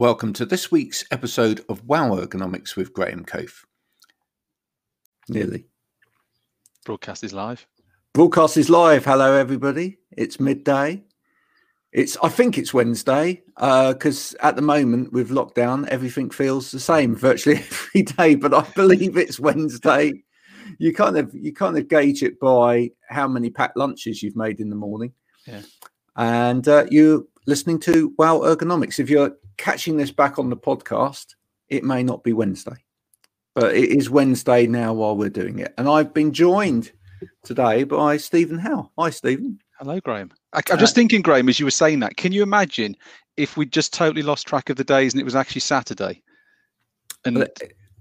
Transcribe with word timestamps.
Welcome 0.00 0.32
to 0.32 0.46
this 0.46 0.72
week's 0.72 1.04
episode 1.10 1.62
of 1.68 1.86
Wow 1.86 2.12
Ergonomics 2.12 2.74
with 2.74 2.94
Graham 2.94 3.22
Coath. 3.22 3.66
Nearly. 5.28 5.66
Broadcast 6.86 7.22
is 7.22 7.34
live. 7.34 7.66
Broadcast 8.14 8.56
is 8.56 8.70
live. 8.70 9.04
Hello, 9.04 9.34
everybody. 9.34 9.98
It's 10.16 10.40
midday. 10.40 11.04
It's 11.92 12.16
I 12.22 12.30
think 12.30 12.56
it's 12.56 12.72
Wednesday 12.72 13.42
because 13.56 14.34
uh, 14.40 14.46
at 14.46 14.56
the 14.56 14.62
moment 14.62 15.12
with 15.12 15.28
lockdown, 15.28 15.86
everything 15.88 16.30
feels 16.30 16.70
the 16.70 16.80
same 16.80 17.14
virtually 17.14 17.56
every 17.70 18.00
day. 18.00 18.36
But 18.36 18.54
I 18.54 18.66
believe 18.74 19.18
it's 19.18 19.38
Wednesday. 19.38 20.14
You 20.78 20.94
kind 20.94 21.18
of 21.18 21.30
you 21.34 21.52
kind 21.52 21.76
of 21.76 21.88
gauge 21.88 22.22
it 22.22 22.40
by 22.40 22.90
how 23.10 23.28
many 23.28 23.50
packed 23.50 23.76
lunches 23.76 24.22
you've 24.22 24.34
made 24.34 24.60
in 24.60 24.70
the 24.70 24.76
morning. 24.76 25.12
Yeah. 25.46 25.60
And 26.16 26.66
uh, 26.66 26.86
you're 26.90 27.24
listening 27.46 27.80
to 27.80 28.14
Wow 28.16 28.38
Ergonomics. 28.38 28.98
If 28.98 29.10
you're 29.10 29.32
catching 29.60 29.98
this 29.98 30.10
back 30.10 30.38
on 30.38 30.48
the 30.48 30.56
podcast, 30.56 31.34
it 31.68 31.84
may 31.84 32.02
not 32.02 32.24
be 32.24 32.32
Wednesday, 32.32 32.76
but 33.54 33.76
it 33.76 33.90
is 33.90 34.08
Wednesday 34.08 34.66
now 34.66 34.94
while 34.94 35.16
we're 35.16 35.28
doing 35.28 35.58
it. 35.58 35.74
And 35.76 35.86
I've 35.86 36.14
been 36.14 36.32
joined 36.32 36.90
today 37.44 37.84
by 37.84 38.16
Steven 38.16 38.58
Howe. 38.58 38.90
Hi, 38.98 39.10
Steven. 39.10 39.58
Hello, 39.78 40.00
Graham. 40.00 40.30
I, 40.54 40.62
am 40.70 40.78
just 40.78 40.94
thinking, 40.94 41.20
Graham, 41.20 41.48
as 41.48 41.60
you 41.60 41.66
were 41.66 41.70
saying 41.70 42.00
that, 42.00 42.16
can 42.16 42.32
you 42.32 42.42
imagine 42.42 42.96
if 43.36 43.56
we 43.58 43.66
just 43.66 43.92
totally 43.92 44.22
lost 44.22 44.46
track 44.46 44.70
of 44.70 44.76
the 44.76 44.84
days 44.84 45.12
and 45.12 45.20
it 45.20 45.24
was 45.24 45.36
actually 45.36 45.60
Saturday? 45.60 46.22
And 47.26 47.38
uh, 47.38 47.46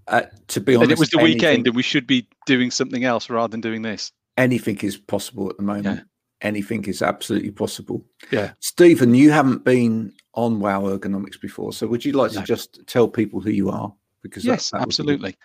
uh, 0.08 0.22
to 0.48 0.62
be 0.62 0.76
honest, 0.76 0.84
and 0.84 0.92
it 0.94 1.00
was 1.00 1.10
the 1.10 1.20
anything, 1.20 1.36
weekend, 1.36 1.68
and 1.68 1.76
we 1.76 1.84
should 1.84 2.08
be 2.08 2.26
doing 2.46 2.72
something 2.72 3.04
else 3.04 3.30
rather 3.30 3.52
than 3.52 3.62
doing 3.62 3.82
this. 3.82 4.14
Anything 4.38 4.78
is 4.78 4.96
possible 4.96 5.50
at 5.50 5.58
the 5.58 5.64
moment. 5.64 5.86
Yeah. 5.86 6.02
Anything 6.42 6.86
is 6.86 7.02
absolutely 7.02 7.52
possible. 7.52 8.06
Yeah. 8.32 8.52
Steven, 8.60 9.14
you 9.14 9.32
haven't 9.32 9.64
been 9.64 10.14
on 10.34 10.60
Wow 10.60 10.84
Ergonomics 10.84 11.40
before. 11.40 11.74
So 11.74 11.86
would 11.88 12.06
you 12.06 12.14
like 12.14 12.34
no. 12.34 12.42
to 12.42 12.46
just 12.46 12.86
tell 12.88 13.08
people 13.08 13.42
who 13.42 13.52
you 13.52 13.70
are? 13.70 13.94
Because 14.22 14.46
yes, 14.46 14.70
that, 14.70 14.78
that 14.78 14.84
absolutely. 14.84 15.38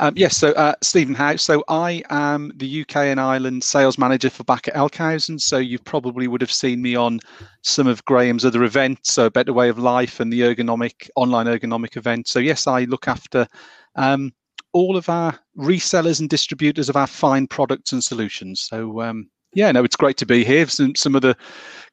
Um, 0.00 0.14
yes, 0.16 0.36
so 0.36 0.50
uh, 0.52 0.74
Steven 0.82 1.14
Howe. 1.14 1.36
So 1.36 1.62
I 1.68 2.02
am 2.10 2.52
the 2.56 2.82
UK 2.82 2.96
and 2.96 3.20
Ireland 3.20 3.62
sales 3.62 3.96
manager 3.96 4.28
for 4.28 4.42
Bakker 4.44 4.74
Elkhuizen. 4.74 5.40
So 5.40 5.58
you 5.58 5.78
probably 5.78 6.26
would 6.26 6.40
have 6.40 6.52
seen 6.52 6.82
me 6.82 6.96
on 6.96 7.20
some 7.62 7.86
of 7.86 8.04
Graham's 8.04 8.44
other 8.44 8.64
events, 8.64 9.14
so 9.14 9.30
Better 9.30 9.52
Way 9.52 9.68
of 9.68 9.78
Life 9.78 10.20
and 10.20 10.32
the 10.32 10.40
ergonomic 10.40 11.08
online 11.16 11.46
ergonomic 11.46 11.96
event. 11.96 12.28
So 12.28 12.38
yes, 12.40 12.66
I 12.66 12.84
look 12.84 13.06
after 13.06 13.46
um, 13.94 14.32
all 14.72 14.96
of 14.96 15.08
our 15.08 15.38
resellers 15.56 16.18
and 16.20 16.28
distributors 16.28 16.88
of 16.88 16.96
our 16.96 17.06
fine 17.06 17.46
products 17.46 17.92
and 17.92 18.02
solutions. 18.02 18.62
So 18.62 19.00
um, 19.00 19.30
yeah, 19.54 19.70
no, 19.72 19.84
it's 19.84 19.96
great 19.96 20.16
to 20.18 20.26
be 20.26 20.44
here. 20.44 20.66
Some 20.66 20.94
some 20.94 21.14
of 21.14 21.22
the 21.22 21.36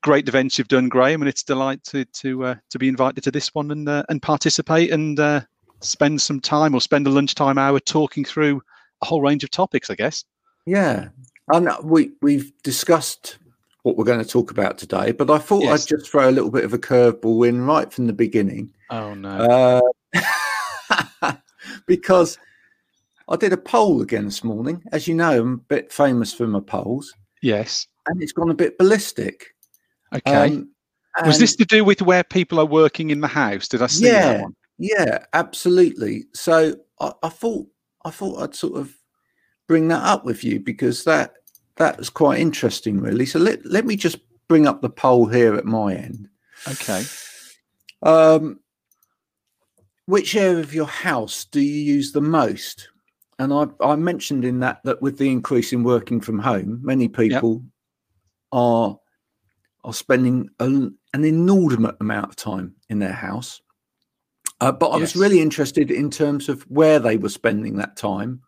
great 0.02 0.28
events 0.28 0.58
you've 0.58 0.68
done, 0.68 0.90
Graham, 0.90 1.22
and 1.22 1.30
it's 1.30 1.44
delight 1.44 1.84
to 1.86 2.06
to 2.06 2.46
uh, 2.46 2.56
to 2.70 2.80
be 2.80 2.88
invited 2.88 3.24
to 3.24 3.32
this 3.32 3.54
one 3.54 3.72
and 3.72 3.88
uh, 3.88 4.04
and 4.10 4.22
participate 4.22 4.92
and 4.92 5.20
uh, 5.20 5.42
spend 5.80 6.22
some 6.22 6.40
time 6.40 6.74
or 6.74 6.82
spend 6.82 7.08
a 7.08 7.10
lunchtime 7.10 7.58
hour 7.58 7.80
talking 7.80 8.26
through 8.26 8.62
a 9.02 9.06
whole 9.06 9.22
range 9.22 9.44
of 9.44 9.52
topics. 9.52 9.90
I 9.90 9.96
guess. 9.96 10.26
Yeah, 10.66 11.10
and 11.54 11.70
we 11.84 12.12
we've 12.22 12.52
discussed 12.64 13.38
what 13.84 13.98
we're 13.98 14.06
going 14.06 14.24
to 14.24 14.30
talk 14.30 14.52
about 14.52 14.78
today, 14.78 15.12
but 15.12 15.30
I 15.30 15.40
thought 15.40 15.64
yes. 15.64 15.84
I'd 15.84 15.98
just 15.98 16.12
throw 16.12 16.30
a 16.30 16.32
little 16.32 16.52
bit 16.52 16.66
of 16.66 16.74
a 16.74 16.78
curveball 16.78 17.48
in 17.48 17.62
right 17.62 17.92
from 17.92 18.08
the 18.08 18.14
beginning. 18.14 18.74
Oh 18.90 19.14
no! 19.14 19.82
Uh, 20.14 21.34
because 21.88 22.38
I 23.28 23.36
did 23.38 23.54
a 23.54 23.58
poll 23.58 24.02
again 24.02 24.26
this 24.26 24.44
morning. 24.44 24.84
As 24.92 25.08
you 25.08 25.16
know, 25.16 25.40
I'm 25.40 25.54
a 25.54 25.58
bit 25.58 25.92
famous 25.92 26.34
for 26.34 26.48
my 26.48 26.60
polls. 26.60 27.16
Yes. 27.42 27.88
And 28.08 28.22
it's 28.22 28.32
gone 28.32 28.50
a 28.50 28.56
bit 28.56 28.78
ballistic. 28.78 29.48
Okay. 30.14 30.46
Um, 30.46 30.70
Was 31.26 31.40
this 31.40 31.56
to 31.58 31.66
do 31.66 31.84
with 31.84 32.02
where 32.02 32.24
people 32.24 32.60
are 32.60 32.66
working 32.66 33.10
in 33.10 33.22
the 33.22 33.28
house? 33.28 33.68
Did 33.68 33.82
I 33.82 33.88
see 33.88 34.06
yeah, 34.06 34.34
that 34.34 34.42
one? 34.44 34.56
Yeah, 34.78 35.26
absolutely. 35.34 36.26
So 36.34 36.76
I, 37.00 37.12
I 37.24 37.30
thought 37.30 37.68
I 38.06 38.10
thought 38.10 38.42
I'd 38.42 38.56
sort 38.56 38.80
of 38.80 38.96
bring 39.68 39.88
that 39.90 40.04
up 40.04 40.26
with 40.26 40.44
you 40.44 40.60
because 40.60 41.04
that 41.04 41.34
that 41.78 41.98
was 41.98 42.10
quite 42.10 42.40
interesting, 42.40 43.00
really. 43.00 43.26
So 43.26 43.40
let 43.40 43.66
let 43.66 43.86
me 43.86 43.96
just 43.96 44.20
bring 44.48 44.68
up 44.68 44.82
the 44.82 44.90
poll 44.90 45.28
here 45.28 45.56
at 45.56 45.66
my 45.66 45.96
end. 45.96 46.28
Okay. 46.68 47.04
Um, 48.04 48.60
which 50.06 50.36
area 50.36 50.60
of 50.60 50.74
your 50.74 50.88
house 50.88 51.46
do 51.46 51.62
you 51.62 51.94
use 51.94 52.12
the 52.12 52.22
most? 52.22 52.90
And 53.42 53.52
I, 53.52 53.66
I, 53.84 53.96
mentioned 53.96 54.46
in 54.46 54.60
that 54.60 54.82
that 54.84 55.02
with 55.02 55.18
the 55.18 55.32
increase 55.32 55.74
in 55.74 55.84
working 55.84 56.22
from 56.22 56.38
home, 56.38 56.80
many 56.84 57.08
people 57.08 57.64
yep. 57.64 57.72
are 58.52 59.00
are 59.84 59.94
spending 59.94 60.50
a, 60.60 60.66
an 60.66 61.26
inordinate 61.26 61.96
amount 62.00 62.30
of 62.30 62.36
time 62.36 62.76
in 62.88 63.00
their 63.00 63.12
house. 63.12 63.60
Uh, 64.60 64.72
but 64.72 64.90
I 64.90 65.00
yes. 65.00 65.16
was 65.16 65.22
really 65.22 65.42
interested 65.42 65.90
in 65.90 66.12
terms 66.12 66.50
of 66.50 66.62
where 66.70 67.00
they 67.00 67.18
were 67.18 67.30
spending 67.30 67.78
that 67.78 67.98
time 67.98 68.42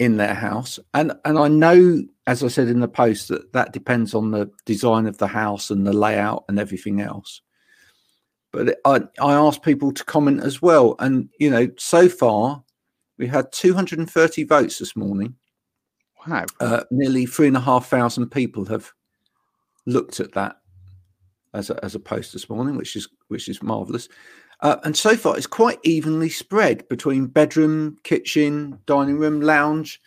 in 0.00 0.16
their 0.16 0.34
house, 0.34 0.80
and 0.92 1.12
and 1.24 1.38
I 1.38 1.46
know, 1.46 2.02
as 2.26 2.42
I 2.42 2.48
said 2.48 2.66
in 2.66 2.80
the 2.80 2.88
post, 2.88 3.28
that 3.28 3.52
that 3.52 3.72
depends 3.72 4.12
on 4.12 4.32
the 4.32 4.50
design 4.64 5.06
of 5.06 5.18
the 5.18 5.28
house 5.28 5.70
and 5.70 5.86
the 5.86 5.92
layout 5.92 6.44
and 6.48 6.58
everything 6.58 7.00
else. 7.00 7.42
But 8.50 8.80
I 8.84 9.02
I 9.20 9.34
asked 9.34 9.62
people 9.62 9.92
to 9.92 10.04
comment 10.04 10.42
as 10.42 10.60
well, 10.60 10.96
and 10.98 11.28
you 11.38 11.48
know, 11.48 11.68
so 11.78 12.08
far 12.08 12.63
we 13.18 13.26
had 13.26 13.52
230 13.52 14.44
votes 14.44 14.78
this 14.78 14.96
morning. 14.96 15.34
Wow. 16.26 16.46
Uh, 16.60 16.84
nearly 16.90 17.26
three 17.26 17.48
and 17.48 17.56
a 17.56 17.60
half 17.60 17.86
thousand 17.88 18.30
people 18.30 18.64
have 18.66 18.92
looked 19.86 20.20
at 20.20 20.32
that 20.32 20.56
as 21.52 21.70
a, 21.70 21.84
as 21.84 21.94
a 21.94 22.00
post 22.00 22.32
this 22.32 22.48
morning, 22.48 22.76
which 22.76 22.96
is 22.96 23.08
which 23.28 23.48
is 23.48 23.62
marvelous. 23.62 24.08
Uh, 24.60 24.76
and 24.84 24.96
so 24.96 25.16
far, 25.16 25.36
it's 25.36 25.46
quite 25.46 25.78
evenly 25.82 26.30
spread 26.30 26.88
between 26.88 27.26
bedroom, 27.26 27.98
kitchen, 28.04 28.78
dining 28.86 29.18
room, 29.18 29.40
lounge, 29.40 30.00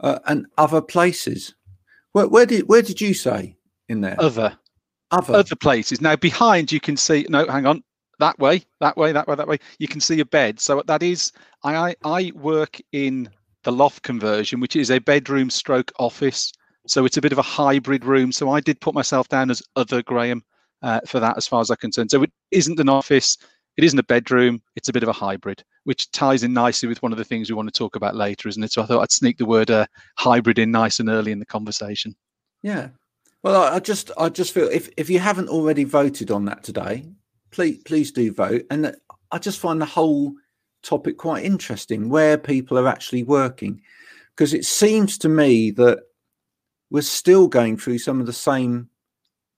uh, 0.00 0.18
and 0.26 0.46
other 0.58 0.82
places. 0.82 1.54
Where, 2.12 2.28
where 2.28 2.46
did 2.46 2.68
where 2.68 2.82
did 2.82 3.00
you 3.00 3.14
say 3.14 3.56
in 3.88 4.02
there? 4.02 4.16
Other, 4.18 4.58
other, 5.10 5.34
other 5.34 5.56
places. 5.56 6.02
Now 6.02 6.16
behind, 6.16 6.70
you 6.70 6.80
can 6.80 6.96
see. 6.96 7.26
No, 7.30 7.46
hang 7.46 7.66
on 7.66 7.82
that 8.20 8.38
way, 8.38 8.62
that 8.80 8.96
way, 8.96 9.12
that 9.12 9.26
way, 9.26 9.34
that 9.34 9.48
way. 9.48 9.58
You 9.78 9.88
can 9.88 10.00
see 10.00 10.20
a 10.20 10.24
bed. 10.24 10.60
So 10.60 10.82
that 10.86 11.02
is, 11.02 11.32
I, 11.62 11.94
I 12.04 12.32
work 12.34 12.80
in 12.92 13.28
the 13.64 13.72
loft 13.72 14.02
conversion, 14.02 14.60
which 14.60 14.76
is 14.76 14.90
a 14.90 14.98
bedroom 14.98 15.50
stroke 15.50 15.92
office. 15.98 16.52
So 16.86 17.04
it's 17.04 17.16
a 17.16 17.22
bit 17.22 17.32
of 17.32 17.38
a 17.38 17.42
hybrid 17.42 18.04
room. 18.04 18.30
So 18.30 18.50
I 18.50 18.60
did 18.60 18.80
put 18.80 18.94
myself 18.94 19.28
down 19.28 19.50
as 19.50 19.62
other 19.76 20.02
Graham 20.02 20.42
uh, 20.82 21.00
for 21.06 21.18
that, 21.20 21.36
as 21.36 21.46
far 21.46 21.60
as 21.60 21.70
I'm 21.70 21.76
concerned. 21.76 22.10
So 22.10 22.22
it 22.22 22.32
isn't 22.50 22.78
an 22.78 22.88
office, 22.88 23.38
it 23.76 23.84
isn't 23.84 23.98
a 23.98 24.04
bedroom. 24.04 24.62
It's 24.76 24.88
a 24.88 24.92
bit 24.92 25.02
of 25.02 25.08
a 25.08 25.12
hybrid, 25.12 25.64
which 25.84 26.10
ties 26.12 26.44
in 26.44 26.52
nicely 26.52 26.88
with 26.88 27.02
one 27.02 27.12
of 27.12 27.18
the 27.18 27.24
things 27.24 27.50
we 27.50 27.56
want 27.56 27.72
to 27.72 27.76
talk 27.76 27.96
about 27.96 28.14
later, 28.14 28.48
isn't 28.48 28.62
it? 28.62 28.72
So 28.72 28.82
I 28.82 28.86
thought 28.86 29.02
I'd 29.02 29.10
sneak 29.10 29.38
the 29.38 29.46
word 29.46 29.70
uh, 29.70 29.86
hybrid 30.16 30.58
in 30.58 30.70
nice 30.70 31.00
and 31.00 31.08
early 31.08 31.32
in 31.32 31.38
the 31.38 31.46
conversation. 31.46 32.14
Yeah. 32.62 32.88
Well, 33.42 33.62
I 33.62 33.78
just 33.80 34.10
I 34.16 34.30
just 34.30 34.54
feel 34.54 34.68
if 34.68 34.88
if 34.96 35.10
you 35.10 35.18
haven't 35.18 35.48
already 35.48 35.84
voted 35.84 36.30
on 36.30 36.46
that 36.46 36.62
today, 36.62 37.04
please 37.54 37.78
please 37.84 38.10
do 38.10 38.32
vote. 38.32 38.66
And 38.70 38.94
I 39.30 39.38
just 39.38 39.60
find 39.60 39.80
the 39.80 39.86
whole 39.86 40.34
topic 40.82 41.16
quite 41.16 41.44
interesting 41.44 42.10
where 42.10 42.36
people 42.36 42.78
are 42.78 42.88
actually 42.88 43.22
working 43.22 43.80
because 44.34 44.52
it 44.52 44.64
seems 44.64 45.16
to 45.18 45.28
me 45.28 45.70
that 45.70 46.00
we're 46.90 47.00
still 47.00 47.48
going 47.48 47.78
through 47.78 47.98
some 47.98 48.20
of 48.20 48.26
the 48.26 48.32
same 48.32 48.90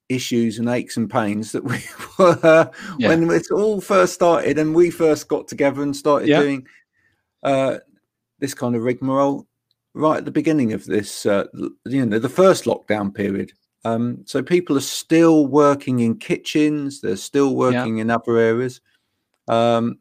issues 0.09 0.59
and 0.59 0.69
aches 0.69 0.97
and 0.97 1.11
pains 1.11 1.51
that 1.51 1.65
we 1.73 1.83
were 2.19 2.71
yeah. 2.99 3.09
when 3.09 3.29
it 3.31 3.51
all 3.51 3.81
first 3.81 4.15
started 4.15 4.59
and 4.59 4.75
we 4.75 4.91
first 4.91 5.27
got 5.27 5.49
together 5.49 5.83
and 5.83 5.97
started 5.97 6.29
yeah. 6.29 6.41
doing 6.41 6.67
uh, 7.43 7.79
this 8.39 8.55
kind 8.55 8.77
of 8.77 8.83
rigmarole 8.83 9.47
right 9.95 10.19
at 10.19 10.25
the 10.27 10.31
beginning 10.31 10.73
of 10.75 10.85
this 10.85 11.27
uh, 11.27 11.45
you 11.87 12.05
know 12.07 12.19
the 12.19 12.29
first 12.29 12.65
lockdown 12.65 13.13
period 13.13 13.53
um, 13.87 14.23
so 14.25 14.43
people 14.43 14.77
are 14.77 14.81
still 14.81 15.47
working 15.47 16.01
in 16.01 16.19
kitchens. 16.19 17.01
They're 17.01 17.17
still 17.17 17.55
working 17.55 17.97
yeah. 17.97 18.03
in 18.03 18.11
other 18.11 18.37
areas. 18.37 18.81
Um, 19.49 20.01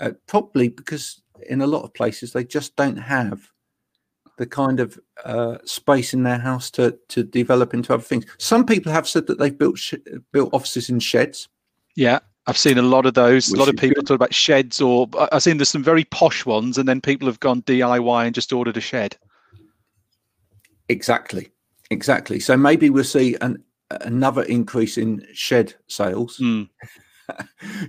uh, 0.00 0.12
probably 0.26 0.68
because 0.68 1.22
in 1.48 1.60
a 1.60 1.66
lot 1.66 1.82
of 1.82 1.92
places 1.92 2.32
they 2.32 2.44
just 2.44 2.76
don't 2.76 2.96
have 2.96 3.50
the 4.38 4.46
kind 4.46 4.80
of 4.80 4.98
uh, 5.24 5.58
space 5.64 6.14
in 6.14 6.22
their 6.22 6.38
house 6.38 6.70
to 6.70 6.98
to 7.08 7.22
develop 7.22 7.74
into 7.74 7.92
other 7.92 8.02
things. 8.02 8.24
Some 8.38 8.64
people 8.64 8.90
have 8.92 9.08
said 9.08 9.26
that 9.26 9.38
they've 9.38 9.56
built 9.56 9.78
sh- 9.78 9.94
built 10.32 10.54
offices 10.54 10.88
in 10.88 10.98
sheds. 11.00 11.48
Yeah, 11.94 12.20
I've 12.46 12.58
seen 12.58 12.78
a 12.78 12.82
lot 12.82 13.04
of 13.04 13.14
those. 13.14 13.48
Which 13.48 13.58
a 13.58 13.60
lot 13.60 13.68
of 13.68 13.76
people 13.76 13.96
good. 13.96 14.06
talk 14.06 14.14
about 14.14 14.34
sheds, 14.34 14.80
or 14.80 15.08
I've 15.32 15.42
seen 15.42 15.58
there's 15.58 15.68
some 15.68 15.84
very 15.84 16.04
posh 16.04 16.46
ones, 16.46 16.78
and 16.78 16.88
then 16.88 17.00
people 17.00 17.28
have 17.28 17.40
gone 17.40 17.62
DIY 17.62 18.26
and 18.26 18.34
just 18.34 18.52
ordered 18.52 18.76
a 18.76 18.80
shed. 18.82 19.16
Exactly. 20.88 21.50
Exactly. 21.90 22.40
So 22.40 22.56
maybe 22.56 22.90
we'll 22.90 23.04
see 23.04 23.36
an, 23.40 23.62
another 23.90 24.42
increase 24.42 24.98
in 24.98 25.26
shed 25.32 25.74
sales. 25.88 26.40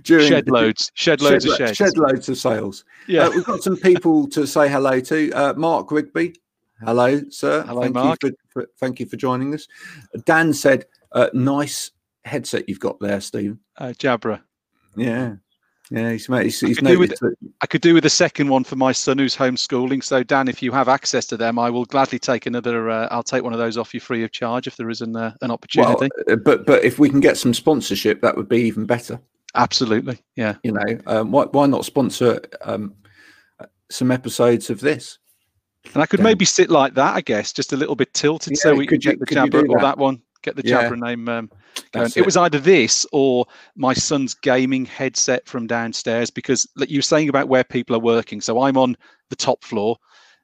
Mm. 0.02 0.26
shed 0.26 0.48
loads, 0.48 0.90
shed 0.94 1.20
loads 1.20 1.44
shed, 1.44 1.52
of 1.52 1.58
sheds, 1.58 1.76
shed 1.76 1.96
loads 1.96 2.28
of 2.28 2.36
sales. 2.36 2.84
Yeah, 3.06 3.26
uh, 3.26 3.30
we've 3.30 3.44
got 3.44 3.62
some 3.62 3.76
people 3.76 4.26
to 4.30 4.48
say 4.48 4.68
hello 4.68 4.98
to. 4.98 5.30
Uh, 5.30 5.54
Mark 5.56 5.92
Rigby, 5.92 6.34
hello, 6.84 7.22
sir. 7.30 7.62
Hello, 7.62 7.82
thank 7.82 7.94
Mark. 7.94 8.18
You 8.24 8.32
for, 8.48 8.62
for, 8.62 8.70
thank 8.80 8.98
you 8.98 9.06
for 9.06 9.16
joining 9.16 9.54
us. 9.54 9.68
Dan 10.24 10.52
said, 10.52 10.86
uh, 11.12 11.28
"Nice 11.34 11.92
headset 12.24 12.68
you've 12.68 12.80
got 12.80 12.98
there, 12.98 13.20
Steven." 13.20 13.60
Uh, 13.76 13.92
Jabra. 13.96 14.40
Yeah. 14.96 15.36
Yeah, 15.90 16.12
he's, 16.12 16.26
he's, 16.26 16.60
he's 16.60 16.78
I, 16.78 16.82
could 16.82 16.98
with, 16.98 17.14
I 17.62 17.66
could 17.66 17.80
do 17.80 17.94
with 17.94 18.04
a 18.04 18.10
second 18.10 18.48
one 18.48 18.62
for 18.62 18.76
my 18.76 18.92
son 18.92 19.18
who's 19.18 19.34
homeschooling. 19.34 20.04
So, 20.04 20.22
Dan, 20.22 20.46
if 20.46 20.62
you 20.62 20.70
have 20.72 20.88
access 20.88 21.24
to 21.26 21.36
them, 21.36 21.58
I 21.58 21.70
will 21.70 21.86
gladly 21.86 22.18
take 22.18 22.44
another. 22.44 22.90
Uh, 22.90 23.08
I'll 23.10 23.22
take 23.22 23.42
one 23.42 23.54
of 23.54 23.58
those 23.58 23.78
off 23.78 23.94
you 23.94 24.00
free 24.00 24.22
of 24.22 24.30
charge 24.30 24.66
if 24.66 24.76
there 24.76 24.90
is 24.90 25.00
an 25.00 25.16
uh, 25.16 25.34
an 25.40 25.50
opportunity. 25.50 26.10
Well, 26.26 26.34
uh, 26.34 26.36
but 26.36 26.66
but 26.66 26.84
if 26.84 26.98
we 26.98 27.08
can 27.08 27.20
get 27.20 27.38
some 27.38 27.54
sponsorship, 27.54 28.20
that 28.20 28.36
would 28.36 28.48
be 28.48 28.58
even 28.58 28.84
better. 28.84 29.18
Absolutely, 29.54 30.18
yeah. 30.36 30.56
You 30.62 30.72
know, 30.72 30.98
um, 31.06 31.30
why 31.30 31.44
why 31.44 31.66
not 31.66 31.86
sponsor 31.86 32.40
um, 32.62 32.94
some 33.90 34.10
episodes 34.10 34.68
of 34.68 34.80
this? 34.80 35.18
And 35.94 36.02
I 36.02 36.06
could 36.06 36.18
Dan. 36.18 36.24
maybe 36.24 36.44
sit 36.44 36.68
like 36.68 36.94
that, 36.94 37.16
I 37.16 37.22
guess, 37.22 37.50
just 37.52 37.72
a 37.72 37.76
little 37.76 37.96
bit 37.96 38.12
tilted, 38.12 38.52
yeah, 38.52 38.62
so 38.62 38.74
we 38.74 38.86
could 38.86 39.00
get 39.00 39.20
the 39.20 39.26
Jabra 39.26 39.66
or 39.66 39.80
that 39.80 39.96
one 39.96 40.20
get 40.42 40.54
the 40.54 40.62
Jabra 40.62 40.98
yeah. 40.98 41.08
name 41.08 41.28
um. 41.28 41.50
It. 41.94 42.16
it. 42.18 42.24
was 42.24 42.36
either 42.36 42.58
this 42.58 43.06
or 43.12 43.46
my 43.76 43.94
son's 43.94 44.34
gaming 44.34 44.84
headset 44.84 45.46
from 45.46 45.66
downstairs 45.66 46.30
because 46.30 46.68
like 46.76 46.90
you 46.90 46.98
were 46.98 47.02
saying 47.02 47.28
about 47.28 47.48
where 47.48 47.64
people 47.64 47.96
are 47.96 48.00
working. 48.00 48.40
So 48.40 48.62
I'm 48.62 48.76
on 48.76 48.96
the 49.30 49.36
top 49.36 49.64
floor. 49.64 49.96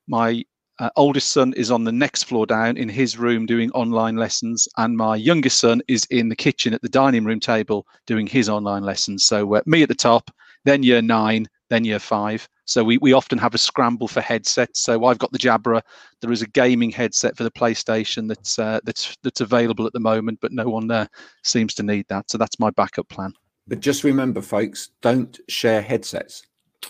My 0.08 0.44
uh, 0.80 0.90
oldest 0.96 1.28
son 1.28 1.52
is 1.54 1.70
on 1.70 1.84
the 1.84 1.92
next 1.92 2.24
floor 2.24 2.46
down 2.46 2.76
in 2.76 2.88
his 2.88 3.16
room 3.16 3.46
doing 3.46 3.70
online 3.72 4.16
lessons, 4.16 4.66
and 4.76 4.96
my 4.96 5.16
youngest 5.16 5.60
son 5.60 5.80
is 5.86 6.04
in 6.10 6.28
the 6.28 6.36
kitchen 6.36 6.74
at 6.74 6.82
the 6.82 6.88
dining 6.88 7.24
room 7.24 7.40
table 7.40 7.86
doing 8.06 8.26
his 8.26 8.48
online 8.48 8.82
lessons. 8.82 9.24
So 9.24 9.54
uh, 9.54 9.62
me 9.66 9.82
at 9.82 9.88
the 9.88 9.94
top, 9.94 10.30
then 10.64 10.82
year 10.82 11.00
nine, 11.00 11.46
then 11.70 11.84
year 11.84 12.00
five. 12.00 12.48
So 12.66 12.82
we, 12.82 12.98
we 12.98 13.12
often 13.12 13.38
have 13.38 13.54
a 13.54 13.58
scramble 13.58 14.08
for 14.08 14.20
headsets. 14.20 14.80
So 14.80 15.04
I've 15.04 15.18
got 15.18 15.32
the 15.32 15.38
Jabra. 15.38 15.82
There 16.20 16.32
is 16.32 16.42
a 16.42 16.46
gaming 16.46 16.90
headset 16.90 17.36
for 17.36 17.44
the 17.44 17.50
PlayStation 17.50 18.28
that's 18.28 18.58
uh, 18.58 18.80
that's 18.84 19.16
that's 19.22 19.40
available 19.40 19.86
at 19.86 19.92
the 19.92 20.00
moment, 20.00 20.38
but 20.40 20.52
no 20.52 20.68
one 20.68 20.90
uh, 20.90 21.06
seems 21.42 21.74
to 21.74 21.82
need 21.82 22.06
that. 22.08 22.30
So 22.30 22.38
that's 22.38 22.58
my 22.58 22.70
backup 22.70 23.08
plan. 23.08 23.34
But 23.66 23.80
just 23.80 24.04
remember, 24.04 24.40
folks, 24.40 24.90
don't 25.00 25.38
share 25.48 25.82
headsets. 25.82 26.42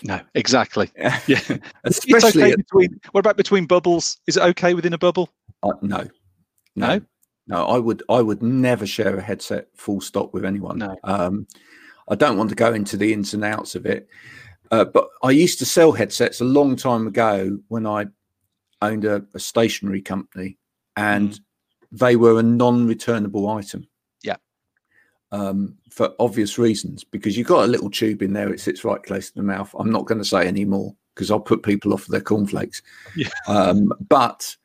No, 0.03 0.19
exactly. 0.33 0.91
Yeah, 1.27 1.39
especially 1.83 2.43
okay 2.43 2.55
between. 2.55 2.99
What 3.11 3.19
about 3.19 3.37
between 3.37 3.65
bubbles? 3.65 4.19
Is 4.27 4.37
it 4.37 4.43
okay 4.43 4.73
within 4.73 4.93
a 4.93 4.97
bubble? 4.97 5.29
Uh, 5.63 5.73
no, 5.81 6.07
no, 6.75 7.01
no. 7.47 7.65
I 7.65 7.79
would 7.79 8.03
I 8.09 8.21
would 8.21 8.43
never 8.43 8.85
share 8.85 9.17
a 9.17 9.21
headset 9.21 9.67
full 9.75 10.01
stop 10.01 10.33
with 10.33 10.45
anyone. 10.45 10.79
No. 10.79 10.97
Um, 11.03 11.47
I 12.07 12.15
don't 12.15 12.37
want 12.37 12.49
to 12.51 12.55
go 12.55 12.73
into 12.73 12.97
the 12.97 13.13
ins 13.13 13.33
and 13.33 13.43
outs 13.43 13.75
of 13.75 13.85
it. 13.85 14.07
Uh, 14.71 14.85
but 14.85 15.07
I 15.23 15.31
used 15.31 15.59
to 15.59 15.65
sell 15.65 15.91
headsets 15.91 16.41
a 16.41 16.45
long 16.45 16.75
time 16.75 17.07
ago 17.07 17.57
when 17.67 17.85
I 17.85 18.05
owned 18.81 19.05
a, 19.05 19.23
a 19.33 19.39
stationery 19.39 20.01
company, 20.01 20.57
and 20.95 21.31
mm. 21.31 21.39
they 21.91 22.15
were 22.15 22.39
a 22.39 22.43
non-returnable 22.43 23.47
item. 23.49 23.87
Yeah. 24.23 24.37
Um, 25.31 25.77
for 25.91 26.13
obvious 26.19 26.57
reasons, 26.57 27.03
because 27.03 27.37
you've 27.37 27.47
got 27.47 27.65
a 27.65 27.67
little 27.67 27.89
tube 27.89 28.21
in 28.21 28.33
there; 28.33 28.51
it 28.53 28.59
sits 28.59 28.83
right 28.83 29.01
close 29.01 29.29
to 29.29 29.35
the 29.35 29.43
mouth. 29.43 29.73
I'm 29.77 29.91
not 29.91 30.05
going 30.05 30.19
to 30.19 30.25
say 30.25 30.47
any 30.47 30.65
more 30.65 30.95
because 31.13 31.31
I'll 31.31 31.39
put 31.39 31.63
people 31.63 31.93
off 31.93 32.07
their 32.07 32.21
cornflakes. 32.21 32.81
Yeah. 33.15 33.29
Um, 33.47 33.93
but 34.09 34.55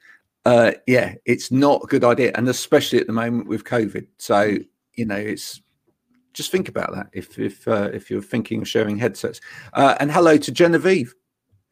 uh, 0.44 0.72
yeah, 0.86 1.14
it's 1.24 1.52
not 1.52 1.84
a 1.84 1.86
good 1.86 2.04
idea, 2.04 2.32
and 2.34 2.48
especially 2.48 2.98
at 2.98 3.06
the 3.06 3.12
moment 3.12 3.46
with 3.48 3.64
COVID. 3.64 4.06
So 4.18 4.56
you 4.94 5.06
know, 5.06 5.16
it's 5.16 5.62
just 6.32 6.50
think 6.50 6.68
about 6.68 6.92
that 6.94 7.08
if 7.12 7.38
if 7.38 7.66
uh, 7.66 7.90
if 7.92 8.10
you're 8.10 8.22
thinking 8.22 8.62
of 8.62 8.68
sharing 8.68 8.96
headsets. 8.96 9.40
Uh, 9.72 9.96
and 10.00 10.10
hello 10.10 10.36
to 10.36 10.52
Genevieve, 10.52 11.14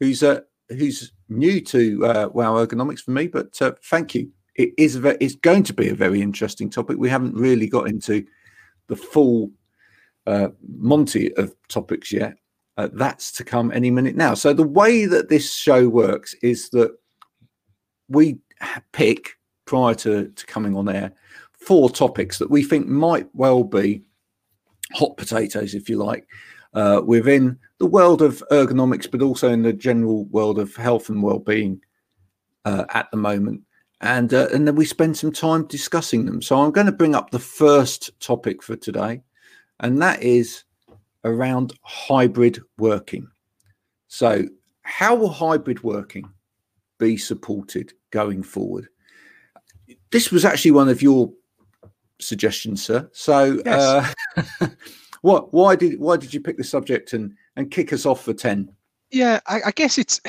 who's 0.01 0.23
uh, 0.23 0.41
who's 0.69 1.13
new 1.29 1.61
to 1.61 2.07
uh, 2.07 2.29
Wow 2.33 2.55
Ergonomics 2.55 3.01
for 3.01 3.13
me, 3.13 3.29
but 3.29 3.61
uh, 3.63 3.73
thank 3.85 4.15
you. 4.15 4.31
It 4.55 4.71
is 4.77 4.97
a 4.97 5.23
it's 5.23 5.37
going 5.37 5.63
to 5.65 5.73
be 5.73 5.89
a 5.89 5.95
very 5.95 6.21
interesting 6.21 6.71
topic. 6.71 6.99
We 6.99 7.09
haven't 7.09 7.35
really 7.35 7.69
got 7.69 7.89
into 7.89 8.25
the 8.89 8.97
full 8.97 9.51
uh, 10.27 10.49
Monty 10.67 11.35
of 11.37 11.55
topics 11.69 12.13
yet. 12.13 12.35
Uh, 12.77 12.89
that's 12.93 13.33
to 13.33 13.45
come 13.45 13.73
any 13.73 13.91
minute 13.91 14.15
now. 14.15 14.35
So 14.35 14.53
the 14.53 14.63
way 14.63 15.05
that 15.07 15.29
this 15.29 15.53
show 15.53 15.89
works 15.89 16.35
is 16.43 16.71
that 16.71 16.97
we 18.09 18.39
pick 18.93 19.31
prior 19.65 19.95
to, 19.95 20.29
to 20.29 20.47
coming 20.47 20.77
on 20.77 20.89
air 20.89 21.13
four 21.59 21.91
topics 21.91 22.39
that 22.39 22.51
we 22.51 22.63
think 22.63 22.87
might 22.87 23.29
well 23.35 23.65
be 23.65 24.03
hot 24.93 25.17
potatoes, 25.17 25.75
if 25.75 25.89
you 25.89 25.97
like, 25.97 26.27
uh, 26.75 27.03
within 27.05 27.59
the 27.79 27.87
world 27.87 28.23
of 28.23 28.43
ergonomics, 28.51 29.11
but 29.11 29.23
also 29.23 29.51
in 29.51 29.63
the 29.63 29.73
general 29.73 30.25
world 30.27 30.59
of 30.59 30.75
health 30.77 31.09
and 31.09 31.23
well-being 31.23 31.81
uh, 32.65 32.85
at 32.91 33.11
the 33.11 33.17
moment. 33.17 33.63
And 34.01 34.33
uh, 34.33 34.47
and 34.55 34.67
then 34.67 34.77
we 34.77 34.85
spend 34.85 35.17
some 35.17 35.33
time 35.33 35.67
discussing 35.67 36.25
them. 36.25 36.41
So 36.41 36.61
I'm 36.61 36.71
going 36.71 36.87
to 36.87 36.93
bring 36.93 37.17
up 37.17 37.31
the 37.31 37.41
first 37.41 38.11
topic 38.21 38.63
for 38.63 38.77
today, 38.77 39.23
and 39.81 40.01
that 40.01 40.23
is 40.23 40.63
around 41.25 41.73
hybrid 41.83 42.61
working. 42.79 43.29
So, 44.07 44.45
how 44.83 45.17
will 45.17 45.31
hybrid 45.31 45.83
working 45.83 46.31
be 46.99 47.17
supported 47.17 47.93
going 48.11 48.45
forward? 48.45 48.89
This 50.13 50.31
was 50.31 50.45
actually 50.45 50.71
one 50.71 50.89
of 50.89 51.03
your 51.03 51.33
suggestions, 52.21 52.85
sir. 52.85 53.09
So, 53.13 53.61
yes. 53.65 54.15
uh, 54.61 54.69
what? 55.23 55.53
Why 55.53 55.77
did 55.77 55.99
why 55.99 56.17
did 56.17 56.33
you 56.33 56.41
pick 56.41 56.57
the 56.57 56.65
subject 56.65 57.13
and 57.13 57.35
and 57.57 57.71
kick 57.71 57.93
us 57.93 58.07
off 58.07 58.25
for 58.25 58.35
ten? 58.35 58.73
Yeah, 59.11 59.41
I, 59.47 59.61
I 59.67 59.71
guess 59.71 59.99
it's 59.99 60.21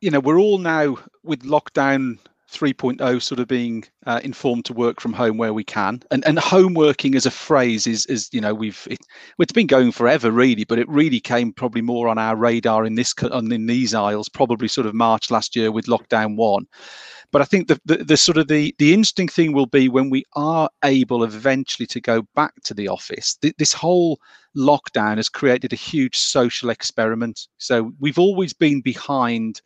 you 0.00 0.10
know 0.10 0.20
we're 0.20 0.38
all 0.38 0.58
now 0.58 0.96
with 1.22 1.42
lockdown 1.42 2.18
3.0 2.50 3.22
sort 3.22 3.40
of 3.40 3.46
being 3.46 3.84
uh, 4.06 4.20
informed 4.24 4.64
to 4.64 4.72
work 4.72 5.00
from 5.00 5.12
home 5.12 5.36
where 5.36 5.52
we 5.52 5.62
can 5.62 6.02
and 6.10 6.26
and 6.26 6.38
home 6.38 6.72
working 6.72 7.14
as 7.14 7.26
a 7.26 7.30
phrase 7.30 7.86
is 7.86 8.06
is 8.06 8.30
you 8.32 8.40
know 8.40 8.54
we've 8.54 8.88
it, 8.90 9.00
it's 9.38 9.52
been 9.52 9.66
going 9.66 9.92
forever 9.92 10.32
really 10.32 10.64
but 10.64 10.78
it 10.78 10.88
really 10.88 11.20
came 11.20 11.52
probably 11.52 11.82
more 11.82 12.08
on 12.08 12.16
our 12.16 12.36
radar 12.36 12.86
in 12.86 12.94
this 12.94 13.12
in 13.32 13.66
these 13.66 13.92
isles 13.92 14.30
probably 14.30 14.66
sort 14.66 14.86
of 14.86 14.94
march 14.94 15.30
last 15.30 15.54
year 15.54 15.70
with 15.70 15.86
lockdown 15.86 16.36
one 16.36 16.66
but 17.30 17.42
I 17.42 17.44
think 17.44 17.68
the, 17.68 17.80
the, 17.84 17.96
the 17.98 18.16
sort 18.16 18.38
of 18.38 18.48
the, 18.48 18.74
the 18.78 18.94
interesting 18.94 19.28
thing 19.28 19.52
will 19.52 19.66
be 19.66 19.88
when 19.88 20.10
we 20.10 20.24
are 20.34 20.70
able 20.84 21.24
eventually 21.24 21.86
to 21.88 22.00
go 22.00 22.22
back 22.34 22.54
to 22.64 22.74
the 22.74 22.88
office. 22.88 23.36
Th- 23.36 23.54
this 23.58 23.72
whole 23.72 24.18
lockdown 24.56 25.16
has 25.16 25.28
created 25.28 25.72
a 25.72 25.76
huge 25.76 26.16
social 26.16 26.70
experiment. 26.70 27.46
So 27.58 27.92
we've 28.00 28.18
always 28.18 28.52
been 28.52 28.80
behind 28.80 29.60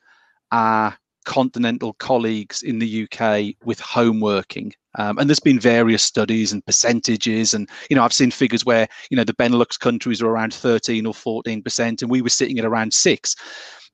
our 0.51 0.97
continental 1.25 1.93
colleagues 1.95 2.63
in 2.63 2.81
the 2.81 3.07
UK 3.07 3.55
with 3.65 3.79
home 3.81 4.21
working. 4.21 4.73
Um, 4.99 5.19
and 5.19 5.29
there's 5.29 5.41
been 5.41 5.61
various 5.61 6.03
studies 6.03 6.53
and 6.53 6.65
percentages. 6.67 7.55
And, 7.55 7.69
you 7.89 7.97
know, 7.97 8.03
I've 8.03 8.13
seen 8.13 8.31
figures 8.31 8.65
where, 8.65 8.89
you 9.09 9.17
know, 9.17 9.25
the 9.25 9.35
Benelux 9.35 9.79
countries 9.79 10.21
are 10.21 10.29
around 10.29 10.53
13 10.53 11.07
or 11.07 11.15
14%, 11.15 12.03
and 12.03 12.11
we 12.11 12.23
were 12.23 12.29
sitting 12.29 12.59
at 12.59 12.65
around 12.65 12.93
six. 12.93 13.35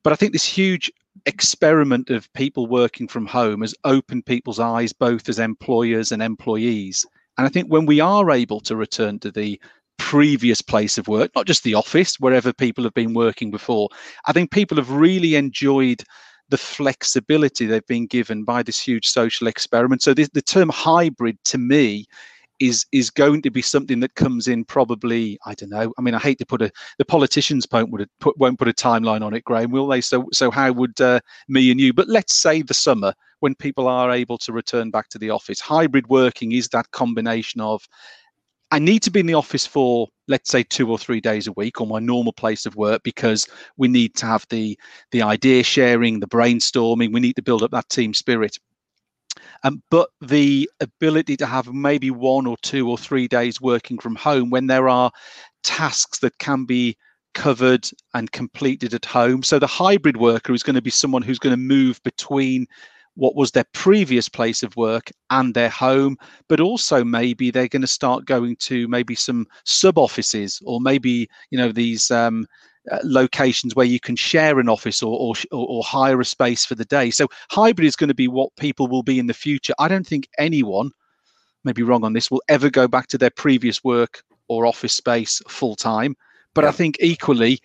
But 0.02 0.12
I 0.12 0.16
think 0.16 0.32
this 0.32 0.44
huge 0.44 0.90
experiment 1.26 2.10
of 2.10 2.32
people 2.32 2.66
working 2.66 3.08
from 3.08 3.26
home 3.26 3.60
has 3.62 3.74
opened 3.84 4.26
people's 4.26 4.60
eyes 4.60 4.92
both 4.92 5.28
as 5.28 5.38
employers 5.38 6.12
and 6.12 6.22
employees. 6.22 7.04
And 7.36 7.46
I 7.46 7.50
think 7.50 7.68
when 7.68 7.86
we 7.86 8.00
are 8.00 8.30
able 8.30 8.60
to 8.60 8.76
return 8.76 9.18
to 9.20 9.30
the 9.30 9.60
previous 9.98 10.62
place 10.62 10.98
of 10.98 11.08
work, 11.08 11.30
not 11.34 11.46
just 11.46 11.64
the 11.64 11.74
office, 11.74 12.16
wherever 12.18 12.52
people 12.52 12.84
have 12.84 12.94
been 12.94 13.14
working 13.14 13.50
before, 13.50 13.88
I 14.26 14.32
think 14.32 14.50
people 14.50 14.76
have 14.76 14.90
really 14.90 15.34
enjoyed 15.34 16.02
the 16.48 16.58
flexibility 16.58 17.66
they've 17.66 17.86
been 17.86 18.06
given 18.06 18.44
by 18.44 18.62
this 18.62 18.80
huge 18.80 19.06
social 19.06 19.46
experiment. 19.46 20.02
So 20.02 20.14
the, 20.14 20.28
the 20.32 20.42
term 20.42 20.70
hybrid 20.70 21.38
to 21.44 21.58
me 21.58 22.06
is 22.60 22.86
is 22.92 23.10
going 23.10 23.42
to 23.42 23.50
be 23.50 23.62
something 23.62 24.00
that 24.00 24.14
comes 24.14 24.48
in 24.48 24.64
probably 24.64 25.38
I 25.46 25.54
don't 25.54 25.70
know. 25.70 25.92
I 25.98 26.02
mean, 26.02 26.14
I 26.14 26.18
hate 26.18 26.38
to 26.38 26.46
put 26.46 26.62
a 26.62 26.70
the 26.98 27.04
politicians 27.04 27.66
won't 27.70 27.92
put 28.20 28.38
won't 28.38 28.58
put 28.58 28.68
a 28.68 28.72
timeline 28.72 29.22
on 29.22 29.34
it, 29.34 29.44
Graham, 29.44 29.70
will 29.70 29.86
they? 29.86 30.00
So 30.00 30.26
so 30.32 30.50
how 30.50 30.72
would 30.72 31.00
uh, 31.00 31.20
me 31.48 31.70
and 31.70 31.80
you? 31.80 31.92
But 31.92 32.08
let's 32.08 32.34
say 32.34 32.62
the 32.62 32.74
summer 32.74 33.12
when 33.40 33.54
people 33.54 33.86
are 33.86 34.10
able 34.10 34.38
to 34.38 34.52
return 34.52 34.90
back 34.90 35.08
to 35.10 35.18
the 35.18 35.30
office. 35.30 35.60
Hybrid 35.60 36.08
working 36.08 36.52
is 36.52 36.68
that 36.68 36.90
combination 36.90 37.60
of 37.60 37.86
I 38.70 38.78
need 38.78 39.02
to 39.04 39.10
be 39.10 39.20
in 39.20 39.26
the 39.26 39.34
office 39.34 39.66
for 39.66 40.08
let's 40.26 40.50
say 40.50 40.62
two 40.62 40.90
or 40.90 40.98
three 40.98 41.20
days 41.20 41.46
a 41.46 41.52
week 41.52 41.80
or 41.80 41.86
my 41.86 42.00
normal 42.00 42.34
place 42.34 42.66
of 42.66 42.76
work 42.76 43.02
because 43.02 43.48
we 43.78 43.88
need 43.88 44.14
to 44.16 44.26
have 44.26 44.44
the 44.50 44.78
the 45.10 45.22
idea 45.22 45.62
sharing, 45.62 46.20
the 46.20 46.28
brainstorming. 46.28 47.12
We 47.12 47.20
need 47.20 47.36
to 47.36 47.42
build 47.42 47.62
up 47.62 47.70
that 47.70 47.88
team 47.88 48.12
spirit. 48.12 48.58
Um, 49.64 49.82
but 49.90 50.10
the 50.20 50.70
ability 50.80 51.36
to 51.38 51.46
have 51.46 51.72
maybe 51.72 52.10
one 52.10 52.46
or 52.46 52.56
two 52.62 52.88
or 52.88 52.98
three 52.98 53.26
days 53.28 53.60
working 53.60 53.98
from 53.98 54.16
home 54.16 54.50
when 54.50 54.66
there 54.66 54.88
are 54.88 55.10
tasks 55.62 56.20
that 56.20 56.38
can 56.38 56.64
be 56.64 56.96
covered 57.34 57.88
and 58.14 58.32
completed 58.32 58.94
at 58.94 59.04
home. 59.04 59.42
So 59.42 59.58
the 59.58 59.66
hybrid 59.66 60.16
worker 60.16 60.52
is 60.52 60.62
going 60.62 60.76
to 60.76 60.82
be 60.82 60.90
someone 60.90 61.22
who's 61.22 61.38
going 61.38 61.54
to 61.54 61.56
move 61.56 62.02
between 62.02 62.66
what 63.14 63.34
was 63.34 63.50
their 63.50 63.66
previous 63.72 64.28
place 64.28 64.62
of 64.62 64.76
work 64.76 65.10
and 65.30 65.52
their 65.52 65.68
home, 65.68 66.16
but 66.48 66.60
also 66.60 67.02
maybe 67.02 67.50
they're 67.50 67.68
going 67.68 67.82
to 67.82 67.88
start 67.88 68.24
going 68.26 68.54
to 68.56 68.86
maybe 68.86 69.16
some 69.16 69.44
sub 69.64 69.98
offices 69.98 70.62
or 70.64 70.80
maybe 70.80 71.28
you 71.50 71.58
know 71.58 71.72
these 71.72 72.12
um, 72.12 72.46
uh, 72.90 72.98
locations 73.04 73.74
where 73.74 73.86
you 73.86 74.00
can 74.00 74.16
share 74.16 74.58
an 74.58 74.68
office 74.68 75.02
or, 75.02 75.18
or, 75.18 75.34
or 75.52 75.82
hire 75.82 76.20
a 76.20 76.24
space 76.24 76.64
for 76.64 76.74
the 76.74 76.84
day. 76.84 77.10
So 77.10 77.28
hybrid 77.50 77.86
is 77.86 77.96
going 77.96 78.08
to 78.08 78.14
be 78.14 78.28
what 78.28 78.54
people 78.56 78.88
will 78.88 79.02
be 79.02 79.18
in 79.18 79.26
the 79.26 79.34
future. 79.34 79.74
I 79.78 79.88
don't 79.88 80.06
think 80.06 80.28
anyone, 80.38 80.90
maybe 81.64 81.82
wrong 81.82 82.04
on 82.04 82.12
this, 82.12 82.30
will 82.30 82.42
ever 82.48 82.70
go 82.70 82.88
back 82.88 83.08
to 83.08 83.18
their 83.18 83.30
previous 83.30 83.82
work 83.84 84.22
or 84.48 84.66
office 84.66 84.94
space 84.94 85.42
full 85.48 85.76
time. 85.76 86.16
But 86.54 86.64
yeah. 86.64 86.70
I 86.70 86.72
think 86.72 86.96
equally, 87.00 87.60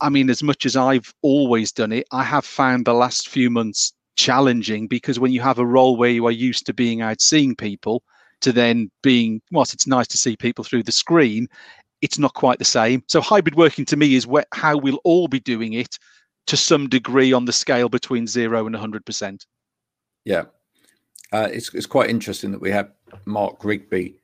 I 0.00 0.08
mean, 0.08 0.30
as 0.30 0.42
much 0.42 0.64
as 0.64 0.76
I've 0.76 1.12
always 1.22 1.72
done 1.72 1.92
it, 1.92 2.06
I 2.12 2.22
have 2.22 2.44
found 2.44 2.86
the 2.86 2.94
last 2.94 3.28
few 3.28 3.50
months 3.50 3.92
challenging 4.16 4.86
because 4.86 5.20
when 5.20 5.32
you 5.32 5.40
have 5.42 5.58
a 5.58 5.66
role 5.66 5.96
where 5.96 6.10
you 6.10 6.26
are 6.26 6.32
used 6.32 6.64
to 6.66 6.72
being 6.72 7.02
out 7.02 7.20
seeing 7.20 7.54
people 7.54 8.02
to 8.40 8.52
then 8.52 8.90
being, 9.02 9.42
whilst 9.50 9.74
it's 9.74 9.86
nice 9.86 10.06
to 10.08 10.16
see 10.16 10.36
people 10.36 10.64
through 10.64 10.82
the 10.82 10.92
screen, 10.92 11.48
it's 12.06 12.20
not 12.20 12.34
quite 12.34 12.60
the 12.60 12.64
same. 12.64 13.02
So 13.08 13.20
hybrid 13.20 13.56
working 13.56 13.84
to 13.86 13.96
me 13.96 14.14
is 14.14 14.28
where, 14.28 14.46
how 14.52 14.76
we'll 14.76 15.00
all 15.02 15.26
be 15.26 15.40
doing 15.40 15.72
it 15.72 15.98
to 16.46 16.56
some 16.56 16.88
degree 16.88 17.32
on 17.32 17.46
the 17.46 17.52
scale 17.52 17.88
between 17.88 18.28
zero 18.28 18.64
and 18.64 18.76
100%. 18.76 19.44
Yeah. 20.24 20.44
Uh, 21.32 21.48
it's, 21.50 21.74
it's 21.74 21.86
quite 21.86 22.08
interesting 22.08 22.52
that 22.52 22.60
we 22.60 22.70
have 22.70 22.92
Mark 23.24 23.64
Rigby 23.64 24.20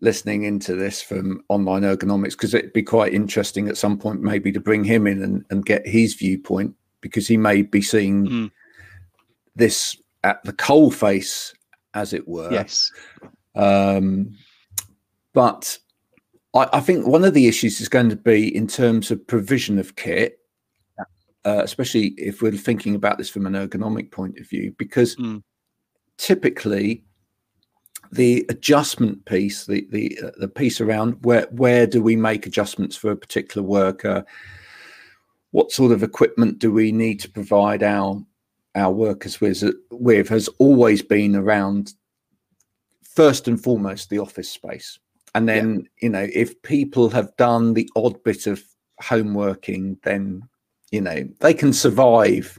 listening 0.00 0.44
into 0.44 0.76
this 0.76 1.02
from 1.02 1.42
online 1.48 1.82
ergonomics 1.82 2.32
because 2.32 2.54
it'd 2.54 2.72
be 2.72 2.82
quite 2.84 3.12
interesting 3.12 3.68
at 3.68 3.76
some 3.76 3.98
point 3.98 4.22
maybe 4.22 4.52
to 4.52 4.60
bring 4.60 4.84
him 4.84 5.08
in 5.08 5.20
and, 5.20 5.44
and 5.50 5.66
get 5.66 5.84
his 5.84 6.14
viewpoint 6.14 6.72
because 7.00 7.26
he 7.26 7.36
may 7.36 7.62
be 7.62 7.82
seeing 7.82 8.26
mm. 8.26 8.50
this 9.56 10.00
at 10.22 10.42
the 10.44 10.52
coal 10.52 10.90
face 10.90 11.52
as 11.92 12.14
it 12.14 12.26
were 12.26 12.50
yes 12.50 12.90
um, 13.56 14.34
but 15.34 15.76
I, 16.54 16.68
I, 16.72 16.80
think 16.80 17.06
one 17.06 17.24
of 17.24 17.34
the 17.34 17.46
issues 17.48 17.80
is 17.80 17.88
going 17.88 18.08
to 18.10 18.16
be 18.16 18.54
in 18.54 18.66
terms 18.66 19.10
of 19.10 19.26
provision 19.26 19.78
of 19.78 19.96
kit 19.96 20.40
uh, 21.44 21.62
especially 21.62 22.08
if 22.18 22.42
we're 22.42 22.52
thinking 22.52 22.94
about 22.94 23.18
this 23.18 23.30
from 23.30 23.46
an 23.46 23.54
ergonomic 23.54 24.10
point 24.10 24.38
of 24.38 24.48
view 24.48 24.74
because 24.78 25.16
mm. 25.16 25.42
typically 26.18 27.02
the 28.12 28.44
adjustment 28.48 29.24
piece, 29.24 29.66
the 29.66 29.86
the 29.90 30.18
uh, 30.22 30.30
the 30.38 30.48
piece 30.48 30.80
around 30.80 31.24
where 31.24 31.46
where 31.50 31.86
do 31.86 32.02
we 32.02 32.16
make 32.16 32.46
adjustments 32.46 32.96
for 32.96 33.10
a 33.10 33.16
particular 33.16 33.66
worker? 33.66 34.24
What 35.52 35.72
sort 35.72 35.92
of 35.92 36.02
equipment 36.02 36.58
do 36.58 36.72
we 36.72 36.92
need 36.92 37.20
to 37.20 37.30
provide 37.30 37.82
our 37.82 38.22
our 38.74 38.92
workers 38.92 39.40
with? 39.40 39.62
With 39.90 40.28
has 40.28 40.48
always 40.58 41.02
been 41.02 41.36
around 41.36 41.94
first 43.02 43.48
and 43.48 43.62
foremost 43.62 44.10
the 44.10 44.18
office 44.18 44.50
space, 44.50 44.98
and 45.34 45.48
then 45.48 45.80
yeah. 45.80 45.86
you 46.00 46.08
know 46.08 46.26
if 46.32 46.60
people 46.62 47.08
have 47.10 47.36
done 47.36 47.74
the 47.74 47.88
odd 47.96 48.22
bit 48.24 48.46
of 48.46 48.62
homeworking, 49.02 50.00
then 50.02 50.42
you 50.90 51.00
know 51.00 51.28
they 51.40 51.54
can 51.54 51.72
survive 51.72 52.58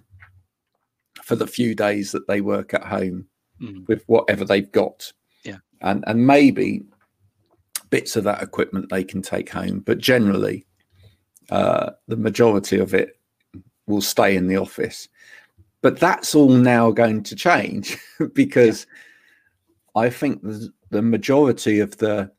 for 1.24 1.36
the 1.36 1.48
few 1.48 1.75
days 1.75 2.12
that 2.12 2.28
they 2.28 2.42
work 2.42 2.74
at 2.74 2.84
home 2.84 3.25
mm. 3.62 3.88
with 3.88 4.04
whatever 4.08 4.44
they've 4.44 4.72
got 4.72 5.12
Yeah. 5.44 5.58
and 5.82 6.04
and 6.08 6.25
maybe 6.25 6.84
bits 7.92 8.16
of 8.16 8.24
that 8.24 8.42
equipment 8.42 8.90
they 8.90 9.04
can 9.04 9.22
take 9.22 9.50
home, 9.50 9.80
but 9.80 10.00
generally, 10.00 10.66
uh, 11.51 11.92
the 12.08 12.18
majority 12.18 12.80
of 12.80 12.94
it 12.94 13.20
will 13.86 14.01
stay 14.01 14.36
in 14.36 14.48
the 14.48 14.58
office. 14.58 15.08
But 15.82 16.00
that's 16.00 16.34
all 16.34 16.50
now 16.50 16.92
going 16.92 17.24
to 17.24 17.36
change 17.36 17.98
because 18.34 18.88
yeah. 19.96 20.04
I 20.04 20.10
think 20.10 20.42
the, 20.42 20.72
the 20.90 21.01
majority 21.01 21.80
of 21.80 21.98
the 21.98 22.32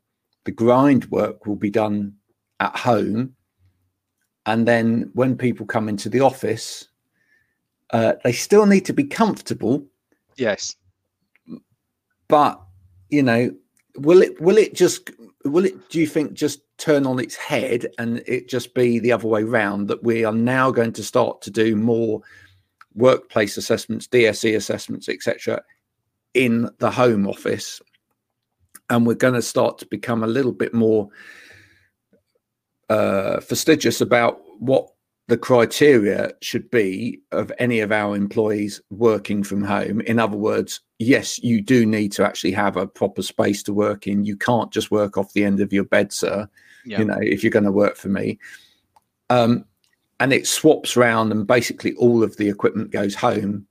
the 0.45 0.51
grind 0.51 1.05
work 1.05 1.45
will 1.45 1.55
be 1.55 1.69
done 1.69 2.15
at 2.59 2.75
home, 2.75 3.35
and 4.45 4.67
then 4.67 5.09
when 5.13 5.37
people 5.37 5.65
come 5.65 5.87
into 5.87 6.09
the 6.09 6.19
office, 6.19 6.87
uh, 7.91 8.13
they 8.23 8.31
still 8.31 8.65
need 8.65 8.85
to 8.85 8.93
be 8.93 9.03
comfortable. 9.03 9.85
Yes, 10.37 10.75
but 12.27 12.61
you 13.09 13.23
know, 13.23 13.51
will 13.97 14.21
it 14.21 14.39
will 14.41 14.57
it 14.57 14.73
just 14.73 15.11
will 15.45 15.65
it 15.65 15.89
do 15.89 15.99
you 15.99 16.07
think 16.07 16.33
just 16.33 16.61
turn 16.77 17.05
on 17.05 17.19
its 17.19 17.35
head 17.35 17.87
and 17.99 18.23
it 18.25 18.49
just 18.49 18.73
be 18.73 18.99
the 18.99 19.11
other 19.11 19.27
way 19.27 19.43
round 19.43 19.87
that 19.87 20.03
we 20.03 20.25
are 20.25 20.33
now 20.33 20.71
going 20.71 20.91
to 20.91 21.03
start 21.03 21.41
to 21.41 21.51
do 21.51 21.75
more 21.75 22.21
workplace 22.95 23.57
assessments 23.57 24.07
dse 24.07 24.55
assessments 24.55 25.09
etc 25.09 25.61
in 26.33 26.69
the 26.79 26.89
home 26.89 27.27
office 27.27 27.81
and 28.89 29.05
we're 29.05 29.15
going 29.15 29.33
to 29.33 29.41
start 29.41 29.77
to 29.79 29.85
become 29.85 30.23
a 30.23 30.27
little 30.27 30.51
bit 30.51 30.73
more 30.73 31.09
uh, 32.89 33.39
fastidious 33.39 34.01
about 34.01 34.41
what 34.59 34.89
the 35.27 35.37
criteria 35.37 36.31
should 36.41 36.69
be 36.69 37.21
of 37.31 37.51
any 37.57 37.79
of 37.79 37.91
our 37.91 38.15
employees 38.15 38.81
working 38.89 39.41
from 39.41 39.63
home. 39.63 40.01
In 40.01 40.19
other 40.19 40.35
words, 40.35 40.81
yes, 40.99 41.41
you 41.41 41.61
do 41.61 41.85
need 41.85 42.11
to 42.13 42.25
actually 42.25 42.51
have 42.51 42.75
a 42.75 42.87
proper 42.87 43.21
space 43.21 43.63
to 43.63 43.73
work 43.73 44.05
in. 44.05 44.25
You 44.25 44.35
can't 44.35 44.71
just 44.71 44.91
work 44.91 45.17
off 45.17 45.33
the 45.33 45.45
end 45.45 45.61
of 45.61 45.71
your 45.71 45.85
bed, 45.85 46.11
sir. 46.11 46.47
Yeah. 46.85 46.99
You 46.99 47.05
know, 47.05 47.19
if 47.19 47.41
you're 47.41 47.51
going 47.51 47.63
to 47.63 47.71
work 47.71 47.95
for 47.95 48.09
me. 48.09 48.37
Um, 49.29 49.65
and 50.19 50.33
it 50.33 50.45
swaps 50.45 50.95
around, 50.95 51.31
and 51.31 51.47
basically 51.47 51.93
all 51.95 52.21
of 52.21 52.37
the 52.37 52.49
equipment 52.49 52.91
goes 52.91 53.15
home. 53.15 53.65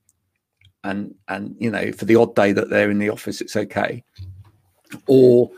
And 0.84 1.14
and 1.28 1.54
you 1.58 1.70
know, 1.70 1.92
for 1.92 2.06
the 2.06 2.16
odd 2.16 2.34
day 2.34 2.52
that 2.52 2.70
they're 2.70 2.90
in 2.90 2.98
the 2.98 3.10
office, 3.10 3.40
it's 3.40 3.56
okay. 3.56 4.02
Or, 5.06 5.50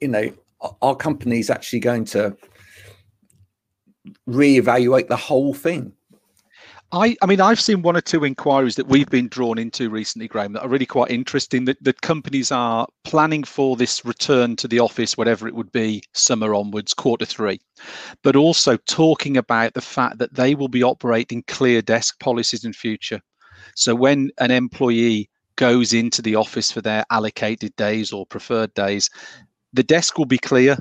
you 0.00 0.08
know, 0.08 0.32
our 0.80 0.96
company's 0.96 1.50
actually 1.50 1.80
going 1.80 2.04
to 2.06 2.36
reevaluate 4.28 5.08
the 5.08 5.16
whole 5.16 5.54
thing. 5.54 5.92
I, 6.94 7.16
I 7.22 7.26
mean, 7.26 7.40
I've 7.40 7.60
seen 7.60 7.80
one 7.80 7.96
or 7.96 8.02
two 8.02 8.22
inquiries 8.22 8.74
that 8.76 8.86
we've 8.86 9.08
been 9.08 9.28
drawn 9.28 9.56
into 9.58 9.88
recently, 9.88 10.28
Graham, 10.28 10.52
that 10.52 10.62
are 10.62 10.68
really 10.68 10.84
quite 10.84 11.10
interesting. 11.10 11.64
That, 11.64 11.82
that 11.82 12.02
companies 12.02 12.52
are 12.52 12.86
planning 13.04 13.44
for 13.44 13.76
this 13.76 14.04
return 14.04 14.56
to 14.56 14.68
the 14.68 14.78
office, 14.78 15.16
whatever 15.16 15.48
it 15.48 15.54
would 15.54 15.72
be, 15.72 16.02
summer 16.12 16.54
onwards, 16.54 16.92
quarter 16.92 17.24
three, 17.24 17.60
but 18.22 18.36
also 18.36 18.76
talking 18.76 19.38
about 19.38 19.72
the 19.72 19.80
fact 19.80 20.18
that 20.18 20.34
they 20.34 20.54
will 20.54 20.68
be 20.68 20.82
operating 20.82 21.42
clear 21.48 21.80
desk 21.80 22.20
policies 22.20 22.64
in 22.64 22.74
future. 22.74 23.22
So 23.74 23.94
when 23.94 24.30
an 24.36 24.50
employee 24.50 25.30
goes 25.56 25.92
into 25.92 26.22
the 26.22 26.36
office 26.36 26.70
for 26.72 26.80
their 26.80 27.04
allocated 27.10 27.74
days 27.76 28.12
or 28.12 28.26
preferred 28.26 28.72
days, 28.74 29.10
the 29.72 29.82
desk 29.82 30.18
will 30.18 30.26
be 30.26 30.38
clear 30.38 30.78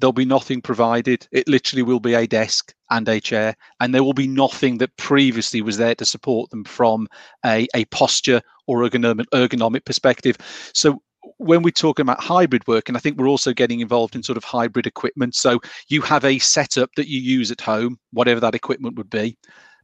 there'll 0.00 0.12
be 0.12 0.24
nothing 0.24 0.60
provided. 0.60 1.26
It 1.32 1.48
literally 1.48 1.82
will 1.82 2.00
be 2.00 2.14
a 2.14 2.26
desk 2.26 2.74
and 2.90 3.08
a 3.08 3.20
chair, 3.20 3.56
and 3.80 3.94
there 3.94 4.04
will 4.04 4.14
be 4.14 4.26
nothing 4.26 4.78
that 4.78 4.96
previously 4.96 5.62
was 5.62 5.76
there 5.76 5.94
to 5.94 6.04
support 6.04 6.50
them 6.50 6.64
from 6.64 7.08
a, 7.44 7.66
a 7.74 7.84
posture 7.86 8.42
or 8.66 8.80
ergonomic, 8.80 9.26
ergonomic 9.32 9.84
perspective. 9.84 10.36
So 10.74 11.02
when 11.38 11.62
we're 11.62 11.70
talking 11.70 12.02
about 12.02 12.22
hybrid 12.22 12.66
work, 12.66 12.88
and 12.88 12.96
I 12.96 13.00
think 13.00 13.18
we're 13.18 13.28
also 13.28 13.52
getting 13.52 13.80
involved 13.80 14.14
in 14.14 14.22
sort 14.22 14.36
of 14.36 14.44
hybrid 14.44 14.86
equipment. 14.86 15.34
So 15.34 15.60
you 15.88 16.02
have 16.02 16.24
a 16.24 16.38
setup 16.38 16.90
that 16.96 17.08
you 17.08 17.20
use 17.20 17.50
at 17.50 17.60
home, 17.60 17.98
whatever 18.12 18.40
that 18.40 18.54
equipment 18.54 18.96
would 18.96 19.10
be. 19.10 19.36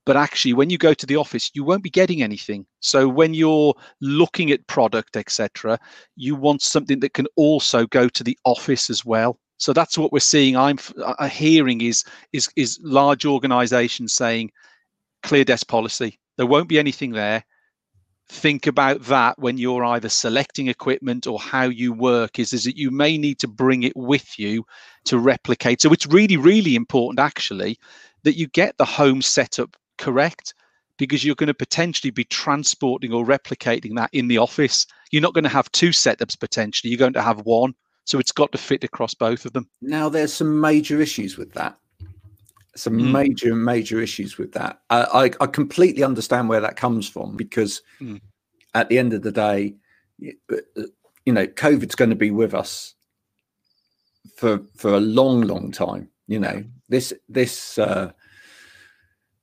But 0.07 0.17
actually, 0.17 0.55
when 0.55 0.71
you 0.71 0.79
go 0.79 0.95
to 0.95 1.07
the 1.07 1.17
office, 1.17 1.51
you 1.55 1.63
won't 1.63 1.83
be 1.83 1.91
getting 1.91 2.23
anything. 2.23 2.67
So 2.81 3.07
when 3.07 3.35
you're 3.35 3.75
looking 4.01 4.51
at 4.51 4.67
product, 4.67 5.17
etc., 5.17 5.79
you 6.17 6.35
want 6.35 6.63
something 6.63 7.01
that 7.01 7.15
can 7.15 7.27
also 7.37 7.87
go 7.87 8.09
to 8.09 8.25
the 8.25 8.39
office 8.45 8.89
as 8.89 9.05
well. 9.05 9.39
So 9.59 9.75
that's 9.75 9.99
what 9.99 10.11
we're 10.11 10.21
seeing. 10.21 10.57
I'm 10.57 10.79
uh, 11.05 11.29
hearing 11.29 11.83
is 11.83 12.03
is 12.33 12.49
is 12.57 12.81
large 12.83 13.27
organisations 13.27 14.15
saying 14.15 14.51
clear 15.23 15.45
desk 15.45 15.69
policy. 15.69 16.19
There 16.39 16.47
won't 16.47 16.69
be 16.69 16.79
anything 16.79 17.13
there. 17.13 17.45
Think 18.31 18.67
about 18.67 19.03
that 19.03 19.39
when 19.39 19.59
you're 19.59 19.85
either 19.85 20.09
selecting 20.09 20.69
equipment 20.69 21.27
or 21.27 21.39
how 21.39 21.65
you 21.65 21.93
work. 21.93 22.39
Is 22.39 22.55
is 22.55 22.65
that 22.65 22.79
you 22.79 22.91
may 22.91 23.19
need 23.19 23.39
to 23.41 23.49
bring 23.49 23.83
it 23.83 23.95
with 23.95 24.39
you 24.39 24.65
to 25.05 25.19
replicate. 25.19 25.83
So 25.83 25.93
it's 25.93 26.07
really 26.07 26.39
really 26.39 26.75
important 26.75 27.21
actually 27.21 27.79
that 28.23 28.39
you 28.39 28.47
get 28.49 28.79
the 28.79 28.87
home 28.87 29.21
setup 29.21 29.77
correct 30.01 30.55
because 30.99 31.25
you're 31.25 31.35
going 31.35 31.47
to 31.47 31.55
potentially 31.55 32.11
be 32.11 32.25
transporting 32.25 33.13
or 33.13 33.25
replicating 33.25 33.95
that 33.97 34.11
in 34.13 34.29
the 34.29 34.39
office. 34.39 34.87
You're 35.13 35.23
not 35.23 35.35
going 35.35 35.45
to 35.45 35.51
have 35.51 35.71
two 35.73 35.91
setups 35.91 36.39
potentially. 36.39 36.91
You're 36.91 36.99
going 36.99 37.13
to 37.15 37.23
have 37.23 37.41
one 37.47 37.75
so 38.11 38.19
it's 38.19 38.33
got 38.33 38.51
to 38.51 38.59
fit 38.59 38.83
across 38.83 39.15
both 39.15 39.45
of 39.45 39.53
them. 39.53 39.69
Now, 39.81 40.09
there's 40.09 40.33
some 40.33 40.61
major 40.61 41.01
issues 41.01 41.37
with 41.37 41.53
that. 41.53 41.79
Some 42.75 42.99
mm. 42.99 43.13
major, 43.13 43.55
major 43.55 44.01
issues 44.01 44.37
with 44.37 44.53
that. 44.55 44.81
I, 44.91 45.31
I, 45.41 45.47
completely 45.47 46.03
understand 46.03 46.49
where 46.49 46.61
that 46.61 46.77
comes 46.77 47.09
from 47.09 47.37
because 47.37 47.83
mm. 48.01 48.21
at 48.75 48.89
the 48.89 48.99
end 48.99 49.13
of 49.13 49.23
the 49.23 49.31
day, 49.31 49.75
you 50.19 50.33
know, 51.33 51.47
COVID's 51.47 51.95
going 51.95 52.11
to 52.11 52.17
be 52.17 52.33
with 52.33 52.53
us 52.53 52.95
for 54.37 54.61
for 54.77 54.95
a 54.95 55.01
long, 55.01 55.43
long 55.43 55.71
time. 55.71 56.09
You 56.27 56.41
know, 56.41 56.65
this 56.89 57.13
this 57.29 57.79
uh, 57.79 58.11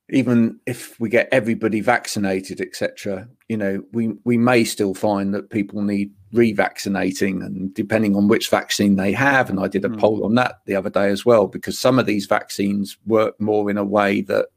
even 0.10 0.60
if 0.66 0.98
we 1.00 1.10
get 1.10 1.28
everybody 1.32 1.82
vaccinated, 1.82 2.62
etc., 2.62 3.28
you 3.50 3.58
know, 3.58 3.84
we 3.92 4.14
we 4.24 4.38
may 4.38 4.64
still 4.64 4.94
find 4.94 5.34
that 5.34 5.50
people 5.50 5.82
need 5.82 6.12
revaccinating, 6.34 7.46
and 7.46 7.74
depending 7.74 8.16
on 8.16 8.28
which 8.28 8.50
vaccine 8.50 8.96
they 8.96 9.12
have. 9.12 9.50
And 9.50 9.60
I 9.60 9.68
did 9.68 9.84
a 9.84 9.90
mm. 9.90 10.00
poll 10.00 10.26
on 10.26 10.36
that 10.36 10.60
the 10.66 10.76
other 10.76 10.90
day 10.90 11.10
as 11.10 11.26
well, 11.26 11.48
because 11.48 11.78
some 11.78 12.00
of 12.00 12.06
these 12.06 12.26
vaccines 12.26 12.98
work 13.06 13.40
more 13.40 13.70
in 13.70 13.78
a 13.78 13.84
way 13.84 14.22
that 14.22 14.48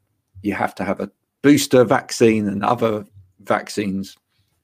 you 0.43 0.55
have 0.55 0.75
to 0.77 0.85
have 0.85 1.01
a 1.01 1.11
booster 1.43 1.85
vaccine, 1.85 2.47
and 2.47 2.65
other 2.65 3.05
vaccines 3.41 4.17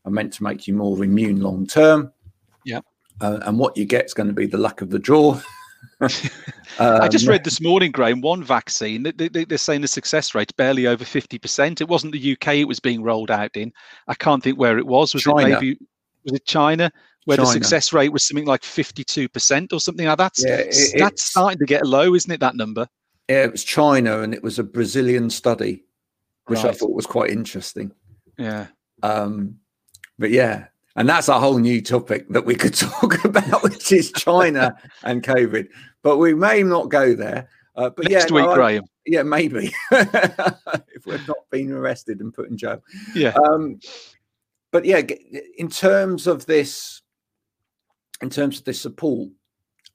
are 0.04 0.12
meant 0.12 0.32
to 0.34 0.44
make 0.44 0.68
you 0.68 0.74
more 0.74 1.02
immune 1.02 1.40
long 1.40 1.66
term. 1.66 2.12
Yeah, 2.64 2.80
uh, 3.20 3.40
and 3.42 3.58
what 3.58 3.76
you 3.76 3.86
get 3.86 4.04
is 4.04 4.14
going 4.14 4.28
to 4.28 4.32
be 4.32 4.46
the 4.46 4.58
luck 4.58 4.82
of 4.82 4.90
the 4.90 5.00
draw. 5.00 5.40
um, 6.00 6.10
I 6.78 7.08
just 7.08 7.26
read 7.26 7.44
this 7.44 7.60
morning, 7.60 7.90
Graham, 7.90 8.20
one 8.20 8.42
vaccine, 8.42 9.02
they, 9.02 9.28
they, 9.28 9.44
they're 9.44 9.58
saying 9.58 9.80
the 9.80 9.88
success 9.88 10.34
rate's 10.34 10.52
barely 10.52 10.86
over 10.86 11.04
50%. 11.04 11.80
It 11.80 11.88
wasn't 11.88 12.12
the 12.12 12.32
UK 12.32 12.56
it 12.56 12.68
was 12.68 12.80
being 12.80 13.02
rolled 13.02 13.30
out 13.30 13.56
in. 13.56 13.72
I 14.08 14.14
can't 14.14 14.42
think 14.42 14.58
where 14.58 14.78
it 14.78 14.86
was. 14.86 15.14
Was 15.14 15.24
China. 15.24 15.40
it 15.40 15.52
maybe, 15.52 15.78
was 16.24 16.34
it 16.34 16.46
China? 16.46 16.90
Where 17.24 17.36
China. 17.36 17.46
the 17.46 17.52
success 17.52 17.92
rate 17.92 18.12
was 18.12 18.26
something 18.26 18.46
like 18.46 18.62
52% 18.62 19.72
or 19.72 19.80
something 19.80 20.06
like 20.06 20.18
that. 20.18 20.32
Yeah, 20.38 20.56
it, 20.58 20.98
that's 20.98 21.22
starting 21.22 21.58
to 21.58 21.66
get 21.66 21.86
low, 21.86 22.14
isn't 22.14 22.30
it, 22.30 22.40
that 22.40 22.56
number? 22.56 22.88
Yeah, 23.28 23.44
it 23.44 23.52
was 23.52 23.64
China 23.64 24.20
and 24.20 24.32
it 24.32 24.42
was 24.42 24.58
a 24.58 24.64
Brazilian 24.64 25.30
study, 25.30 25.84
which 26.46 26.62
right. 26.62 26.70
I 26.70 26.72
thought 26.72 26.92
was 26.92 27.06
quite 27.06 27.30
interesting. 27.30 27.92
Yeah. 28.38 28.66
Um, 29.02 29.56
but 30.18 30.30
yeah, 30.30 30.66
and 30.96 31.08
that's 31.08 31.28
a 31.28 31.38
whole 31.38 31.58
new 31.58 31.80
topic 31.82 32.28
that 32.30 32.46
we 32.46 32.54
could 32.54 32.74
talk 32.74 33.24
about, 33.24 33.62
which 33.62 33.92
is 33.92 34.10
China 34.12 34.76
and 35.04 35.22
COVID. 35.22 35.68
But 36.02 36.16
we 36.16 36.34
may 36.34 36.62
not 36.62 36.88
go 36.88 37.14
there. 37.14 37.48
Uh, 37.76 37.90
but 37.90 38.08
Next 38.08 38.30
yeah, 38.30 38.34
week, 38.34 38.46
no, 38.46 38.54
Graham. 38.54 38.84
Yeah, 39.04 39.22
maybe 39.22 39.70
if 39.92 41.04
we're 41.04 41.20
not 41.28 41.36
being 41.50 41.70
arrested 41.70 42.20
and 42.20 42.32
put 42.32 42.48
in 42.48 42.56
jail. 42.56 42.82
Yeah. 43.14 43.34
Um, 43.34 43.78
but 44.72 44.86
yeah, 44.86 45.02
in 45.58 45.68
terms 45.68 46.26
of 46.26 46.46
this, 46.46 47.02
in 48.22 48.30
terms 48.30 48.58
of 48.58 48.64
this 48.64 48.80
support, 48.80 49.28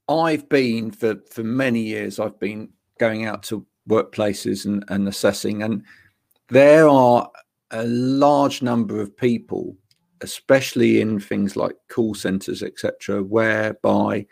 I've 0.08 0.48
been 0.48 0.92
for 0.92 1.16
for 1.32 1.44
many 1.44 1.82
years. 1.82 2.20
I've 2.20 2.40
been 2.40 2.70
going 3.00 3.26
out 3.26 3.42
to 3.44 3.66
workplaces 3.90 4.66
and, 4.66 4.84
and 4.90 5.08
assessing, 5.08 5.64
and 5.64 5.84
there 6.50 6.88
are 6.88 7.30
a 7.72 7.86
large 7.86 8.62
number 8.62 9.02
of 9.02 9.18
people 9.18 9.76
especially 10.22 11.02
in 11.02 11.20
things 11.20 11.56
like 11.56 11.76
call 11.90 12.14
centers, 12.14 12.64
etc., 12.64 13.24
whereby 13.24 14.26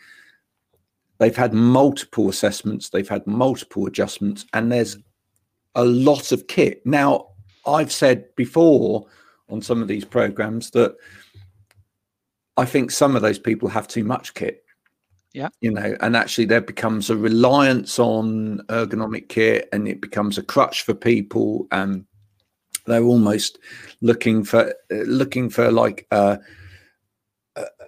they've 1.17 1.35
had 1.35 1.53
multiple 1.53 2.29
assessments, 2.29 2.89
they've 2.89 3.09
had 3.09 3.25
multiple 3.27 3.85
adjustments, 3.87 4.45
and 4.53 4.71
there's 4.71 4.97
a 5.75 5.83
lot 5.83 6.31
of 6.31 6.47
kit. 6.47 6.85
Now, 6.85 7.27
I've 7.65 7.91
said 7.91 8.35
before 8.35 9.05
on 9.49 9.61
some 9.61 9.81
of 9.81 9.87
these 9.87 10.05
programs 10.05 10.71
that 10.71 10.95
I 12.57 12.65
think 12.65 12.91
some 12.91 13.15
of 13.15 13.21
those 13.21 13.39
people 13.39 13.69
have 13.69 13.87
too 13.87 14.03
much 14.03 14.33
kit. 14.33 14.63
Yeah. 15.33 15.49
You 15.61 15.71
know, 15.71 15.95
and 16.01 16.15
actually 16.15 16.45
there 16.45 16.61
becomes 16.61 17.09
a 17.09 17.15
reliance 17.15 17.99
on 17.99 18.59
ergonomic 18.67 19.29
kit 19.29 19.69
and 19.71 19.87
it 19.87 20.01
becomes 20.01 20.37
a 20.37 20.43
crutch 20.43 20.81
for 20.81 20.93
people. 20.93 21.67
And 21.71 22.05
they're 22.89 23.03
almost 23.03 23.59
looking 24.01 24.43
for 24.43 24.73
looking 24.89 25.49
for 25.49 25.71
like 25.71 26.07
a, 26.11 26.39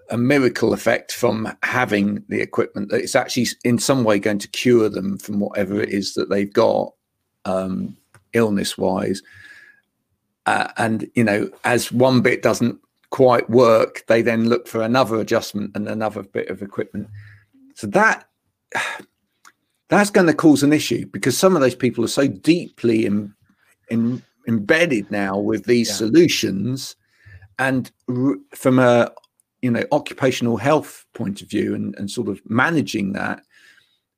a 0.09 0.17
miracle 0.17 0.73
effect 0.73 1.11
from 1.11 1.51
having 1.63 2.23
the 2.29 2.41
equipment 2.41 2.89
that 2.89 3.01
it's 3.01 3.15
actually 3.15 3.47
in 3.63 3.77
some 3.77 4.03
way 4.03 4.19
going 4.19 4.39
to 4.39 4.47
cure 4.49 4.89
them 4.89 5.17
from 5.17 5.39
whatever 5.39 5.81
it 5.81 5.89
is 5.89 6.13
that 6.13 6.29
they've 6.29 6.53
got 6.53 6.93
um, 7.45 7.97
illness 8.33 8.77
wise 8.77 9.21
uh, 10.45 10.67
and 10.77 11.09
you 11.15 11.23
know 11.23 11.49
as 11.63 11.91
one 11.91 12.21
bit 12.21 12.41
doesn't 12.41 12.79
quite 13.11 13.49
work 13.49 14.03
they 14.07 14.21
then 14.21 14.49
look 14.49 14.67
for 14.67 14.81
another 14.81 15.19
adjustment 15.19 15.71
and 15.75 15.87
another 15.87 16.23
bit 16.23 16.49
of 16.49 16.61
equipment. 16.61 17.07
So 17.75 17.87
that 17.87 18.27
that's 19.89 20.09
going 20.09 20.27
to 20.27 20.33
cause 20.33 20.63
an 20.63 20.73
issue 20.73 21.05
because 21.07 21.37
some 21.37 21.55
of 21.55 21.61
those 21.61 21.75
people 21.75 22.03
are 22.03 22.09
so 22.09 22.27
deeply 22.27 23.05
in 23.05 23.35
in 23.89 24.23
embedded 24.47 25.09
now 25.11 25.37
with 25.37 25.65
these 25.65 25.89
yeah. 25.89 25.95
solutions 25.95 26.95
and 27.59 27.91
r- 28.09 28.35
from 28.55 28.79
a 28.79 29.11
you 29.61 29.69
know 29.69 29.83
occupational 29.91 30.57
health 30.57 31.05
point 31.13 31.41
of 31.41 31.49
view 31.49 31.75
and, 31.75 31.95
and 31.97 32.09
sort 32.09 32.27
of 32.27 32.41
managing 32.49 33.13
that 33.13 33.41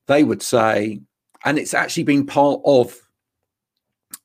they 0.07 0.23
would 0.23 0.41
say 0.41 0.99
and 1.45 1.57
it's 1.57 1.73
actually 1.73 2.03
been 2.03 2.25
part 2.25 2.61
of 2.65 2.99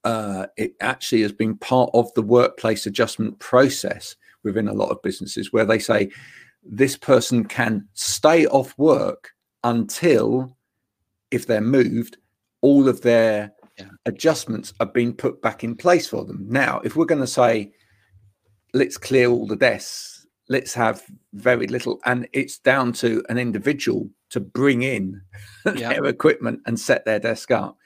uh, 0.04 0.46
it 0.56 0.74
actually 0.80 1.22
has 1.22 1.32
been 1.32 1.56
part 1.56 1.90
of 1.92 2.12
the 2.14 2.22
workplace 2.22 2.86
adjustment 2.86 3.38
process 3.40 4.16
within 4.44 4.68
a 4.68 4.72
lot 4.72 4.90
of 4.90 5.02
businesses 5.02 5.52
where 5.52 5.64
they 5.64 5.78
say 5.78 6.08
this 6.62 6.96
person 6.96 7.44
can 7.44 7.86
stay 7.94 8.46
off 8.46 8.76
work 8.78 9.32
until 9.64 10.56
if 11.30 11.46
they're 11.46 11.60
moved 11.60 12.16
all 12.60 12.88
of 12.88 13.02
their 13.02 13.52
yeah. 13.78 13.86
adjustments 14.06 14.72
are 14.80 14.86
being 14.86 15.14
put 15.14 15.40
back 15.42 15.64
in 15.64 15.76
place 15.76 16.08
for 16.08 16.24
them. 16.24 16.46
Now, 16.48 16.80
if 16.84 16.96
we're 16.96 17.06
going 17.06 17.20
to 17.20 17.26
say, 17.26 17.72
let's 18.74 18.96
clear 18.96 19.28
all 19.28 19.46
the 19.46 19.56
desks, 19.56 20.26
let's 20.48 20.74
have 20.74 21.02
very 21.32 21.66
little, 21.66 22.00
and 22.04 22.28
it's 22.32 22.58
down 22.58 22.92
to 22.94 23.22
an 23.28 23.38
individual 23.38 24.08
to 24.30 24.40
bring 24.40 24.82
in 24.82 25.20
yeah. 25.74 25.90
their 25.90 26.04
equipment 26.06 26.60
and 26.66 26.78
set 26.78 27.04
their 27.04 27.18
desk 27.18 27.50
up. 27.50 27.76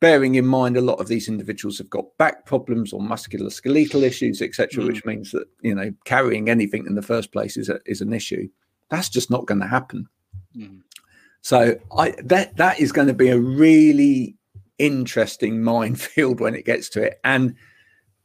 Bearing 0.00 0.34
in 0.34 0.46
mind, 0.46 0.76
a 0.76 0.82
lot 0.82 1.00
of 1.00 1.08
these 1.08 1.26
individuals 1.28 1.78
have 1.78 1.88
got 1.88 2.04
back 2.18 2.44
problems 2.44 2.92
or 2.92 3.00
musculoskeletal 3.00 4.02
issues, 4.02 4.42
etc., 4.42 4.82
mm. 4.82 4.86
which 4.86 5.04
means 5.06 5.32
that 5.32 5.46
you 5.62 5.74
know 5.74 5.90
carrying 6.04 6.50
anything 6.50 6.84
in 6.86 6.94
the 6.94 7.02
first 7.02 7.32
place 7.32 7.56
is 7.56 7.68
a, 7.70 7.80
is 7.86 8.02
an 8.02 8.12
issue. 8.12 8.46
That's 8.90 9.08
just 9.08 9.30
not 9.30 9.46
going 9.46 9.60
to 9.60 9.66
happen. 9.66 10.06
Mm. 10.54 10.82
So 11.40 11.76
I 11.96 12.14
that 12.24 12.56
that 12.58 12.78
is 12.78 12.92
going 12.92 13.06
to 13.08 13.14
be 13.14 13.28
a 13.28 13.38
really 13.38 14.36
interesting 14.78 15.62
minefield 15.62 16.40
when 16.40 16.54
it 16.54 16.64
gets 16.64 16.88
to 16.90 17.02
it 17.02 17.20
and 17.24 17.54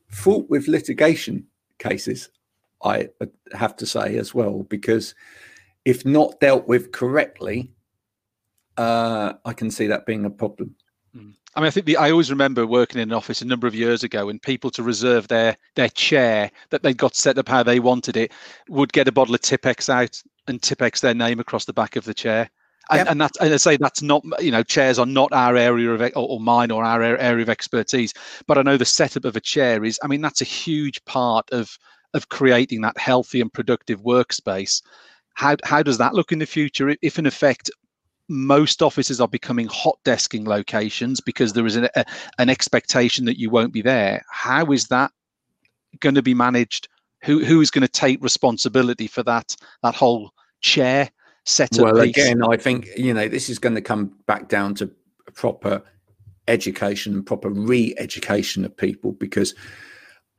fraught 0.07 0.49
with 0.49 0.67
litigation 0.67 1.47
cases, 1.79 2.29
I 2.83 3.09
have 3.53 3.75
to 3.77 3.85
say 3.85 4.17
as 4.17 4.33
well, 4.33 4.63
because 4.63 5.15
if 5.85 6.05
not 6.05 6.39
dealt 6.39 6.67
with 6.67 6.91
correctly, 6.91 7.71
uh, 8.77 9.33
I 9.45 9.53
can 9.53 9.71
see 9.71 9.87
that 9.87 10.05
being 10.05 10.25
a 10.25 10.29
problem. 10.29 10.75
Hmm. 11.13 11.31
I 11.55 11.59
mean, 11.59 11.67
I 11.67 11.71
think 11.71 11.85
the, 11.85 11.97
I 11.97 12.11
always 12.11 12.31
remember 12.31 12.65
working 12.65 13.01
in 13.01 13.09
an 13.09 13.15
office 13.15 13.41
a 13.41 13.45
number 13.45 13.67
of 13.67 13.75
years 13.75 14.03
ago, 14.03 14.29
and 14.29 14.41
people 14.41 14.71
to 14.71 14.83
reserve 14.83 15.27
their 15.27 15.57
their 15.75 15.89
chair 15.89 16.49
that 16.69 16.83
they 16.83 16.93
got 16.93 17.15
set 17.15 17.37
up 17.37 17.49
how 17.49 17.63
they 17.63 17.79
wanted 17.79 18.15
it 18.15 18.31
would 18.69 18.93
get 18.93 19.07
a 19.07 19.11
bottle 19.11 19.35
of 19.35 19.41
Tipp-Ex 19.41 19.89
out 19.89 20.21
and 20.47 20.61
Tipp-Ex 20.61 21.01
their 21.01 21.13
name 21.13 21.39
across 21.39 21.65
the 21.65 21.73
back 21.73 21.95
of 21.95 22.05
the 22.05 22.13
chair 22.13 22.49
and, 22.89 22.99
yep. 22.99 23.07
and 23.09 23.21
that's 23.21 23.37
and 23.39 23.53
I 23.53 23.57
say 23.57 23.77
that's 23.77 24.01
not 24.01 24.23
you 24.39 24.51
know 24.51 24.63
chairs 24.63 24.99
are 24.99 25.05
not 25.05 25.31
our 25.31 25.55
area 25.55 25.91
of 25.91 26.01
or, 26.01 26.11
or 26.15 26.39
mine 26.39 26.71
or 26.71 26.83
our 26.83 27.01
area 27.01 27.43
of 27.43 27.49
expertise, 27.49 28.13
but 28.47 28.57
I 28.57 28.63
know 28.63 28.77
the 28.77 28.85
setup 28.85 29.25
of 29.25 29.35
a 29.35 29.41
chair 29.41 29.83
is. 29.83 29.99
I 30.03 30.07
mean 30.07 30.21
that's 30.21 30.41
a 30.41 30.45
huge 30.45 31.03
part 31.05 31.49
of 31.51 31.77
of 32.13 32.29
creating 32.29 32.81
that 32.81 32.97
healthy 32.97 33.39
and 33.39 33.53
productive 33.53 34.01
workspace. 34.01 34.81
How 35.35 35.55
how 35.63 35.83
does 35.83 35.97
that 35.99 36.13
look 36.13 36.31
in 36.31 36.39
the 36.39 36.45
future? 36.45 36.95
If 37.01 37.19
in 37.19 37.25
effect 37.25 37.69
most 38.27 38.81
offices 38.81 39.19
are 39.19 39.27
becoming 39.27 39.67
hot 39.67 39.99
desking 40.05 40.47
locations 40.47 41.19
because 41.19 41.51
there 41.51 41.65
is 41.65 41.75
an, 41.75 41.89
a, 41.95 42.05
an 42.39 42.49
expectation 42.49 43.25
that 43.25 43.37
you 43.37 43.49
won't 43.49 43.73
be 43.73 43.81
there. 43.81 44.23
How 44.29 44.71
is 44.71 44.87
that 44.87 45.11
going 45.99 46.15
to 46.15 46.21
be 46.21 46.33
managed? 46.33 46.87
Who 47.23 47.43
who 47.43 47.61
is 47.61 47.69
going 47.69 47.83
to 47.83 47.87
take 47.87 48.23
responsibility 48.23 49.07
for 49.07 49.21
that 49.23 49.55
that 49.83 49.95
whole 49.95 50.31
chair 50.61 51.11
set 51.45 51.79
up. 51.79 51.85
Well, 51.85 52.03
piece. 52.03 52.17
again, 52.17 52.43
I 52.43 52.57
think 52.57 52.87
you 52.97 53.13
know 53.13 53.27
this 53.27 53.49
is 53.49 53.59
going 53.59 53.75
to 53.75 53.81
come 53.81 54.13
back 54.25 54.49
down 54.49 54.75
to 54.75 54.91
proper 55.33 55.81
education 56.47 57.13
and 57.13 57.25
proper 57.25 57.49
re-education 57.49 58.65
of 58.65 58.75
people 58.75 59.13
because 59.13 59.55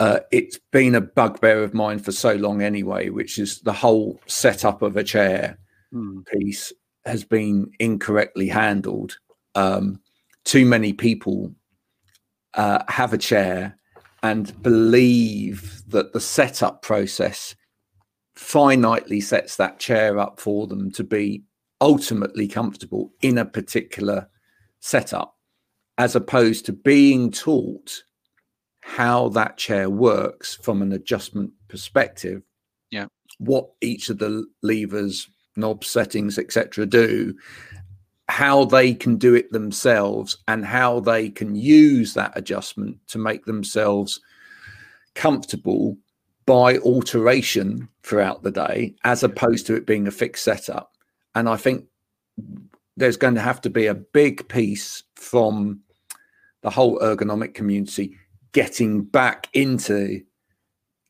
uh, 0.00 0.20
it's 0.30 0.58
been 0.72 0.94
a 0.94 1.00
bugbear 1.00 1.62
of 1.62 1.74
mine 1.74 1.98
for 1.98 2.12
so 2.12 2.34
long 2.34 2.62
anyway, 2.62 3.08
which 3.08 3.38
is 3.38 3.60
the 3.60 3.72
whole 3.72 4.20
setup 4.26 4.82
of 4.82 4.96
a 4.96 5.04
chair 5.04 5.58
mm. 5.94 6.26
piece 6.26 6.72
has 7.04 7.24
been 7.24 7.70
incorrectly 7.78 8.48
handled. 8.48 9.16
Um, 9.54 10.00
too 10.44 10.66
many 10.66 10.92
people 10.92 11.54
uh, 12.54 12.82
have 12.88 13.12
a 13.12 13.18
chair 13.18 13.78
and 14.22 14.60
believe 14.62 15.82
that 15.88 16.12
the 16.12 16.20
setup 16.20 16.82
process 16.82 17.54
finitely 18.36 19.22
sets 19.22 19.56
that 19.56 19.78
chair 19.78 20.18
up 20.18 20.40
for 20.40 20.66
them 20.66 20.90
to 20.92 21.04
be 21.04 21.42
ultimately 21.80 22.48
comfortable 22.48 23.12
in 23.20 23.38
a 23.38 23.44
particular 23.44 24.28
setup, 24.80 25.36
as 25.98 26.14
opposed 26.14 26.64
to 26.66 26.72
being 26.72 27.30
taught 27.30 28.02
how 28.80 29.28
that 29.30 29.56
chair 29.56 29.90
works 29.90 30.54
from 30.56 30.82
an 30.82 30.92
adjustment 30.92 31.50
perspective. 31.68 32.42
Yeah. 32.90 33.06
What 33.38 33.70
each 33.80 34.08
of 34.10 34.18
the 34.18 34.46
levers, 34.62 35.28
knob 35.56 35.84
settings, 35.84 36.38
etc., 36.38 36.86
do, 36.86 37.34
how 38.28 38.64
they 38.64 38.94
can 38.94 39.16
do 39.16 39.34
it 39.34 39.52
themselves, 39.52 40.38
and 40.48 40.64
how 40.64 41.00
they 41.00 41.30
can 41.30 41.54
use 41.54 42.14
that 42.14 42.32
adjustment 42.34 42.96
to 43.08 43.18
make 43.18 43.44
themselves 43.44 44.20
comfortable 45.14 45.96
by 46.46 46.78
alteration 46.78 47.88
throughout 48.02 48.42
the 48.42 48.50
day 48.50 48.94
as 49.04 49.22
opposed 49.22 49.66
to 49.66 49.74
it 49.74 49.86
being 49.86 50.06
a 50.06 50.10
fixed 50.10 50.44
setup. 50.44 50.96
And 51.34 51.48
I 51.48 51.56
think 51.56 51.86
there's 52.96 53.16
going 53.16 53.34
to 53.34 53.40
have 53.40 53.60
to 53.62 53.70
be 53.70 53.86
a 53.86 53.94
big 53.94 54.48
piece 54.48 55.02
from 55.14 55.80
the 56.62 56.70
whole 56.70 56.98
ergonomic 57.00 57.54
community 57.54 58.16
getting 58.52 59.02
back 59.02 59.48
into 59.52 60.22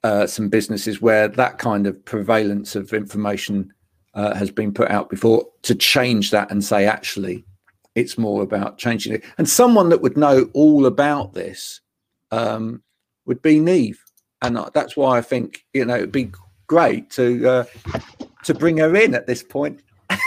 uh, 0.04 0.26
some 0.26 0.48
businesses 0.48 1.00
where 1.00 1.28
that 1.28 1.58
kind 1.58 1.86
of 1.86 2.04
prevalence 2.04 2.74
of 2.74 2.92
information 2.92 3.72
uh, 4.14 4.34
has 4.34 4.50
been 4.50 4.72
put 4.72 4.90
out 4.90 5.08
before 5.08 5.46
to 5.62 5.74
change 5.74 6.30
that 6.30 6.50
and 6.50 6.64
say 6.64 6.86
actually 6.86 7.44
it's 7.94 8.16
more 8.16 8.42
about 8.42 8.78
changing 8.78 9.14
it. 9.14 9.24
And 9.38 9.48
someone 9.48 9.90
that 9.90 10.02
would 10.02 10.16
know 10.16 10.48
all 10.54 10.86
about 10.86 11.34
this 11.34 11.80
um, 12.30 12.82
would 13.26 13.42
be 13.42 13.58
Niamh, 13.58 13.96
and 14.42 14.58
that's 14.74 14.96
why 14.96 15.18
I 15.18 15.22
think 15.22 15.64
you 15.72 15.84
know 15.84 15.96
it'd 15.96 16.12
be 16.12 16.30
great 16.66 17.10
to 17.10 17.48
uh, 17.48 17.64
to 18.44 18.54
bring 18.54 18.78
her 18.78 18.94
in 18.94 19.14
at 19.14 19.26
this 19.26 19.42
point. 19.42 19.80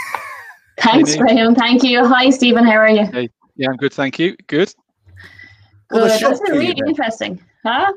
Thanks, 0.78 1.14
hey, 1.14 1.18
Graham. 1.18 1.54
Thank 1.54 1.82
you. 1.82 2.04
Hi, 2.04 2.30
Steven. 2.30 2.64
How 2.64 2.76
are 2.76 2.90
you? 2.90 3.06
Hey. 3.06 3.30
Yeah, 3.56 3.70
I'm 3.70 3.76
good. 3.76 3.92
Thank 3.92 4.18
you. 4.18 4.36
Good. 4.46 4.74
Good. 5.88 6.20
That's 6.20 6.40
really 6.50 6.78
interesting. 6.86 7.42
Huh? 7.64 7.92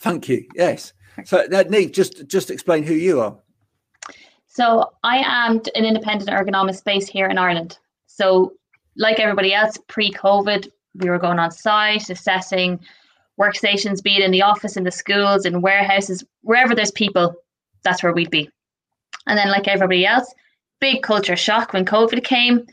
Thank 0.00 0.28
you. 0.28 0.46
Yes. 0.54 0.92
So, 1.24 1.38
uh, 1.38 1.64
Niamh, 1.64 1.92
just 1.92 2.26
just 2.26 2.50
explain 2.50 2.82
who 2.82 2.94
you 2.94 3.20
are. 3.20 3.36
So, 4.46 4.92
I 5.02 5.18
am 5.18 5.62
an 5.74 5.84
independent 5.84 6.30
ergonomist 6.30 6.84
based 6.84 7.08
here 7.08 7.26
in 7.26 7.38
Ireland. 7.38 7.78
So, 8.06 8.52
like 8.96 9.18
everybody 9.18 9.54
else, 9.54 9.78
pre-COVID, 9.88 10.68
we 10.96 11.10
were 11.10 11.18
going 11.18 11.38
on 11.38 11.50
site, 11.50 12.10
assessing 12.10 12.80
workstations, 13.40 14.02
be 14.02 14.16
it 14.16 14.22
in 14.22 14.30
the 14.30 14.42
office, 14.42 14.76
in 14.76 14.84
the 14.84 14.90
schools, 14.90 15.44
in 15.44 15.62
warehouses, 15.62 16.24
wherever 16.42 16.74
there's 16.74 16.90
people, 16.90 17.34
that's 17.82 18.02
where 18.02 18.12
we'd 18.12 18.30
be. 18.30 18.50
And 19.26 19.38
then, 19.38 19.50
like 19.50 19.68
everybody 19.68 20.06
else, 20.06 20.32
big 20.80 21.02
culture 21.02 21.36
shock 21.36 21.72
when 21.72 21.84
COVID 21.84 22.24
came. 22.24 22.66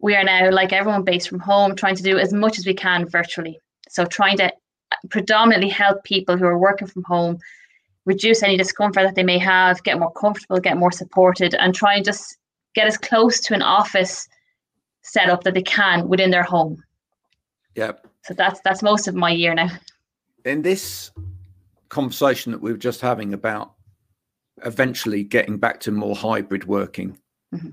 We 0.00 0.14
are 0.14 0.24
now, 0.24 0.50
like 0.50 0.72
everyone, 0.72 1.04
based 1.04 1.28
from 1.28 1.40
home, 1.40 1.74
trying 1.74 1.96
to 1.96 2.02
do 2.02 2.18
as 2.18 2.32
much 2.32 2.58
as 2.58 2.66
we 2.66 2.74
can 2.74 3.08
virtually. 3.08 3.58
So, 3.88 4.04
trying 4.04 4.36
to 4.38 4.52
predominantly 5.10 5.68
help 5.68 6.04
people 6.04 6.36
who 6.36 6.44
are 6.44 6.58
working 6.58 6.88
from 6.88 7.02
home 7.04 7.38
reduce 8.04 8.42
any 8.42 8.56
discomfort 8.56 9.04
that 9.04 9.14
they 9.14 9.24
may 9.24 9.38
have, 9.38 9.82
get 9.82 9.98
more 9.98 10.12
comfortable, 10.12 10.60
get 10.60 10.76
more 10.76 10.92
supported, 10.92 11.54
and 11.54 11.74
try 11.74 11.96
and 11.96 12.04
just 12.04 12.38
get 12.74 12.86
as 12.86 12.96
close 12.96 13.40
to 13.40 13.54
an 13.54 13.62
office 13.62 14.28
setup 15.02 15.44
that 15.44 15.54
they 15.54 15.62
can 15.62 16.08
within 16.08 16.30
their 16.30 16.42
home. 16.42 16.82
Yep. 17.74 18.06
So 18.24 18.34
that's 18.34 18.60
that's 18.64 18.82
most 18.82 19.08
of 19.08 19.14
my 19.14 19.30
year 19.30 19.54
now. 19.54 19.70
In 20.46 20.62
this 20.62 21.10
conversation 21.88 22.52
that 22.52 22.62
we 22.62 22.70
were 22.70 22.78
just 22.78 23.00
having 23.00 23.34
about 23.34 23.72
eventually 24.64 25.24
getting 25.24 25.58
back 25.58 25.80
to 25.80 25.90
more 25.90 26.14
hybrid 26.14 26.64
working, 26.64 27.18
mm-hmm. 27.52 27.70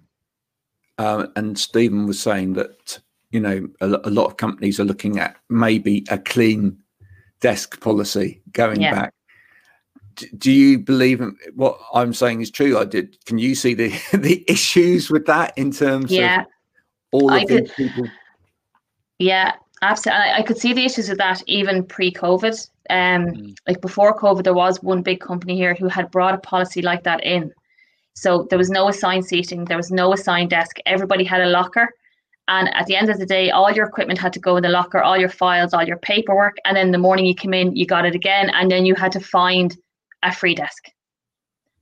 uh, 0.98 1.28
and 1.36 1.58
Steven 1.58 2.08
was 2.08 2.20
saying 2.20 2.54
that 2.54 3.00
you 3.32 3.40
know 3.40 3.68
a, 3.80 3.88
a, 3.88 4.10
lot 4.10 4.26
of 4.26 4.38
companies 4.38 4.80
are 4.80 4.86
looking 4.86 5.20
at 5.20 5.38
maybe 5.50 6.04
a 6.10 6.18
clean 6.18 6.82
desk 7.42 7.80
policy 7.80 8.42
going 8.54 8.82
yeah. 8.82 8.92
back. 8.92 9.14
D- 10.16 10.30
do 10.38 10.52
you 10.52 10.80
believe 10.80 11.22
in 11.22 11.38
what 11.54 11.80
I'm 11.94 12.14
saying 12.14 12.42
is 12.42 12.50
true? 12.50 12.78
I 12.80 12.86
did. 12.86 13.24
Can 13.26 13.38
you 13.38 13.54
see 13.54 13.76
the 13.76 13.90
the 14.14 14.44
issues 14.48 15.12
with 15.12 15.28
that 15.28 15.56
in 15.58 15.72
terms 15.72 16.12
yeah. 16.12 16.42
of 16.42 16.48
all 17.12 17.32
of 17.32 17.36
I 17.36 17.46
these 17.46 17.60
could, 17.60 17.76
people? 17.76 18.08
Yeah, 19.20 19.54
absolutely. 19.89 20.24
I, 20.24 20.38
I, 20.38 20.41
could 20.41 20.58
see 20.58 20.74
the 20.74 20.86
issues 20.86 21.10
with 21.10 21.17
that 21.19 21.43
even 21.48 21.86
pre-COVID. 21.86 22.67
Um, 22.89 23.26
mm. 23.26 23.58
like 23.67 23.82
before 23.82 24.17
COVID, 24.17 24.43
there 24.43 24.54
was 24.54 24.82
one 24.84 25.02
big 25.02 25.19
company 25.19 25.56
here 25.56 25.76
who 25.76 25.88
had 25.88 26.12
brought 26.12 26.34
a 26.34 26.39
policy 26.39 26.82
like 26.82 27.04
that 27.04 27.24
in. 27.24 27.54
So 28.15 28.48
there 28.50 28.60
was 28.60 28.69
no 28.69 28.89
assigned 28.89 29.26
seating, 29.26 29.65
there 29.65 29.78
was 29.78 29.91
no 29.91 30.13
assigned 30.13 30.50
desk. 30.50 30.78
Everybody 30.86 31.24
had 31.24 31.41
a 31.41 31.48
locker. 31.48 31.89
And 32.48 32.74
at 32.76 32.88
the 32.88 32.96
end 32.96 33.10
of 33.10 33.19
the 33.19 33.26
day, 33.26 33.52
all 33.52 33.72
your 33.72 33.88
equipment 33.88 34.19
had 34.19 34.34
to 34.34 34.39
go 34.39 34.58
in 34.58 34.63
the 34.63 34.69
locker, 34.69 35.02
all 35.02 35.17
your 35.17 35.30
files, 35.30 35.74
all 35.74 35.84
your 35.84 35.98
paperwork. 35.98 36.58
And 36.65 36.76
then 36.76 36.91
the 36.91 36.98
morning 36.98 37.26
you 37.26 37.36
came 37.36 37.54
in, 37.54 37.76
you 37.76 37.86
got 37.86 38.06
it 38.06 38.15
again. 38.15 38.50
And 38.50 38.69
then 38.69 38.86
you 38.86 38.96
had 38.96 39.13
to 39.13 39.19
find 39.22 39.76
a 40.24 40.32
free 40.32 40.54
desk. 40.54 40.84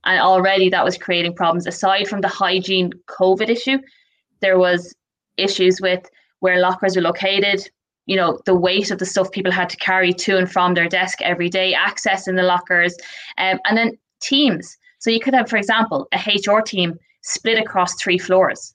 And 0.04 0.20
already 0.20 0.68
that 0.70 0.84
was 0.84 0.96
creating 0.96 1.34
problems. 1.34 1.66
Aside 1.66 2.08
from 2.08 2.20
the 2.20 2.28
hygiene 2.28 2.92
COVID 3.08 3.48
issue, 3.48 3.78
there 4.40 4.58
was 4.58 4.94
issues 5.36 5.80
with 5.80 6.08
where 6.40 6.60
lockers 6.60 6.96
were 6.96 7.02
located, 7.02 7.68
you 8.06 8.16
know, 8.16 8.40
the 8.46 8.54
weight 8.54 8.90
of 8.90 8.98
the 8.98 9.06
stuff 9.06 9.30
people 9.30 9.52
had 9.52 9.70
to 9.70 9.76
carry 9.76 10.12
to 10.12 10.36
and 10.36 10.50
from 10.50 10.74
their 10.74 10.88
desk 10.88 11.22
every 11.22 11.48
day, 11.48 11.74
access 11.74 12.26
in 12.26 12.34
the 12.34 12.42
lockers, 12.42 12.96
um, 13.38 13.58
and 13.64 13.76
then 13.76 13.96
teams. 14.20 14.76
So 14.98 15.10
you 15.10 15.20
could 15.20 15.34
have, 15.34 15.48
for 15.48 15.56
example, 15.56 16.08
a 16.12 16.18
HR 16.18 16.60
team 16.60 16.98
split 17.22 17.58
across 17.58 17.94
three 17.94 18.18
floors 18.18 18.74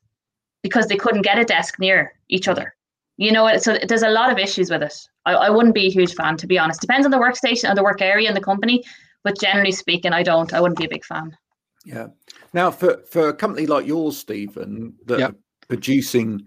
because 0.64 0.88
they 0.88 0.96
couldn't 0.96 1.22
get 1.24 1.40
a 1.40 1.46
desk 1.46 1.80
near 1.80 2.14
each 2.30 2.48
other. 2.48 2.74
You 3.18 3.32
know, 3.32 3.58
so 3.58 3.78
there's 3.88 4.04
a 4.04 4.10
lot 4.10 4.32
of 4.32 4.38
issues 4.38 4.70
with 4.70 4.84
it. 4.84 4.96
I, 5.26 5.34
I 5.34 5.50
wouldn't 5.50 5.74
be 5.74 5.88
a 5.88 5.92
huge 5.92 6.14
fan, 6.14 6.38
to 6.38 6.48
be 6.48 6.60
honest. 6.60 6.82
Depends 6.82 7.06
on 7.06 7.12
the 7.12 7.18
workstation 7.18 7.68
and 7.68 7.78
the 7.78 7.84
work 7.84 8.02
area 8.02 8.28
and 8.28 8.38
the 8.38 8.42
company, 8.42 8.84
but 9.24 9.40
generally 9.40 9.72
speaking, 9.72 10.14
I 10.14 10.24
don't. 10.24 10.54
I 10.54 10.62
wouldn't 10.62 10.78
be 10.78 10.86
a 10.86 10.90
big 10.90 11.04
fan. 11.04 11.36
Yeah. 11.84 12.08
Now, 12.54 12.70
for 12.70 13.02
for 13.10 13.30
a 13.30 13.34
company 13.34 13.66
like 13.66 13.88
yours, 13.88 14.18
Steven, 14.18 14.94
that 15.06 15.20
yep. 15.20 15.36
producing 15.68 16.46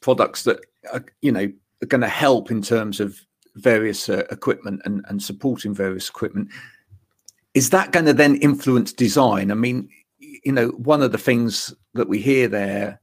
products 0.00 0.42
that 0.44 0.58
are, 0.92 1.04
you 1.22 1.30
know 1.30 1.52
are 1.84 1.88
going 1.88 2.00
to 2.00 2.08
help 2.08 2.50
in 2.50 2.62
terms 2.62 3.00
of 3.00 3.18
various 3.56 4.08
uh, 4.08 4.24
equipment 4.30 4.82
and, 4.84 5.04
and 5.08 5.22
supporting 5.22 5.74
various 5.74 6.08
equipment. 6.08 6.48
Is 7.54 7.70
that 7.70 7.92
going 7.92 8.06
to 8.06 8.12
then 8.12 8.36
influence 8.36 8.92
design? 8.92 9.50
I 9.50 9.54
mean 9.54 9.88
you 10.18 10.52
know 10.52 10.68
one 10.70 11.02
of 11.02 11.12
the 11.12 11.18
things 11.18 11.72
that 11.94 12.08
we 12.08 12.18
hear 12.20 12.48
there 12.48 13.00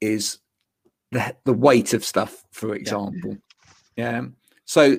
is 0.00 0.38
the, 1.12 1.34
the 1.44 1.52
weight 1.52 1.94
of 1.94 2.04
stuff 2.04 2.44
for 2.50 2.74
example. 2.74 3.36
Yeah. 3.96 4.10
yeah 4.10 4.26
so 4.64 4.98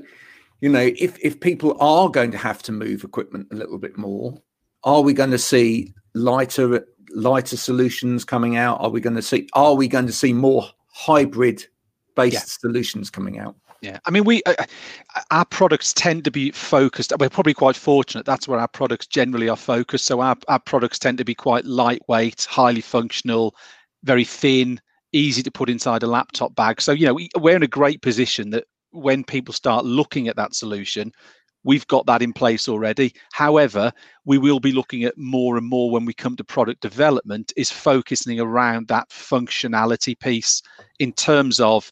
you 0.62 0.70
know 0.70 0.92
if 0.98 1.18
if 1.22 1.40
people 1.40 1.78
are 1.80 2.10
going 2.10 2.32
to 2.32 2.38
have 2.38 2.64
to 2.64 2.72
move 2.72 3.04
equipment 3.04 3.48
a 3.52 3.56
little 3.56 3.78
bit 3.78 3.98
more 3.98 4.42
are 4.84 5.02
we 5.02 5.14
going 5.14 5.32
to 5.32 5.38
see 5.38 5.94
lighter 6.14 6.86
lighter 7.14 7.58
solutions 7.58 8.24
coming 8.24 8.56
out? 8.58 8.80
Are 8.82 8.90
we 8.90 9.02
going 9.02 9.16
to 9.16 9.22
see 9.22 9.48
are 9.54 9.76
we 9.76 9.88
going 9.88 10.08
to 10.08 10.14
see 10.14 10.34
more 10.34 10.66
hybrid 10.88 11.66
based 12.16 12.34
yeah. 12.34 12.40
solutions 12.42 13.10
coming 13.10 13.40
out. 13.40 13.56
Yeah, 13.82 13.98
I 14.06 14.12
mean, 14.12 14.26
we 14.26 14.44
uh, 14.44 14.54
uh, 14.60 15.22
our 15.32 15.46
products 15.46 15.92
tend 15.92 16.24
to 16.26 16.32
be 16.32 16.52
focused. 16.52 17.12
We're 17.20 17.30
probably 17.30 17.56
quite 17.56 17.76
fortunate. 17.76 18.26
That's 18.26 18.48
where 18.48 18.60
our 18.60 18.68
products 18.68 19.08
generally 19.08 19.50
are 19.50 19.58
focused. 19.58 20.06
So 20.06 20.22
our 20.22 20.38
our 20.48 20.60
products 20.60 21.00
tend 21.00 21.18
to 21.18 21.26
be 21.26 21.34
quite 21.34 21.66
lightweight, 21.66 22.46
highly 22.50 22.82
functional, 22.82 23.56
very 24.04 24.24
thin, 24.24 24.80
easy 25.14 25.42
to 25.42 25.52
put 25.52 25.70
inside 25.70 26.04
a 26.04 26.08
laptop 26.08 26.56
bag. 26.56 26.80
So 26.80 26.92
you 26.92 27.08
know, 27.08 27.16
we, 27.16 27.30
we're 27.38 27.56
in 27.56 27.64
a 27.64 27.68
great 27.68 28.04
position 28.04 28.52
that 28.52 28.66
when 28.92 29.24
people 29.24 29.54
start 29.54 29.84
looking 29.84 30.28
at 30.28 30.36
that 30.36 30.54
solution, 30.54 31.12
we've 31.64 31.88
got 31.88 32.06
that 32.06 32.22
in 32.22 32.34
place 32.34 32.68
already. 32.68 33.14
However, 33.32 33.92
we 34.26 34.38
will 34.38 34.60
be 34.60 34.72
looking 34.72 35.04
at 35.04 35.18
more 35.18 35.58
and 35.58 35.66
more 35.66 35.92
when 35.92 36.06
we 36.06 36.14
come 36.14 36.36
to 36.36 36.44
product 36.44 36.82
development 36.82 37.54
is 37.56 37.72
focusing 37.72 38.40
around 38.40 38.88
that 38.88 39.10
functionality 39.10 40.18
piece 40.18 40.62
in 41.00 41.14
terms 41.14 41.60
of 41.60 41.92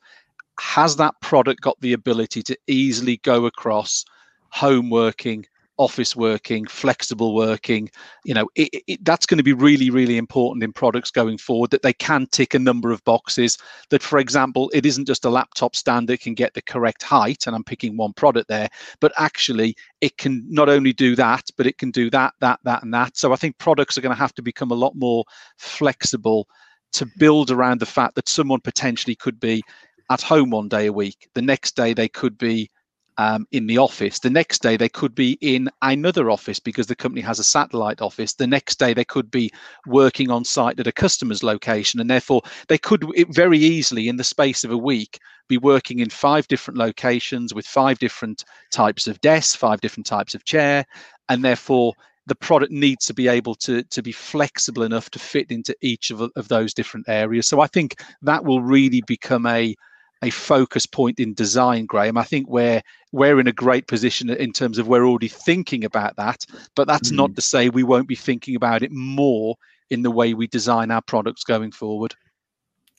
has 0.60 0.96
that 0.98 1.20
product 1.22 1.62
got 1.62 1.80
the 1.82 1.94
ability 1.94 2.44
to 2.44 2.58
easily 2.68 3.18
go 3.18 3.46
across 3.46 4.04
home 4.50 4.90
working 4.90 5.46
office 5.80 6.16
working, 6.16 6.68
flexible 6.68 7.34
working, 7.34 7.90
you 8.26 8.34
know, 8.34 8.48
it, 8.56 8.70
it, 8.86 9.04
that's 9.06 9.26
going 9.26 9.38
to 9.38 9.44
be 9.44 9.54
really, 9.54 9.90
really 9.90 10.18
important 10.18 10.62
in 10.62 10.74
products 10.74 11.10
going 11.10 11.38
forward 11.38 11.72
that 11.72 11.82
they 11.82 11.94
can 11.94 12.28
tick 12.32 12.54
a 12.54 12.60
number 12.60 12.92
of 12.92 13.04
boxes. 13.06 13.58
That, 13.90 14.04
for 14.04 14.20
example, 14.20 14.70
it 14.74 14.86
isn't 14.86 15.08
just 15.08 15.26
a 15.26 15.30
laptop 15.30 15.76
stand 15.76 16.10
that 16.10 16.20
can 16.20 16.34
get 16.36 16.54
the 16.54 16.62
correct 16.62 17.02
height, 17.02 17.48
and 17.48 17.56
I'm 17.56 17.64
picking 17.64 17.98
one 17.98 18.14
product 18.14 18.50
there, 18.50 18.70
but 19.00 19.14
actually 19.18 19.76
it 20.02 20.18
can 20.18 20.46
not 20.50 20.70
only 20.70 20.94
do 20.94 21.16
that, 21.16 21.50
but 21.58 21.66
it 21.66 21.78
can 21.78 21.92
do 21.92 22.10
that, 22.12 22.34
that, 22.42 22.60
that, 22.66 22.84
and 22.84 22.94
that. 22.94 23.18
So 23.18 23.32
I 23.32 23.38
think 23.38 23.58
products 23.58 23.98
are 23.98 24.02
going 24.02 24.16
to 24.16 24.22
have 24.22 24.36
to 24.36 24.42
become 24.42 24.72
a 24.72 24.76
lot 24.76 24.96
more 24.96 25.24
flexible 25.58 26.48
to 26.92 27.06
mm-hmm. 27.06 27.20
build 27.20 27.52
around 27.52 27.80
the 27.80 27.86
fact 27.86 28.16
that 28.16 28.28
someone 28.28 28.60
potentially 28.60 29.16
could 29.16 29.40
be 29.40 29.64
at 30.10 30.22
home 30.22 30.50
one 30.50 30.68
day 30.68 30.88
a 30.88 30.94
week. 30.94 31.30
The 31.36 31.42
next 31.42 31.76
day 31.78 31.94
they 31.94 32.10
could 32.10 32.38
be 32.38 32.70
um, 33.20 33.46
in 33.52 33.68
the 33.68 33.78
office. 33.78 34.18
The 34.18 34.30
next 34.30 34.62
day, 34.62 34.78
they 34.78 34.88
could 34.88 35.14
be 35.14 35.38
in 35.42 35.70
another 35.82 36.32
office 36.32 36.58
because 36.58 36.88
the 36.88 36.96
company 36.96 37.22
has 37.22 37.38
a 37.38 37.44
satellite 37.44 38.02
office. 38.02 38.34
The 38.34 38.48
next 38.48 38.80
day, 38.80 38.94
they 38.94 39.04
could 39.04 39.30
be 39.30 39.52
working 39.86 40.32
on 40.32 40.46
site 40.46 40.80
at 40.80 40.88
a 40.88 40.94
customer's 40.94 41.44
location. 41.44 42.00
And 42.00 42.10
therefore, 42.10 42.42
they 42.70 42.78
could 42.78 43.06
very 43.32 43.60
easily, 43.60 44.08
in 44.08 44.16
the 44.16 44.24
space 44.24 44.64
of 44.64 44.72
a 44.72 44.78
week, 44.78 45.20
be 45.50 45.58
working 45.58 46.00
in 46.00 46.10
five 46.10 46.48
different 46.48 46.78
locations 46.78 47.54
with 47.54 47.68
five 47.68 48.00
different 48.00 48.46
types 48.72 49.06
of 49.06 49.20
desks, 49.20 49.54
five 49.54 49.82
different 49.82 50.06
types 50.08 50.34
of 50.34 50.46
chair. 50.46 50.86
And 51.28 51.44
therefore, 51.44 51.96
the 52.26 52.36
product 52.36 52.72
needs 52.72 53.06
to 53.08 53.14
be 53.14 53.28
able 53.28 53.56
to 53.56 53.84
to 53.84 54.02
be 54.02 54.14
flexible 54.14 54.84
enough 54.84 55.10
to 55.10 55.20
fit 55.20 55.52
into 55.52 55.76
each 55.82 56.10
of, 56.12 56.22
of 56.22 56.48
those 56.48 56.76
different 56.76 57.10
areas 57.10 57.48
so 57.48 57.60
i 57.60 57.66
think 57.66 58.04
that 58.22 58.46
will 58.46 58.62
really 58.62 59.02
become 59.08 59.48
a 59.48 59.74
a 60.22 60.30
focus 60.30 60.86
point 60.86 61.20
in 61.20 61.34
design, 61.34 61.86
Graham. 61.86 62.18
I 62.18 62.24
think 62.24 62.50
we're 62.50 62.82
we're 63.12 63.40
in 63.40 63.48
a 63.48 63.54
great 63.54 63.88
position 63.88 64.30
in 64.30 64.52
terms 64.52 64.78
of 64.78 64.88
we're 64.88 65.06
already 65.06 65.28
thinking 65.28 65.84
about 65.84 66.16
that, 66.18 66.46
but 66.76 66.88
that's 66.88 67.12
mm. 67.12 67.18
not 67.18 67.36
to 67.36 67.42
say 67.42 67.70
we 67.70 67.84
won't 67.84 68.08
be 68.08 68.16
thinking 68.16 68.56
about 68.56 68.84
it 68.84 68.92
more 68.92 69.56
in 69.90 70.04
the 70.04 70.12
way 70.12 70.34
we 70.34 70.48
design 70.48 70.92
our 70.92 71.02
products 71.02 71.44
going 71.44 71.72
forward. 71.72 72.14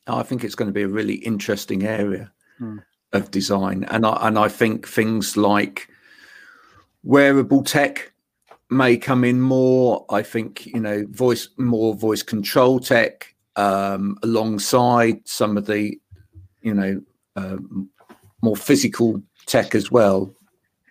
I 0.07 0.23
think 0.23 0.43
it's 0.43 0.55
going 0.55 0.69
to 0.69 0.73
be 0.73 0.83
a 0.83 0.89
really 0.89 1.17
interesting 1.17 1.85
area 1.85 2.33
mm. 2.61 2.83
of 3.13 3.31
design, 3.31 3.85
and 3.85 4.07
I 4.07 4.19
and 4.29 4.39
I 4.39 4.49
think 4.49 4.89
things 4.89 5.37
like 5.37 5.89
wearable 7.03 7.63
tech 7.63 8.13
may 8.71 8.97
come 8.97 9.25
in 9.25 9.41
more. 9.41 10.05
I 10.11 10.23
think 10.23 10.67
you 10.67 10.81
know, 10.81 11.07
voice 11.11 11.49
more 11.59 11.95
voice 11.95 12.23
control 12.23 12.81
tech 12.81 13.35
um, 13.57 14.17
alongside 14.23 15.27
some 15.27 15.57
of 15.57 15.67
the, 15.67 15.99
you 16.63 16.75
know, 16.75 17.03
um, 17.37 17.89
more 18.43 18.57
physical 18.57 19.23
tech 19.47 19.75
as 19.75 19.91
well, 19.91 20.33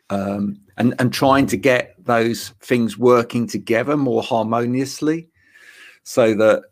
um, 0.09 0.59
and 0.77 0.95
and 0.99 1.13
trying 1.13 1.47
to 1.47 1.57
get 1.57 1.95
those 2.03 2.49
things 2.61 2.97
working 2.97 3.47
together 3.47 3.97
more 3.97 4.23
harmoniously, 4.23 5.29
so 6.03 6.33
that 6.35 6.63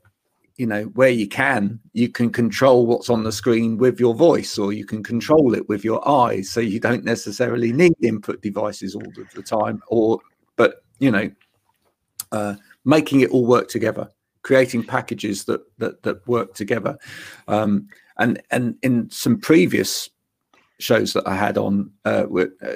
you 0.58 0.65
know 0.65 0.84
where 0.95 1.10
you 1.10 1.27
can 1.27 1.80
you 1.93 2.10
can 2.10 2.32
control 2.32 2.86
what's 2.88 3.10
on 3.10 3.23
the 3.23 3.32
screen 3.32 3.77
with 3.77 3.99
your 3.99 4.15
voice 4.15 4.58
or 4.58 4.73
you 4.73 4.86
can 4.86 5.03
control 5.03 5.53
it 5.53 5.69
with 5.69 5.84
your 5.84 6.08
eyes. 6.08 6.49
So 6.49 6.60
you 6.60 6.80
don't 6.80 7.03
necessarily 7.03 7.71
need 7.71 7.93
input 8.01 8.41
devices 8.41 8.95
all 8.95 9.08
of 9.08 9.30
the 9.36 9.43
time 9.43 9.82
or 9.88 10.19
but 10.56 10.84
you 10.99 11.12
know 11.12 11.30
uh, 12.32 12.56
making 12.86 13.21
it 13.21 13.30
all 13.30 13.45
work 13.45 13.69
together 13.69 14.10
creating 14.47 14.82
packages 14.82 15.43
that 15.43 15.62
that, 15.77 16.01
that 16.03 16.25
work 16.25 16.53
together. 16.53 16.97
Um, 17.49 17.89
and 18.19 18.41
and 18.51 18.75
in 18.82 19.10
some 19.10 19.38
previous 19.39 20.10
shows 20.80 21.13
that 21.13 21.27
i 21.27 21.36
had 21.36 21.58
on 21.58 21.91
uh, 22.06 22.25
with, 22.30 22.51
uh, 22.62 22.75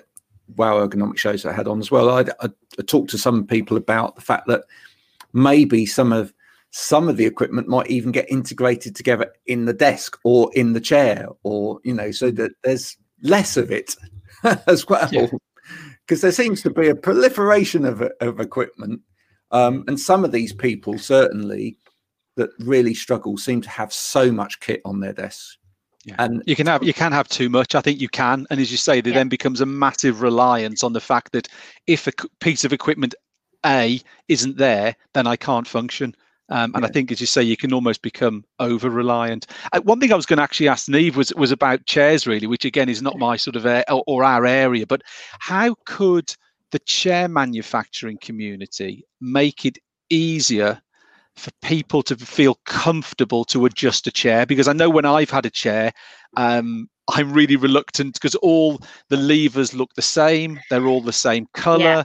wow 0.55 0.85
ergonomic 0.85 1.17
shows 1.17 1.45
i 1.45 1.53
had 1.53 1.67
on 1.67 1.79
as 1.79 1.91
well 1.91 2.09
I, 2.09 2.21
I, 2.41 2.49
I 2.79 2.81
talked 2.85 3.09
to 3.11 3.17
some 3.17 3.45
people 3.45 3.77
about 3.77 4.15
the 4.15 4.21
fact 4.21 4.47
that 4.47 4.63
maybe 5.33 5.85
some 5.85 6.11
of 6.11 6.33
some 6.71 7.09
of 7.09 7.17
the 7.17 7.25
equipment 7.25 7.67
might 7.67 7.89
even 7.89 8.11
get 8.11 8.31
integrated 8.31 8.95
together 8.95 9.31
in 9.45 9.65
the 9.65 9.73
desk 9.73 10.17
or 10.23 10.49
in 10.53 10.73
the 10.73 10.79
chair 10.79 11.27
or 11.43 11.79
you 11.83 11.93
know 11.93 12.11
so 12.11 12.31
that 12.31 12.51
there's 12.63 12.97
less 13.23 13.57
of 13.57 13.71
it 13.71 13.95
as 14.67 14.87
well 14.87 15.09
because 15.09 15.29
yeah. 16.09 16.21
there 16.21 16.31
seems 16.31 16.61
to 16.61 16.69
be 16.69 16.87
a 16.87 16.95
proliferation 16.95 17.85
of, 17.85 18.01
of 18.21 18.39
equipment 18.39 19.01
um, 19.51 19.83
and 19.87 19.99
some 19.99 20.23
of 20.23 20.31
these 20.31 20.53
people 20.53 20.97
certainly 20.97 21.77
that 22.37 22.49
really 22.59 22.93
struggle 22.93 23.37
seem 23.37 23.61
to 23.61 23.69
have 23.69 23.91
so 23.91 24.31
much 24.31 24.59
kit 24.59 24.81
on 24.85 24.99
their 24.99 25.13
desks 25.13 25.57
yeah. 26.05 26.15
And 26.17 26.41
you 26.47 26.55
can 26.55 26.67
have 26.67 26.83
you 26.83 26.93
can 26.93 27.11
have 27.11 27.27
too 27.27 27.49
much. 27.49 27.75
I 27.75 27.81
think 27.81 28.01
you 28.01 28.09
can, 28.09 28.47
and 28.49 28.59
as 28.59 28.71
you 28.71 28.77
say, 28.77 29.01
there 29.01 29.13
yeah. 29.13 29.19
then 29.19 29.29
becomes 29.29 29.61
a 29.61 29.65
massive 29.65 30.21
reliance 30.21 30.83
on 30.83 30.93
the 30.93 30.99
fact 30.99 31.31
that 31.33 31.47
if 31.87 32.07
a 32.07 32.11
piece 32.39 32.63
of 32.63 32.73
equipment 32.73 33.13
A 33.65 34.01
isn't 34.27 34.57
there, 34.57 34.95
then 35.13 35.27
I 35.27 35.35
can't 35.35 35.67
function. 35.67 36.15
Um, 36.49 36.73
and 36.73 36.83
yeah. 36.83 36.89
I 36.89 36.91
think, 36.91 37.11
as 37.11 37.21
you 37.21 37.27
say, 37.27 37.43
you 37.43 37.55
can 37.55 37.71
almost 37.71 38.01
become 38.01 38.43
over 38.59 38.89
reliant. 38.89 39.47
Uh, 39.71 39.81
one 39.81 39.99
thing 39.99 40.11
I 40.11 40.15
was 40.15 40.25
going 40.25 40.37
to 40.37 40.43
actually 40.43 40.67
ask 40.67 40.87
Niamh 40.87 41.15
was 41.15 41.33
was 41.35 41.51
about 41.51 41.85
chairs, 41.85 42.25
really, 42.25 42.47
which 42.47 42.65
again 42.65 42.89
is 42.89 43.01
not 43.01 43.19
my 43.19 43.37
sort 43.37 43.55
of 43.55 43.65
or 44.07 44.23
our 44.23 44.45
area. 44.45 44.87
But 44.87 45.03
how 45.39 45.75
could 45.85 46.35
the 46.71 46.79
chair 46.79 47.27
manufacturing 47.27 48.17
community 48.17 49.05
make 49.19 49.65
it 49.65 49.77
easier 50.09 50.81
for 51.41 51.51
people 51.61 52.03
to 52.03 52.15
feel 52.15 52.59
comfortable 52.65 53.43
to 53.45 53.65
adjust 53.65 54.07
a 54.07 54.11
chair? 54.11 54.45
Because 54.45 54.67
I 54.67 54.73
know 54.73 54.89
when 54.89 55.05
I've 55.05 55.31
had 55.31 55.45
a 55.45 55.49
chair, 55.49 55.91
um, 56.37 56.87
I'm 57.09 57.33
really 57.33 57.55
reluctant 57.55 58.13
because 58.13 58.35
all 58.35 58.79
the 59.09 59.17
levers 59.17 59.73
look 59.73 59.93
the 59.95 60.01
same. 60.01 60.59
They're 60.69 60.87
all 60.87 61.01
the 61.01 61.11
same 61.11 61.47
color. 61.53 61.83
Yeah. 61.83 62.03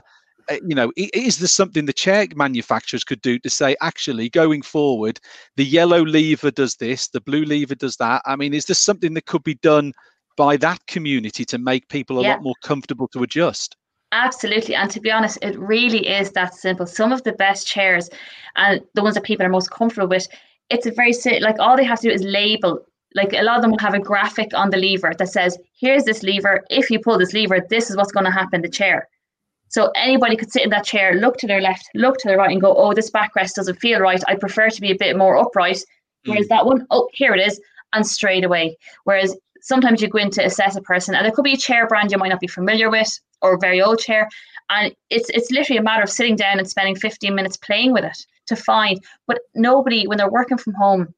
Uh, 0.49 0.57
you 0.65 0.75
know, 0.75 0.91
is 0.95 1.39
there 1.39 1.47
something 1.47 1.85
the 1.85 1.93
chair 1.93 2.25
manufacturers 2.35 3.03
could 3.03 3.21
do 3.21 3.37
to 3.39 3.49
say, 3.49 3.75
actually, 3.81 4.29
going 4.29 4.61
forward, 4.61 5.19
the 5.57 5.65
yellow 5.65 6.03
lever 6.03 6.51
does 6.51 6.75
this, 6.75 7.09
the 7.09 7.21
blue 7.21 7.43
lever 7.43 7.75
does 7.75 7.97
that? 7.97 8.21
I 8.25 8.35
mean, 8.37 8.53
is 8.53 8.65
there 8.65 8.75
something 8.75 9.13
that 9.13 9.25
could 9.25 9.43
be 9.43 9.55
done 9.55 9.93
by 10.37 10.57
that 10.57 10.85
community 10.87 11.43
to 11.45 11.57
make 11.57 11.89
people 11.89 12.19
a 12.19 12.23
yeah. 12.23 12.33
lot 12.33 12.43
more 12.43 12.55
comfortable 12.63 13.09
to 13.09 13.23
adjust? 13.23 13.75
Absolutely. 14.11 14.75
And 14.75 14.89
to 14.91 15.01
be 15.01 15.11
honest, 15.11 15.37
it 15.41 15.57
really 15.59 16.07
is 16.07 16.31
that 16.31 16.55
simple. 16.55 16.85
Some 16.85 17.11
of 17.11 17.23
the 17.23 17.33
best 17.33 17.67
chairs 17.67 18.09
and 18.55 18.81
the 18.93 19.03
ones 19.03 19.15
that 19.15 19.23
people 19.23 19.45
are 19.45 19.49
most 19.49 19.71
comfortable 19.71 20.07
with, 20.07 20.27
it's 20.69 20.85
a 20.85 20.91
very, 20.91 21.13
like, 21.41 21.59
all 21.59 21.75
they 21.75 21.83
have 21.83 21.99
to 22.01 22.07
do 22.09 22.13
is 22.13 22.23
label 22.23 22.79
like 23.15 23.31
a 23.31 23.41
lot 23.41 23.55
of 23.55 23.61
them 23.61 23.71
will 23.71 23.79
have 23.79 23.93
a 23.93 23.99
graphic 23.99 24.53
on 24.53 24.69
the 24.69 24.75
lever 24.75 25.13
that 25.17 25.29
says 25.29 25.57
here's 25.79 26.03
this 26.03 26.23
lever 26.23 26.61
if 26.69 26.91
you 26.91 26.99
pull 26.99 27.17
this 27.17 27.31
lever 27.31 27.65
this 27.69 27.89
is 27.89 27.95
what's 27.95 28.11
going 28.11 28.25
to 28.25 28.29
happen 28.31 28.61
the 28.61 28.67
chair 28.67 29.07
so 29.69 29.91
anybody 29.95 30.35
could 30.35 30.51
sit 30.51 30.63
in 30.63 30.69
that 30.69 30.85
chair, 30.85 31.13
look 31.15 31.37
to 31.37 31.47
their 31.47 31.61
left, 31.61 31.89
look 31.93 32.17
to 32.19 32.27
their 32.27 32.37
right, 32.37 32.51
and 32.51 32.61
go, 32.61 32.75
"Oh, 32.75 32.93
this 32.93 33.11
backrest 33.11 33.55
doesn't 33.55 33.79
feel 33.79 33.99
right. 33.99 34.23
I 34.27 34.35
prefer 34.35 34.69
to 34.69 34.81
be 34.81 34.91
a 34.91 34.97
bit 34.97 35.17
more 35.17 35.37
upright." 35.37 35.83
Whereas 36.25 36.45
mm. 36.45 36.49
that 36.49 36.65
one, 36.65 36.87
oh, 36.89 37.09
here 37.13 37.33
it 37.33 37.45
is, 37.45 37.59
and 37.93 38.05
straight 38.05 38.43
away. 38.43 38.77
Whereas 39.03 39.35
sometimes 39.61 40.01
you 40.01 40.07
go 40.07 40.19
in 40.19 40.31
to 40.31 40.45
assess 40.45 40.75
a 40.75 40.81
person, 40.81 41.15
and 41.15 41.27
it 41.27 41.33
could 41.33 41.43
be 41.43 41.53
a 41.53 41.57
chair 41.57 41.87
brand 41.87 42.11
you 42.11 42.17
might 42.17 42.29
not 42.29 42.39
be 42.39 42.47
familiar 42.47 42.89
with, 42.89 43.09
or 43.41 43.57
very 43.59 43.81
old 43.81 43.99
chair, 43.99 44.27
and 44.69 44.95
it's 45.09 45.29
it's 45.29 45.51
literally 45.51 45.77
a 45.77 45.83
matter 45.83 46.03
of 46.03 46.09
sitting 46.09 46.35
down 46.35 46.59
and 46.59 46.69
spending 46.69 46.95
15 46.95 47.33
minutes 47.33 47.57
playing 47.57 47.93
with 47.93 48.03
it 48.03 48.17
to 48.47 48.55
find. 48.55 49.03
But 49.27 49.39
nobody, 49.55 50.07
when 50.07 50.17
they're 50.17 50.29
working 50.29 50.57
from 50.57 50.73
home, 50.73 51.13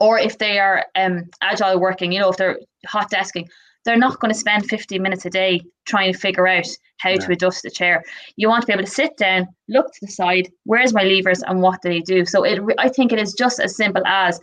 or 0.00 0.18
if 0.18 0.38
they 0.38 0.58
are 0.58 0.84
um, 0.96 1.24
agile 1.42 1.80
working, 1.80 2.12
you 2.12 2.20
know, 2.20 2.30
if 2.30 2.36
they're 2.36 2.58
hot 2.86 3.10
desking, 3.10 3.48
they're 3.84 3.96
not 3.96 4.18
going 4.20 4.32
to 4.32 4.38
spend 4.38 4.66
15 4.66 5.00
minutes 5.00 5.26
a 5.26 5.30
day 5.30 5.60
trying 5.84 6.12
to 6.12 6.18
figure 6.18 6.48
out 6.48 6.66
how 6.98 7.10
yeah. 7.10 7.16
to 7.16 7.32
adjust 7.32 7.62
the 7.62 7.70
chair. 7.70 8.02
You 8.36 8.48
want 8.48 8.62
to 8.62 8.66
be 8.66 8.72
able 8.72 8.84
to 8.84 8.90
sit 8.90 9.16
down, 9.16 9.46
look 9.68 9.92
to 9.92 10.00
the 10.00 10.10
side, 10.10 10.50
where's 10.64 10.94
my 10.94 11.04
levers 11.04 11.42
and 11.42 11.60
what 11.60 11.82
do 11.82 11.90
they 11.90 12.00
do? 12.00 12.24
So 12.24 12.44
it, 12.44 12.60
I 12.78 12.88
think 12.88 13.12
it 13.12 13.18
is 13.18 13.34
just 13.34 13.60
as 13.60 13.76
simple 13.76 14.04
as 14.06 14.40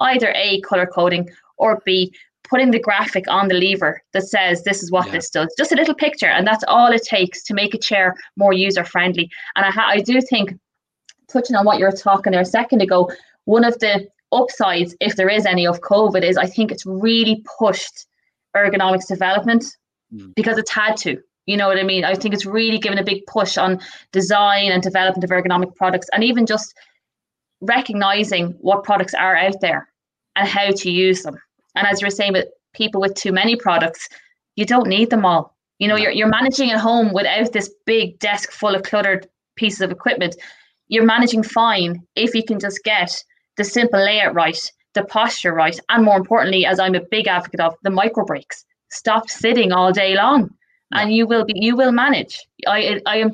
either 0.00 0.32
A, 0.36 0.60
color 0.60 0.86
coding, 0.86 1.28
or 1.56 1.82
B, 1.84 2.12
putting 2.44 2.70
the 2.70 2.78
graphic 2.78 3.24
on 3.28 3.48
the 3.48 3.54
lever 3.54 4.02
that 4.12 4.22
says 4.22 4.62
this 4.62 4.82
is 4.82 4.90
what 4.90 5.06
yeah. 5.06 5.12
this 5.12 5.30
does. 5.30 5.52
Just 5.56 5.72
a 5.72 5.76
little 5.76 5.94
picture, 5.94 6.26
and 6.26 6.46
that's 6.46 6.64
all 6.68 6.92
it 6.92 7.02
takes 7.02 7.42
to 7.44 7.54
make 7.54 7.74
a 7.74 7.78
chair 7.78 8.14
more 8.36 8.52
user 8.52 8.84
friendly. 8.84 9.30
And 9.56 9.64
I, 9.64 9.70
ha- 9.70 9.88
I 9.88 10.00
do 10.00 10.20
think, 10.20 10.58
touching 11.28 11.56
on 11.56 11.64
what 11.64 11.78
you 11.78 11.84
were 11.84 11.92
talking 11.92 12.32
there 12.32 12.42
a 12.42 12.46
second 12.46 12.82
ago, 12.82 13.10
one 13.46 13.64
of 13.64 13.78
the 13.78 14.06
upsides, 14.32 14.94
if 15.00 15.16
there 15.16 15.28
is 15.28 15.46
any, 15.46 15.66
of 15.66 15.80
COVID 15.80 16.22
is 16.22 16.36
I 16.36 16.46
think 16.46 16.70
it's 16.70 16.84
really 16.86 17.42
pushed 17.58 18.06
ergonomics 18.56 19.06
development 19.06 19.64
mm. 20.12 20.34
because 20.34 20.58
it's 20.58 20.70
had 20.70 20.96
to. 20.98 21.18
You 21.46 21.58
know 21.58 21.68
what 21.68 21.78
I 21.78 21.82
mean? 21.82 22.04
I 22.04 22.14
think 22.14 22.32
it's 22.32 22.46
really 22.46 22.78
given 22.78 22.98
a 22.98 23.04
big 23.04 23.26
push 23.26 23.58
on 23.58 23.80
design 24.12 24.72
and 24.72 24.82
development 24.82 25.24
of 25.24 25.30
ergonomic 25.30 25.74
products 25.76 26.08
and 26.12 26.24
even 26.24 26.46
just 26.46 26.74
recognizing 27.60 28.52
what 28.60 28.84
products 28.84 29.14
are 29.14 29.36
out 29.36 29.60
there 29.60 29.88
and 30.36 30.48
how 30.48 30.70
to 30.70 30.90
use 30.90 31.22
them. 31.22 31.36
And 31.74 31.86
as 31.86 32.00
you 32.00 32.06
were 32.06 32.10
saying 32.10 32.32
with 32.32 32.48
people 32.72 33.00
with 33.00 33.14
too 33.14 33.32
many 33.32 33.56
products, 33.56 34.08
you 34.56 34.64
don't 34.64 34.88
need 34.88 35.10
them 35.10 35.24
all. 35.24 35.56
You 35.78 35.88
know, 35.88 35.96
you're, 35.96 36.12
you're 36.12 36.28
managing 36.28 36.70
at 36.70 36.78
home 36.78 37.12
without 37.12 37.52
this 37.52 37.70
big 37.84 38.18
desk 38.18 38.52
full 38.52 38.74
of 38.74 38.82
cluttered 38.82 39.28
pieces 39.56 39.80
of 39.80 39.90
equipment. 39.90 40.36
You're 40.88 41.04
managing 41.04 41.42
fine 41.42 42.02
if 42.14 42.34
you 42.34 42.44
can 42.44 42.60
just 42.60 42.84
get 42.84 43.22
the 43.56 43.64
simple 43.64 44.04
layout 44.04 44.34
right 44.34 44.58
the 44.94 45.04
posture 45.04 45.52
right, 45.52 45.78
and 45.88 46.04
more 46.04 46.16
importantly, 46.16 46.64
as 46.64 46.78
I'm 46.78 46.94
a 46.94 47.04
big 47.10 47.26
advocate 47.26 47.60
of, 47.60 47.74
the 47.82 47.90
micro 47.90 48.24
breaks. 48.24 48.64
Stop 48.90 49.28
sitting 49.28 49.72
all 49.72 49.92
day 49.92 50.14
long, 50.14 50.50
and 50.92 51.12
you 51.12 51.26
will 51.26 51.44
be 51.44 51.54
you 51.56 51.76
will 51.76 51.92
manage. 51.92 52.40
I 52.66 53.00
I 53.06 53.16
am 53.18 53.32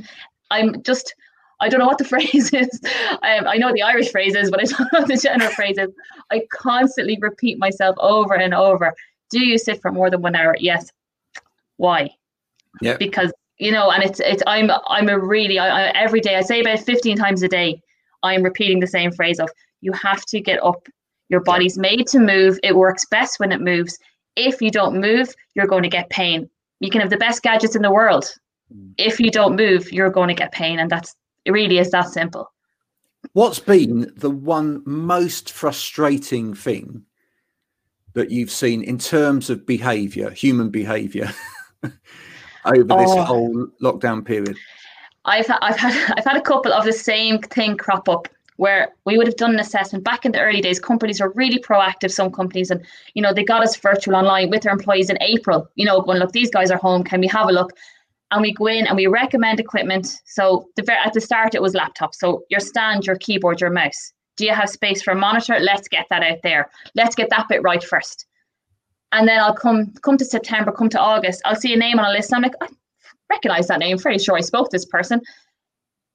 I'm 0.50 0.83
just 0.83 1.14
I 1.61 1.68
don't 1.68 1.81
know 1.81 1.87
what 1.87 1.99
the 1.99 2.05
phrase 2.14 2.53
is. 2.53 2.81
Um, 3.23 3.46
I 3.46 3.57
know 3.57 3.73
the 3.73 3.83
Irish 3.83 4.11
phrase 4.11 4.35
is, 4.35 4.51
but 4.51 4.61
I 4.61 4.64
don't 4.64 4.92
know 4.92 5.07
the 5.07 5.16
general 5.16 5.51
phrase 5.51 5.79
is. 5.79 5.90
I 6.31 6.42
constantly 6.51 7.18
repeat 7.20 7.59
myself 7.59 7.96
over 7.99 8.35
and 8.35 8.55
over. 8.55 8.94
Do 9.31 9.44
you 9.44 9.59
sit 9.59 9.81
for 9.81 9.92
more 9.92 10.11
than 10.11 10.23
one 10.23 10.35
hour? 10.35 10.57
Yes. 10.59 10.90
Why? 11.77 12.11
Yeah. 12.81 12.96
Because 12.96 13.33
you 13.59 13.70
know, 13.70 13.90
and 13.90 14.03
it's 14.03 14.20
it's 14.20 14.42
I'm 14.46 14.70
I'm 14.87 15.09
a 15.09 15.18
really 15.18 15.59
I, 15.59 15.88
I, 15.88 15.90
every 15.90 16.20
day 16.20 16.37
I 16.37 16.40
say 16.40 16.61
about 16.61 16.81
15 16.81 17.16
times 17.16 17.42
a 17.42 17.49
day. 17.49 17.81
I'm 18.23 18.42
repeating 18.42 18.81
the 18.81 18.87
same 18.87 19.12
phrase 19.12 19.38
of 19.38 19.49
you 19.81 19.92
have 19.92 20.25
to 20.27 20.40
get 20.40 20.62
up 20.62 20.87
your 21.29 21.40
body's 21.40 21.79
made 21.79 22.07
to 22.09 22.18
move. 22.18 22.59
It 22.62 22.77
works 22.77 23.07
best 23.07 23.38
when 23.38 23.53
it 23.53 23.61
moves. 23.61 23.99
If 24.37 24.61
you 24.61 24.70
don't 24.70 25.01
move, 25.01 25.35
you're 25.55 25.66
going 25.66 25.85
to 25.85 25.88
get 25.88 26.11
pain. 26.11 26.51
You 26.81 26.90
can 26.90 27.01
have 27.01 27.11
the 27.11 27.16
best 27.16 27.42
gadgets 27.42 27.77
in 27.77 27.83
the 27.83 27.90
world. 27.90 28.35
Mm. 28.75 28.94
If 28.99 29.20
you 29.20 29.31
don't 29.31 29.57
move, 29.57 29.92
you're 29.92 30.11
going 30.11 30.29
to 30.29 30.35
get 30.35 30.53
pain. 30.53 30.79
And 30.79 30.90
that's 30.90 31.14
it 31.44 31.53
really 31.53 31.79
is 31.79 31.90
that 31.90 32.09
simple. 32.09 32.50
What's 33.33 33.59
been 33.59 34.12
the 34.16 34.31
one 34.31 34.83
most 34.87 35.53
frustrating 35.53 36.55
thing 36.55 37.05
that 38.14 38.31
you've 38.31 38.50
seen 38.50 38.83
in 38.83 38.98
terms 38.98 39.50
of 39.50 39.66
behavior, 39.66 40.31
human 40.31 40.70
behavior, 40.70 41.33
over 42.64 42.83
this 42.83 43.11
oh, 43.11 43.22
whole 43.22 43.66
lockdown 43.83 44.24
period? 44.24 44.57
I've, 45.24 45.46
I've 45.61 45.76
had 45.76 46.14
I've 46.16 46.24
had 46.24 46.37
a 46.37 46.42
couple 46.42 46.72
of 46.72 46.85
the 46.85 46.92
same 46.92 47.38
thing 47.40 47.76
crop 47.76 48.09
up 48.09 48.29
where 48.57 48.92
we 49.07 49.16
would 49.16 49.26
have 49.26 49.37
done 49.37 49.55
an 49.55 49.61
assessment 49.61 50.05
back 50.05 50.26
in 50.26 50.33
the 50.33 50.40
early 50.40 50.61
days. 50.61 50.79
Companies 50.79 51.20
were 51.20 51.31
really 51.31 51.59
proactive 51.59 52.11
some 52.11 52.31
companies 52.31 52.70
and 52.70 52.85
you 53.14 53.22
know 53.22 53.33
they 53.33 53.44
got 53.44 53.62
us 53.62 53.76
virtual 53.76 54.16
online 54.16 54.50
with 54.50 54.62
their 54.62 54.72
employees 54.72 55.11
in 55.11 55.18
april. 55.22 55.68
You 55.76 55.87
know 55.87 56.00
going 56.00 56.18
look 56.18 56.33
these 56.33 56.50
guys 56.50 56.70
are 56.70 56.79
home. 56.79 57.05
Can 57.05 57.20
we 57.20 57.26
have 57.29 57.48
a 57.48 57.53
look 57.53 57.72
and 58.30 58.42
we 58.42 58.52
go 58.52 58.66
in 58.66 58.86
and 58.86 58.96
we 58.96 59.06
recommend 59.06 59.60
equipment. 59.60 60.20
So 60.24 60.68
the, 60.76 60.84
at 61.04 61.12
the 61.12 61.20
start 61.20 61.54
it 61.54 61.62
was 61.62 61.74
laptops 61.74 62.14
so 62.14 62.42
your 62.48 62.60
stand 62.60 63.06
your 63.06 63.16
keyboard 63.16 63.60
your 63.60 63.70
mouse. 63.70 64.12
Do 64.36 64.46
you 64.46 64.54
have 64.54 64.70
space 64.70 65.02
for 65.02 65.12
a 65.12 65.16
monitor? 65.16 65.58
Let's 65.60 65.88
get 65.88 66.06
that 66.10 66.22
out 66.22 66.38
there. 66.42 66.70
Let's 66.94 67.14
get 67.14 67.28
that 67.30 67.48
bit 67.48 67.62
right 67.62 67.82
first. 67.82 68.26
And 69.12 69.26
then 69.26 69.40
i'll 69.40 69.54
come 69.54 69.92
come 70.02 70.16
to 70.16 70.24
september 70.24 70.72
come 70.72 70.88
to 70.90 71.00
august 71.00 71.42
i'll 71.44 71.56
see 71.56 71.74
a 71.74 71.76
name 71.76 71.98
on 71.98 72.04
a 72.04 72.12
list. 72.12 72.32
I'm 72.32 72.42
like 72.42 72.54
i 72.60 72.68
recognize 73.28 73.68
that 73.68 73.80
name 73.80 73.96
I'm 73.96 74.02
pretty 74.02 74.22
sure 74.22 74.36
i 74.36 74.40
spoke 74.40 74.70
to 74.70 74.76
this 74.76 74.86
person. 74.86 75.20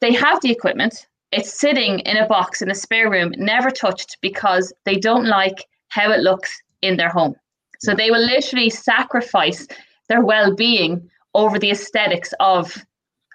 They 0.02 0.14
have 0.14 0.42
the 0.42 0.52
equipment. 0.52 1.08
It's 1.32 1.60
sitting 1.60 2.00
in 2.00 2.18
a 2.18 2.28
box 2.28 2.62
in 2.62 2.70
a 2.70 2.76
spare 2.76 3.10
room, 3.10 3.34
never 3.38 3.72
touched 3.72 4.18
because 4.22 4.72
they 4.86 4.96
don't 4.96 5.26
like 5.26 5.66
how 5.90 6.12
it 6.12 6.20
looks 6.20 6.62
in 6.82 6.98
their 6.98 7.10
home. 7.10 7.36
So 7.80 7.94
they 7.94 8.12
will 8.12 8.26
literally 8.26 8.70
sacrifice 8.70 9.68
their 10.08 10.24
well-being 10.24 11.10
over 11.36 11.60
the 11.60 11.72
aesthetics 11.72 12.34
of 12.40 12.76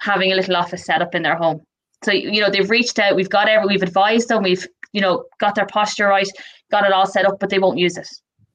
having 0.01 0.33
a 0.33 0.35
little 0.35 0.57
office 0.57 0.85
set 0.85 1.03
up 1.03 1.15
in 1.15 1.23
their 1.23 1.37
home. 1.37 1.61
So 2.03 2.13
you 2.13 2.41
know 2.41 2.51
they've 2.51 2.71
reached 2.71 2.99
out, 2.99 3.15
we've 3.15 3.31
got 3.31 3.49
every, 3.49 3.67
we've 3.69 3.83
advised 3.83 4.29
them, 4.29 4.43
we've 4.43 4.67
you 4.93 5.01
know 5.01 5.25
got 5.39 5.55
their 5.55 5.67
posture 5.67 6.09
right, 6.09 6.29
got 6.71 6.85
it 6.85 6.93
all 6.93 7.07
set 7.07 7.27
up, 7.27 7.39
but 7.39 7.51
they 7.51 7.59
won't 7.59 7.79
use 7.79 7.97
it 7.97 8.09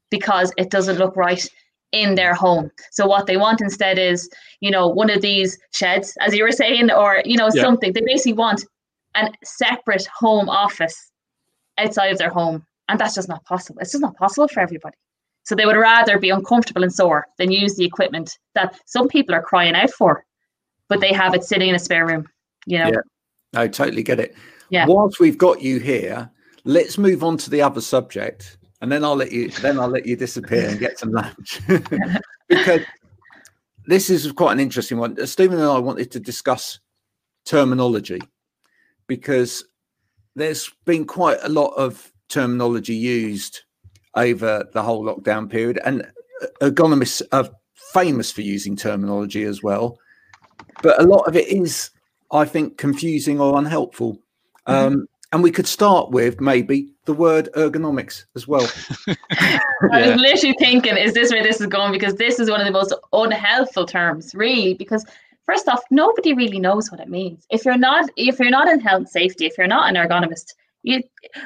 because 0.09 0.51
it 0.57 0.69
doesn't 0.69 0.97
look 0.97 1.15
right 1.15 1.47
in 1.91 2.15
their 2.15 2.33
home. 2.33 2.69
So 2.91 3.07
what 3.07 3.25
they 3.25 3.37
want 3.37 3.61
instead 3.61 3.97
is, 3.97 4.29
you 4.59 4.71
know, 4.71 4.87
one 4.87 5.09
of 5.09 5.21
these 5.21 5.57
sheds, 5.71 6.17
as 6.19 6.33
you 6.35 6.43
were 6.43 6.51
saying, 6.51 6.91
or 6.91 7.21
you 7.23 7.37
know, 7.37 7.49
yeah. 7.53 7.61
something. 7.61 7.93
They 7.93 8.01
basically 8.01 8.33
want 8.33 8.65
a 9.15 9.29
separate 9.43 10.05
home 10.07 10.49
office 10.49 11.11
outside 11.77 12.11
of 12.11 12.17
their 12.17 12.29
home. 12.29 12.65
And 12.87 12.99
that's 12.99 13.15
just 13.15 13.29
not 13.29 13.43
possible. 13.45 13.79
It's 13.81 13.91
just 13.91 14.01
not 14.01 14.15
possible 14.17 14.47
for 14.47 14.59
everybody. 14.59 14.97
So 15.45 15.55
they 15.55 15.65
would 15.65 15.75
rather 15.75 16.19
be 16.19 16.31
uncomfortable 16.31 16.83
and 16.83 16.93
sore 16.93 17.27
than 17.37 17.51
use 17.51 17.75
the 17.75 17.85
equipment 17.85 18.37
that 18.55 18.79
some 18.85 19.07
people 19.07 19.35
are 19.35 19.41
crying 19.41 19.75
out 19.75 19.91
for, 19.91 20.25
but 20.89 20.99
they 20.99 21.13
have 21.13 21.33
it 21.33 21.43
sitting 21.43 21.69
in 21.69 21.75
a 21.75 21.79
spare 21.79 22.05
room, 22.05 22.27
you 22.65 22.79
know. 22.79 22.89
Yeah, 22.89 23.61
I 23.61 23.67
totally 23.67 24.03
get 24.03 24.19
it. 24.19 24.35
Yeah. 24.69 24.87
Whilst 24.87 25.19
we've 25.19 25.37
got 25.37 25.61
you 25.61 25.79
here, 25.79 26.29
let's 26.63 26.97
move 26.97 27.23
on 27.23 27.37
to 27.37 27.49
the 27.49 27.61
other 27.61 27.81
subject 27.81 28.57
and 28.81 28.91
then 28.91 29.03
I'll 29.03 29.15
let 29.15 29.31
you 29.31 29.49
then 29.49 29.79
I'll 29.79 29.87
let 29.87 30.05
you 30.05 30.15
disappear 30.15 30.69
and 30.69 30.79
get 30.79 30.99
some 30.99 31.11
lunch 31.11 31.59
because 32.47 32.81
this 33.85 34.09
is 34.09 34.31
quite 34.31 34.53
an 34.53 34.59
interesting 34.59 34.97
one. 34.97 35.25
Steven 35.25 35.59
and 35.59 35.67
I 35.67 35.79
wanted 35.79 36.11
to 36.11 36.19
discuss 36.19 36.79
terminology 37.45 38.21
because 39.07 39.63
there's 40.35 40.71
been 40.85 41.05
quite 41.05 41.37
a 41.43 41.49
lot 41.49 41.73
of 41.77 42.11
terminology 42.29 42.95
used 42.95 43.61
over 44.15 44.65
the 44.73 44.83
whole 44.83 45.03
lockdown 45.03 45.49
period, 45.49 45.79
and 45.85 46.05
ergonomists 46.61 47.21
are 47.31 47.49
famous 47.93 48.31
for 48.31 48.41
using 48.41 48.75
terminology 48.75 49.43
as 49.43 49.63
well. 49.63 49.97
But 50.81 51.01
a 51.01 51.05
lot 51.05 51.27
of 51.27 51.35
it 51.35 51.47
is, 51.47 51.91
I 52.31 52.45
think, 52.45 52.77
confusing 52.77 53.39
or 53.39 53.57
unhelpful. 53.57 54.19
Mm-hmm. 54.67 54.73
Um, 54.73 55.07
and 55.31 55.43
we 55.43 55.51
could 55.51 55.67
start 55.67 56.11
with 56.11 56.39
maybe 56.39 56.93
the 57.05 57.13
word 57.13 57.49
ergonomics 57.55 58.25
as 58.35 58.47
well. 58.47 58.69
I 59.07 60.07
was 60.07 60.15
literally 60.15 60.55
thinking, 60.59 60.95
is 60.97 61.13
this 61.13 61.31
where 61.31 61.43
this 61.43 61.59
is 61.59 61.67
going? 61.67 61.91
Because 61.91 62.15
this 62.15 62.39
is 62.39 62.49
one 62.49 62.61
of 62.61 62.65
the 62.65 62.71
most 62.71 62.93
unhelpful 63.11 63.85
terms, 63.85 64.33
really. 64.33 64.73
Because 64.75 65.05
first 65.45 65.67
off, 65.67 65.83
nobody 65.91 66.33
really 66.33 66.59
knows 66.59 66.89
what 66.91 66.99
it 66.99 67.09
means. 67.09 67.45
If 67.49 67.65
you're 67.65 67.77
not, 67.77 68.09
if 68.15 68.39
you're 68.39 68.49
not 68.49 68.69
in 68.69 68.79
health 68.79 69.09
safety, 69.09 69.45
if 69.45 69.57
you're 69.57 69.67
not 69.67 69.89
an 69.89 69.95
ergonomist, 69.95 70.53
you 70.85 71.01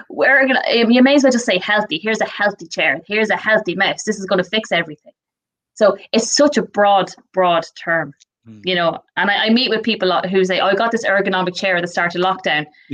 we're 0.09 0.45
gonna 0.45 0.61
um, 0.81 0.91
you 0.91 1.01
may 1.01 1.15
as 1.15 1.23
well 1.23 1.31
just 1.31 1.45
say 1.45 1.57
healthy. 1.57 1.97
Here's 1.97 2.21
a 2.21 2.25
healthy 2.25 2.67
chair. 2.67 3.01
Here's 3.07 3.29
a 3.29 3.37
healthy 3.37 3.75
mouse. 3.75 4.03
This 4.03 4.19
is 4.19 4.25
going 4.25 4.43
to 4.43 4.49
fix 4.49 4.71
everything. 4.71 5.13
So 5.73 5.97
it's 6.11 6.35
such 6.35 6.57
a 6.57 6.61
broad, 6.61 7.11
broad 7.33 7.65
term, 7.81 8.13
mm. 8.47 8.61
you 8.65 8.75
know. 8.75 8.99
And 9.15 9.31
I, 9.31 9.45
I, 9.45 9.49
meet 9.49 9.69
with 9.69 9.81
people 9.81 10.11
who 10.29 10.43
say, 10.43 10.59
oh, 10.59 10.67
"I 10.67 10.75
got 10.75 10.91
this 10.91 11.05
ergonomic 11.05 11.55
chair 11.55 11.77
at 11.77 11.81
the 11.81 11.87
start 11.87 12.15
of 12.15 12.21
lockdown." 12.21 12.65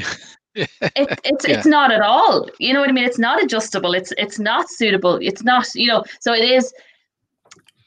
it, 0.55 0.69
it's 0.85 1.47
yeah. 1.47 1.57
it's 1.57 1.65
not 1.65 1.91
at 1.91 2.01
all. 2.01 2.47
You 2.59 2.73
know 2.73 2.81
what 2.81 2.89
I 2.89 2.93
mean? 2.93 3.05
It's 3.05 3.19
not 3.19 3.43
adjustable. 3.43 3.95
It's 3.95 4.13
it's 4.19 4.37
not 4.37 4.69
suitable. 4.69 5.17
It's 5.21 5.43
not 5.43 5.67
you 5.73 5.87
know. 5.87 6.03
So 6.19 6.33
it 6.33 6.45
is. 6.45 6.71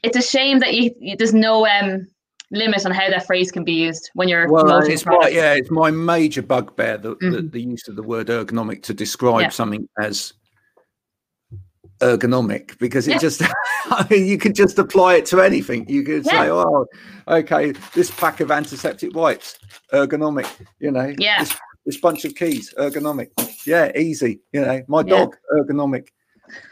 It's 0.03 0.17
a 0.17 0.21
shame 0.21 0.59
that 0.59 0.73
you, 0.73 0.93
you 0.99 1.15
there's 1.15 1.33
no 1.33 1.65
um 1.65 2.07
limit 2.51 2.85
on 2.85 2.91
how 2.91 3.09
that 3.09 3.25
phrase 3.25 3.51
can 3.51 3.63
be 3.63 3.73
used 3.73 4.09
when 4.13 4.27
you're 4.27 4.49
well 4.49 4.79
it's 4.83 5.05
my 5.05 5.29
yeah 5.31 5.53
it's 5.53 5.69
my 5.69 5.91
major 5.91 6.41
bugbear 6.41 6.97
the, 6.97 7.15
mm-hmm. 7.15 7.31
the, 7.31 7.41
the, 7.43 7.61
use 7.61 7.87
of 7.87 7.95
the 7.95 8.03
word 8.03 8.27
ergonomic 8.27 8.81
to 8.81 8.93
describe 8.93 9.41
yeah. 9.41 9.49
something 9.49 9.87
as 10.01 10.33
ergonomic 11.99 12.77
because 12.79 13.07
it 13.07 13.11
yeah. 13.11 13.17
just 13.19 13.43
I 13.91 14.07
mean 14.09 14.25
you 14.25 14.37
could 14.37 14.55
just 14.55 14.79
apply 14.79 15.15
it 15.15 15.25
to 15.27 15.41
anything 15.41 15.87
you 15.87 16.03
could 16.03 16.25
yeah. 16.25 16.31
say 16.31 16.49
oh 16.49 16.87
okay 17.27 17.71
this 17.93 18.09
pack 18.09 18.39
of 18.39 18.51
antiseptic 18.51 19.15
wipes 19.15 19.59
ergonomic 19.93 20.49
you 20.79 20.91
know 20.91 21.13
yeah 21.19 21.39
this, 21.39 21.55
this 21.85 21.97
bunch 21.97 22.25
of 22.25 22.35
keys 22.35 22.73
ergonomic 22.77 23.29
yeah 23.67 23.91
easy 23.95 24.39
you 24.53 24.61
know 24.61 24.81
my 24.87 25.03
dog 25.03 25.35
ergonomic 25.53 26.07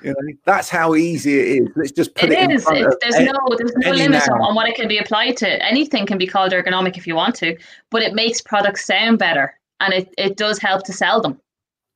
you 0.03 0.11
know, 0.11 0.33
that's 0.45 0.69
how 0.69 0.95
easy 0.95 1.39
it 1.39 1.61
is. 1.61 1.69
Let's 1.75 1.91
just 1.91 2.15
put 2.15 2.31
it, 2.31 2.37
it 2.37 2.51
is. 2.51 2.65
there's 2.65 3.19
no 3.19 3.37
there's 3.57 3.73
no 3.77 3.91
limit 3.91 4.27
on 4.29 4.55
what 4.55 4.67
it 4.67 4.75
can 4.75 4.87
be 4.87 4.97
applied 4.97 5.37
to. 5.37 5.65
Anything 5.65 6.05
can 6.05 6.17
be 6.17 6.27
called 6.27 6.51
ergonomic 6.51 6.97
if 6.97 7.07
you 7.07 7.15
want 7.15 7.35
to, 7.35 7.57
but 7.89 8.01
it 8.01 8.13
makes 8.13 8.41
products 8.41 8.85
sound 8.85 9.19
better 9.19 9.57
and 9.79 9.93
it, 9.93 10.13
it 10.17 10.37
does 10.37 10.59
help 10.59 10.83
to 10.85 10.93
sell 10.93 11.21
them, 11.21 11.39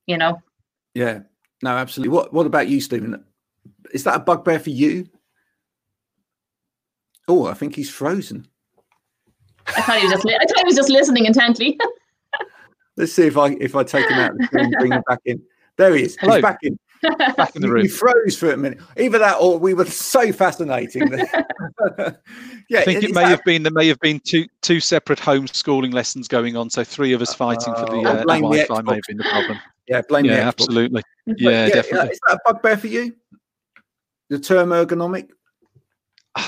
you 0.08 0.18
know. 0.18 0.42
Yeah. 0.94 1.20
No, 1.64 1.72
absolutely. 1.72 2.14
What 2.16 2.34
what 2.34 2.46
about 2.46 2.68
you, 2.68 2.82
Steven? 2.82 3.24
Is 3.94 4.04
that 4.06 4.16
a 4.16 4.20
bugbear 4.20 4.60
for 4.60 4.70
you? 4.72 5.08
Oh, 7.28 7.46
I 7.46 7.54
think 7.54 7.76
he's 7.76 7.90
frozen. 7.90 8.48
I 9.68 9.82
thought 9.82 9.98
he 9.98 10.04
was 10.04 10.14
just 10.14 10.26
li- 10.26 10.38
I 10.40 10.46
thought 10.46 10.58
he 10.58 10.66
was 10.66 10.76
just 10.76 10.90
listening 10.90 11.26
intently. 11.26 11.78
Let's 12.98 13.14
see 13.14 13.28
if 13.28 13.38
I 13.38 13.50
if 13.60 13.76
I 13.76 13.84
take 13.84 14.10
him 14.10 14.20
out 14.20 14.32
and 14.52 14.76
bring 14.80 14.92
him 14.92 15.04
back 15.08 15.20
in. 15.26 15.42
There 15.78 15.96
he 15.96 16.04
is. 16.04 16.18
Hello. 16.20 16.34
He's 16.34 16.42
back 16.42 16.60
in. 16.64 16.78
Back 17.36 17.56
in 17.56 17.62
the 17.62 17.70
room. 17.70 17.84
You 17.84 17.90
froze 17.90 18.38
for 18.38 18.52
a 18.52 18.58
minute. 18.58 18.80
Either 18.98 19.20
that, 19.20 19.38
or 19.40 19.58
we 19.58 19.74
were 19.74 19.86
so 19.86 20.32
fascinating. 20.32 21.12
Yeah, 22.70 22.80
I 22.80 22.84
think 22.84 23.04
it 23.04 23.14
may 23.14 23.24
that... 23.24 23.30
have 23.30 23.44
been 23.44 23.64
there 23.64 23.72
may 23.74 23.90
have 23.90 24.00
been 24.00 24.22
two 24.22 24.46
two 24.62 24.80
separate 24.80 25.20
homeschooling 25.20 25.94
lessons 25.94 26.30
going 26.30 26.56
on. 26.56 26.70
So 26.70 26.86
three 26.86 27.12
of 27.12 27.22
us 27.22 27.34
fighting 27.34 27.74
uh, 27.74 27.80
for 27.80 27.86
the, 27.88 28.02
uh, 28.08 28.14
the 28.20 28.24
Wi-Fi 28.24 28.82
may 28.84 28.94
have 28.94 29.04
been 29.10 29.18
the 29.18 29.26
problem. 29.26 29.60
Yeah, 29.90 30.02
blame 30.08 30.24
yeah, 30.24 30.48
absolutely. 30.48 31.02
Yeah, 31.26 31.68
yeah, 31.68 31.70
definitely. 31.70 32.12
Is 32.12 32.20
that 32.28 32.36
a 32.36 32.40
bugbear 32.46 32.78
for 32.78 32.88
you? 32.88 33.14
The 34.30 34.40
term 34.40 34.70
ergonomic. 34.70 35.30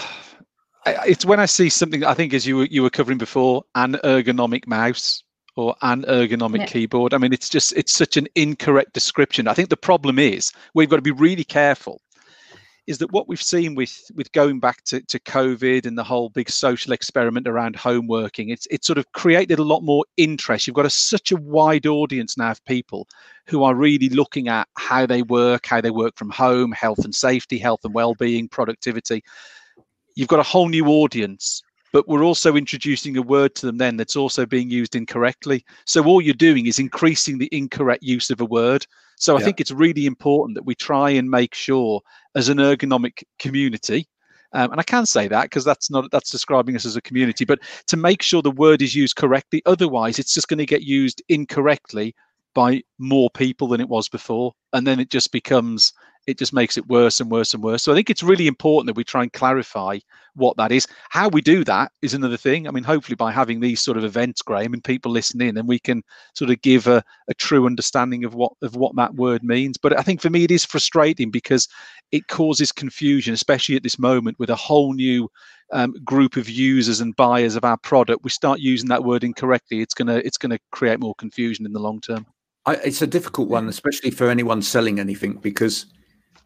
It's 0.85 1.25
when 1.25 1.39
I 1.39 1.45
see 1.45 1.69
something 1.69 2.03
I 2.03 2.13
think 2.13 2.33
as 2.33 2.45
you 2.45 2.57
were 2.57 2.65
you 2.65 2.83
were 2.83 2.89
covering 2.89 3.17
before, 3.17 3.63
an 3.75 3.93
ergonomic 4.03 4.67
mouse 4.67 5.23
or 5.55 5.75
an 5.81 6.03
ergonomic 6.03 6.59
yeah. 6.59 6.65
keyboard. 6.65 7.13
I 7.13 7.17
mean, 7.17 7.33
it's 7.33 7.49
just 7.49 7.73
it's 7.73 7.93
such 7.93 8.17
an 8.17 8.27
incorrect 8.35 8.93
description. 8.93 9.47
I 9.47 9.53
think 9.53 9.69
the 9.69 9.77
problem 9.77 10.19
is 10.19 10.51
we've 10.73 10.89
got 10.89 10.97
to 10.97 11.01
be 11.01 11.11
really 11.11 11.43
careful. 11.43 12.01
Is 12.85 12.97
that 12.97 13.13
what 13.13 13.29
we've 13.29 13.41
seen 13.41 13.75
with 13.75 13.97
with 14.13 14.29
going 14.33 14.59
back 14.59 14.83
to, 14.85 14.99
to 15.01 15.19
COVID 15.19 15.85
and 15.85 15.97
the 15.97 16.03
whole 16.03 16.29
big 16.29 16.49
social 16.49 16.91
experiment 16.91 17.47
around 17.47 17.77
home 17.77 18.07
working? 18.07 18.49
It's 18.49 18.67
it's 18.69 18.87
sort 18.87 18.97
of 18.97 19.09
created 19.13 19.59
a 19.59 19.63
lot 19.63 19.83
more 19.83 20.03
interest. 20.17 20.67
You've 20.67 20.75
got 20.75 20.85
a, 20.85 20.89
such 20.89 21.31
a 21.31 21.37
wide 21.37 21.85
audience 21.85 22.37
now 22.37 22.51
of 22.51 22.65
people 22.65 23.07
who 23.47 23.63
are 23.63 23.75
really 23.75 24.09
looking 24.09 24.49
at 24.49 24.67
how 24.77 25.05
they 25.05 25.21
work, 25.21 25.65
how 25.65 25.79
they 25.79 25.91
work 25.91 26.17
from 26.17 26.29
home, 26.29 26.73
health 26.73 27.05
and 27.05 27.15
safety, 27.15 27.57
health 27.57 27.81
and 27.85 27.93
well-being, 27.93 28.49
productivity. 28.49 29.23
You've 30.15 30.27
got 30.27 30.39
a 30.39 30.43
whole 30.43 30.67
new 30.67 30.87
audience 30.87 31.63
but 31.93 32.07
we're 32.07 32.23
also 32.23 32.55
introducing 32.55 33.15
a 33.15 33.21
word 33.21 33.55
to 33.55 33.67
them 33.67 33.77
then 33.77 33.95
that's 33.95 34.17
also 34.17 34.45
being 34.45 34.69
used 34.69 34.95
incorrectly. 34.95 35.63
So 35.85 36.03
all 36.03 36.21
you're 36.21 36.33
doing 36.33 36.65
is 36.65 36.79
increasing 36.79 37.37
the 37.37 37.49
incorrect 37.51 38.03
use 38.03 38.29
of 38.29 38.41
a 38.41 38.45
word. 38.45 38.85
So 39.17 39.35
I 39.35 39.39
yeah. 39.39 39.45
think 39.45 39.61
it's 39.61 39.71
really 39.71 40.05
important 40.05 40.55
that 40.55 40.65
we 40.65 40.75
try 40.75 41.11
and 41.11 41.29
make 41.29 41.53
sure, 41.53 42.01
as 42.35 42.49
an 42.49 42.57
ergonomic 42.57 43.23
community, 43.39 44.07
um, 44.53 44.71
and 44.71 44.79
I 44.79 44.83
can 44.83 45.05
say 45.05 45.27
that 45.27 45.43
because 45.43 45.63
that's 45.63 45.89
not 45.89 46.09
that's 46.11 46.31
describing 46.31 46.75
us 46.75 46.85
as 46.85 46.95
a 46.95 47.01
community, 47.01 47.45
but 47.45 47.59
to 47.87 47.97
make 47.97 48.21
sure 48.21 48.41
the 48.41 48.51
word 48.51 48.81
is 48.81 48.95
used 48.95 49.15
correctly. 49.15 49.61
Otherwise, 49.65 50.19
it's 50.19 50.33
just 50.33 50.47
going 50.47 50.59
to 50.59 50.65
get 50.65 50.81
used 50.81 51.21
incorrectly 51.29 52.15
by 52.53 52.81
more 52.99 53.29
people 53.31 53.67
than 53.67 53.81
it 53.81 53.89
was 53.89 54.09
before, 54.09 54.53
and 54.73 54.85
then 54.85 54.99
it 54.99 55.09
just 55.09 55.31
becomes 55.31 55.93
it 56.27 56.37
just 56.37 56.53
makes 56.53 56.77
it 56.77 56.87
worse 56.87 57.19
and 57.19 57.29
worse 57.29 57.53
and 57.53 57.63
worse. 57.63 57.83
So 57.83 57.91
I 57.91 57.95
think 57.95 58.09
it's 58.09 58.23
really 58.23 58.47
important 58.47 58.87
that 58.87 58.97
we 58.97 59.03
try 59.03 59.23
and 59.23 59.33
clarify 59.33 59.99
what 60.35 60.57
that 60.57 60.71
is. 60.71 60.87
How 61.09 61.27
we 61.27 61.41
do 61.41 61.63
that 61.65 61.91
is 62.01 62.13
another 62.13 62.37
thing. 62.37 62.67
I 62.67 62.71
mean, 62.71 62.83
hopefully 62.83 63.15
by 63.15 63.31
having 63.31 63.59
these 63.59 63.81
sort 63.81 63.97
of 63.97 64.03
events, 64.03 64.41
Graham, 64.41 64.73
and 64.73 64.83
people 64.83 65.11
listening, 65.11 65.57
and 65.57 65.67
we 65.67 65.79
can 65.79 66.01
sort 66.33 66.49
of 66.49 66.61
give 66.61 66.87
a, 66.87 67.03
a 67.27 67.33
true 67.33 67.65
understanding 67.65 68.23
of 68.23 68.33
what 68.33 68.53
of 68.61 68.75
what 68.75 68.95
that 68.95 69.15
word 69.15 69.43
means. 69.43 69.77
But 69.77 69.97
I 69.97 70.01
think 70.01 70.21
for 70.21 70.29
me 70.29 70.43
it 70.43 70.51
is 70.51 70.65
frustrating 70.65 71.29
because 71.29 71.67
it 72.11 72.27
causes 72.27 72.71
confusion, 72.71 73.33
especially 73.33 73.75
at 73.75 73.83
this 73.83 73.99
moment 73.99 74.39
with 74.39 74.49
a 74.49 74.55
whole 74.55 74.93
new 74.93 75.29
um, 75.71 75.93
group 76.03 76.35
of 76.37 76.49
users 76.49 77.01
and 77.01 77.15
buyers 77.15 77.55
of 77.55 77.65
our 77.65 77.77
product. 77.77 78.23
We 78.23 78.29
start 78.29 78.59
using 78.59 78.89
that 78.89 79.03
word 79.03 79.23
incorrectly, 79.23 79.81
it's 79.81 79.93
gonna 79.93 80.17
it's 80.17 80.37
gonna 80.37 80.59
create 80.71 80.99
more 80.99 81.15
confusion 81.15 81.65
in 81.65 81.73
the 81.73 81.79
long 81.79 82.01
term. 82.01 82.25
I, 82.65 82.75
it's 82.75 83.01
a 83.01 83.07
difficult 83.07 83.49
one, 83.49 83.67
especially 83.67 84.11
for 84.11 84.29
anyone 84.29 84.61
selling 84.61 84.97
anything, 84.99 85.33
because 85.33 85.87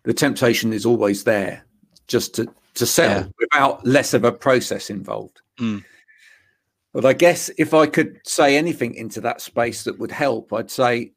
the 0.04 0.14
temptation 0.14 0.74
is 0.74 0.86
always 0.86 1.24
there 1.24 1.66
just 2.08 2.36
to 2.36 2.48
to 2.76 2.86
sell 2.86 3.22
yeah. 3.22 3.28
without 3.40 3.86
less 3.86 4.14
of 4.14 4.24
a 4.24 4.32
process 4.32 4.90
involved. 4.90 5.42
Mm. 5.60 5.84
But 6.94 7.06
I 7.06 7.14
guess 7.14 7.50
if 7.58 7.74
I 7.74 7.88
could 7.88 8.20
say 8.24 8.58
anything 8.58 8.96
into 8.96 9.22
that 9.22 9.42
space 9.42 9.84
that 9.84 10.00
would 10.00 10.12
help, 10.12 10.54
I'd 10.54 10.72
say 10.72 11.12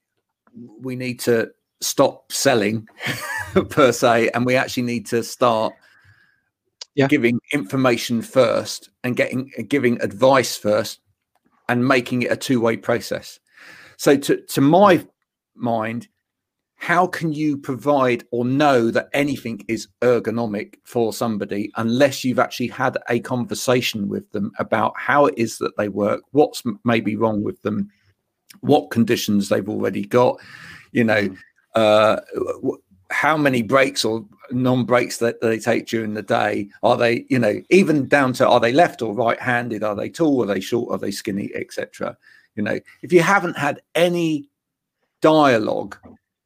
we 0.81 0.97
need 0.97 1.21
to 1.21 1.51
stop 1.81 2.33
selling 2.33 2.87
per 3.71 3.93
se, 3.93 4.31
and 4.35 4.45
we 4.45 4.57
actually 4.57 4.83
need 4.83 5.07
to 5.07 5.23
start 5.23 5.75
yeah. 6.95 7.07
giving 7.07 7.39
information 7.53 8.21
first 8.21 8.91
and 9.05 9.17
getting 9.17 9.53
giving 9.69 10.01
advice 10.03 10.57
first, 10.57 11.01
and 11.69 11.87
making 11.87 12.23
it 12.23 12.33
a 12.33 12.37
two-way 12.37 12.77
process. 12.77 13.39
So 13.97 14.17
to 14.17 14.37
to 14.37 14.61
my 14.61 15.07
mind, 15.55 16.09
how 16.81 17.07
can 17.07 17.31
you 17.31 17.59
provide 17.59 18.25
or 18.31 18.43
know 18.43 18.91
that 18.91 19.11
anything 19.13 19.63
is 19.69 19.87
ergonomic 20.01 20.77
for 20.85 21.13
somebody 21.13 21.71
unless 21.77 22.25
you've 22.25 22.39
actually 22.39 22.69
had 22.69 22.97
a 23.11 23.21
conversation 23.21 24.09
with 24.09 24.29
them 24.33 24.51
about 24.59 24.95
how 24.97 25.27
it 25.27 25.35
is 25.37 25.59
that 25.59 25.77
they 25.77 25.91
work, 25.91 26.23
what's 26.31 26.63
maybe 26.85 27.17
wrong 27.17 27.43
with 27.43 27.61
them, 27.61 27.91
what 28.61 28.91
conditions 28.91 29.51
they've 29.51 29.69
already 29.69 30.07
got, 30.07 30.41
you 30.93 31.05
know, 31.05 31.29
mm. 31.29 31.37
uh, 31.75 32.19
how 33.11 33.37
many 33.37 33.61
breaks 33.63 34.03
or 34.03 34.25
non-breaks 34.51 35.19
that 35.19 35.39
they 35.43 35.59
take 35.59 35.87
during 35.87 36.15
the 36.15 36.23
day? 36.23 36.67
Are 36.83 36.97
they 36.97 37.27
you 37.29 37.39
know 37.39 37.61
even 37.69 38.09
down 38.09 38.33
to 38.35 38.49
are 38.49 38.59
they 38.59 38.73
left 38.73 39.03
or 39.03 39.15
right 39.15 39.39
handed 39.39 39.85
are 39.85 39.95
they 39.95 40.09
tall? 40.09 40.43
Are 40.43 40.47
they 40.47 40.61
short? 40.61 40.91
Are 40.93 40.99
they 40.99 41.11
skinny? 41.11 41.51
Etc 41.55 42.17
you 42.57 42.65
know 42.65 42.81
if 43.03 43.13
you 43.13 43.23
haven't 43.23 43.57
had 43.57 43.81
any 43.95 44.49
dialogue 45.21 45.97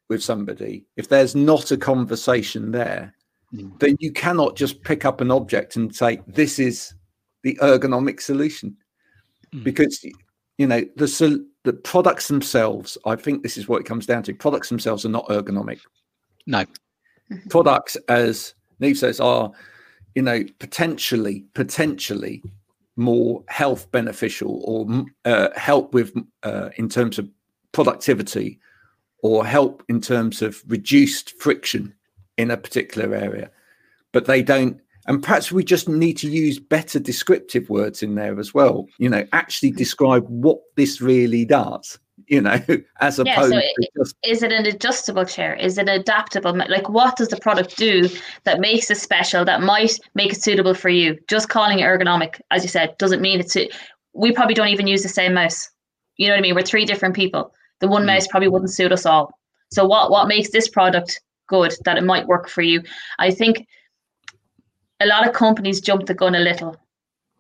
with 0.08 0.22
somebody, 0.22 0.84
if 0.96 1.08
there's 1.08 1.34
not 1.34 1.70
a 1.70 1.76
conversation 1.76 2.70
there, 2.70 3.14
mm. 3.54 3.78
then 3.80 3.96
you 4.00 4.12
cannot 4.12 4.56
just 4.56 4.82
pick 4.82 5.04
up 5.04 5.20
an 5.20 5.30
object 5.30 5.76
and 5.76 5.94
say, 5.94 6.20
this 6.26 6.58
is 6.58 6.94
the 7.42 7.58
ergonomic 7.62 8.20
solution. 8.20 8.76
Mm. 9.54 9.64
Because, 9.64 10.04
you 10.58 10.66
know, 10.66 10.82
the, 10.96 11.46
the 11.64 11.72
products 11.72 12.28
themselves, 12.28 12.98
I 13.06 13.16
think 13.16 13.42
this 13.42 13.56
is 13.56 13.68
what 13.68 13.80
it 13.80 13.86
comes 13.86 14.06
down 14.06 14.22
to. 14.24 14.34
Products 14.34 14.68
themselves 14.68 15.04
are 15.04 15.10
not 15.10 15.28
ergonomic. 15.28 15.80
No. 16.46 16.64
Products, 17.48 17.96
as 18.08 18.54
Niamh 18.80 18.96
says, 18.96 19.20
are, 19.20 19.50
you 20.14 20.22
know, 20.22 20.44
potentially, 20.58 21.44
potentially 21.54 22.42
more 22.96 23.42
health 23.48 23.90
beneficial 23.90 24.62
or 24.64 25.04
uh, 25.24 25.48
help 25.56 25.94
with 25.94 26.14
uh, 26.42 26.68
in 26.76 26.88
terms 26.88 27.18
of 27.18 27.28
productivity 27.72 28.60
or 29.24 29.44
help 29.44 29.82
in 29.88 30.02
terms 30.02 30.42
of 30.42 30.62
reduced 30.68 31.30
friction 31.40 31.94
in 32.36 32.50
a 32.50 32.58
particular 32.58 33.16
area. 33.16 33.50
But 34.12 34.26
they 34.26 34.42
don't, 34.42 34.78
and 35.06 35.22
perhaps 35.22 35.50
we 35.50 35.64
just 35.64 35.88
need 35.88 36.18
to 36.18 36.28
use 36.28 36.58
better 36.58 36.98
descriptive 36.98 37.70
words 37.70 38.02
in 38.02 38.16
there 38.16 38.38
as 38.38 38.52
well, 38.52 38.86
you 38.98 39.08
know, 39.08 39.26
actually 39.32 39.72
mm. 39.72 39.76
describe 39.76 40.26
what 40.28 40.58
this 40.76 41.00
really 41.00 41.46
does. 41.46 41.98
You 42.26 42.42
know, 42.42 42.60
as 43.00 43.18
yeah, 43.18 43.32
opposed 43.32 43.52
so 43.52 43.58
it, 43.58 43.90
just... 43.96 44.14
is 44.24 44.42
it 44.42 44.52
an 44.52 44.66
adjustable 44.66 45.24
chair? 45.24 45.54
Is 45.54 45.78
it 45.78 45.88
adaptable? 45.88 46.54
Like, 46.54 46.90
what 46.90 47.16
does 47.16 47.28
the 47.28 47.38
product 47.38 47.78
do 47.78 48.10
that 48.44 48.60
makes 48.60 48.90
it 48.90 48.98
special? 48.98 49.42
That 49.42 49.62
might 49.62 49.98
make 50.14 50.34
it 50.34 50.42
suitable 50.42 50.74
for 50.74 50.90
you? 50.90 51.18
Just 51.28 51.48
calling 51.48 51.78
it 51.78 51.84
ergonomic, 51.84 52.42
as 52.50 52.62
you 52.62 52.68
said, 52.68 52.96
doesn't 52.98 53.22
mean 53.22 53.40
it's. 53.40 53.56
We 54.12 54.32
probably 54.32 54.54
don't 54.54 54.68
even 54.68 54.86
use 54.86 55.02
the 55.02 55.08
same 55.08 55.32
mouse. 55.32 55.70
You 56.18 56.28
know 56.28 56.34
what 56.34 56.38
I 56.38 56.42
mean? 56.42 56.54
We're 56.54 56.62
three 56.62 56.84
different 56.84 57.16
people 57.16 57.52
the 57.80 57.88
one 57.88 58.02
hmm. 58.02 58.08
mouse 58.08 58.26
probably 58.26 58.48
wouldn't 58.48 58.70
suit 58.70 58.92
us 58.92 59.06
all. 59.06 59.38
So 59.70 59.86
what 59.86 60.10
what 60.10 60.28
makes 60.28 60.50
this 60.50 60.68
product 60.68 61.20
good 61.48 61.74
that 61.84 61.98
it 61.98 62.04
might 62.04 62.26
work 62.26 62.48
for 62.48 62.62
you? 62.62 62.82
I 63.18 63.30
think 63.30 63.66
a 65.00 65.06
lot 65.06 65.26
of 65.26 65.34
companies 65.34 65.80
jumped 65.80 66.06
the 66.06 66.14
gun 66.14 66.34
a 66.34 66.40
little 66.40 66.76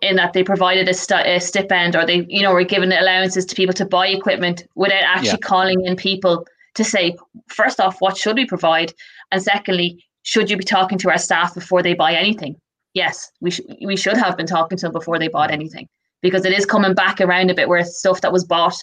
in 0.00 0.16
that 0.16 0.32
they 0.32 0.44
provided 0.44 0.88
a, 0.88 0.94
st- 0.94 1.26
a 1.26 1.40
stipend 1.40 1.96
or 1.96 2.04
they 2.04 2.26
you 2.28 2.42
know 2.42 2.52
were 2.52 2.64
giving 2.64 2.92
allowances 2.92 3.46
to 3.46 3.54
people 3.54 3.72
to 3.72 3.86
buy 3.86 4.08
equipment 4.08 4.66
without 4.74 5.02
actually 5.02 5.30
yeah. 5.30 5.48
calling 5.48 5.84
in 5.84 5.96
people 5.96 6.46
to 6.74 6.84
say 6.84 7.16
first 7.48 7.80
off 7.80 8.00
what 8.00 8.16
should 8.16 8.36
we 8.36 8.44
provide 8.44 8.92
and 9.32 9.42
secondly 9.42 10.04
should 10.22 10.50
you 10.50 10.56
be 10.56 10.64
talking 10.64 10.98
to 10.98 11.08
our 11.10 11.18
staff 11.18 11.54
before 11.54 11.82
they 11.82 11.94
buy 11.94 12.12
anything 12.12 12.56
yes 12.92 13.30
we, 13.40 13.50
sh- 13.50 13.60
we 13.84 13.96
should 13.96 14.16
have 14.16 14.36
been 14.36 14.46
talking 14.46 14.76
to 14.76 14.86
them 14.86 14.92
before 14.92 15.18
they 15.18 15.28
bought 15.28 15.50
anything 15.50 15.88
because 16.20 16.44
it 16.44 16.52
is 16.52 16.66
coming 16.66 16.94
back 16.94 17.20
around 17.20 17.50
a 17.50 17.54
bit 17.54 17.68
where 17.68 17.84
stuff 17.84 18.20
that 18.20 18.32
was 18.32 18.44
bought 18.44 18.76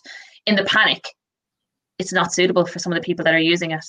in 0.46 0.56
the 0.56 0.64
panic 0.64 1.10
it's 2.02 2.12
not 2.12 2.34
suitable 2.34 2.66
for 2.66 2.80
some 2.80 2.92
of 2.92 2.98
the 2.98 3.06
people 3.06 3.24
that 3.24 3.34
are 3.34 3.40
using 3.40 3.72
it. 3.72 3.86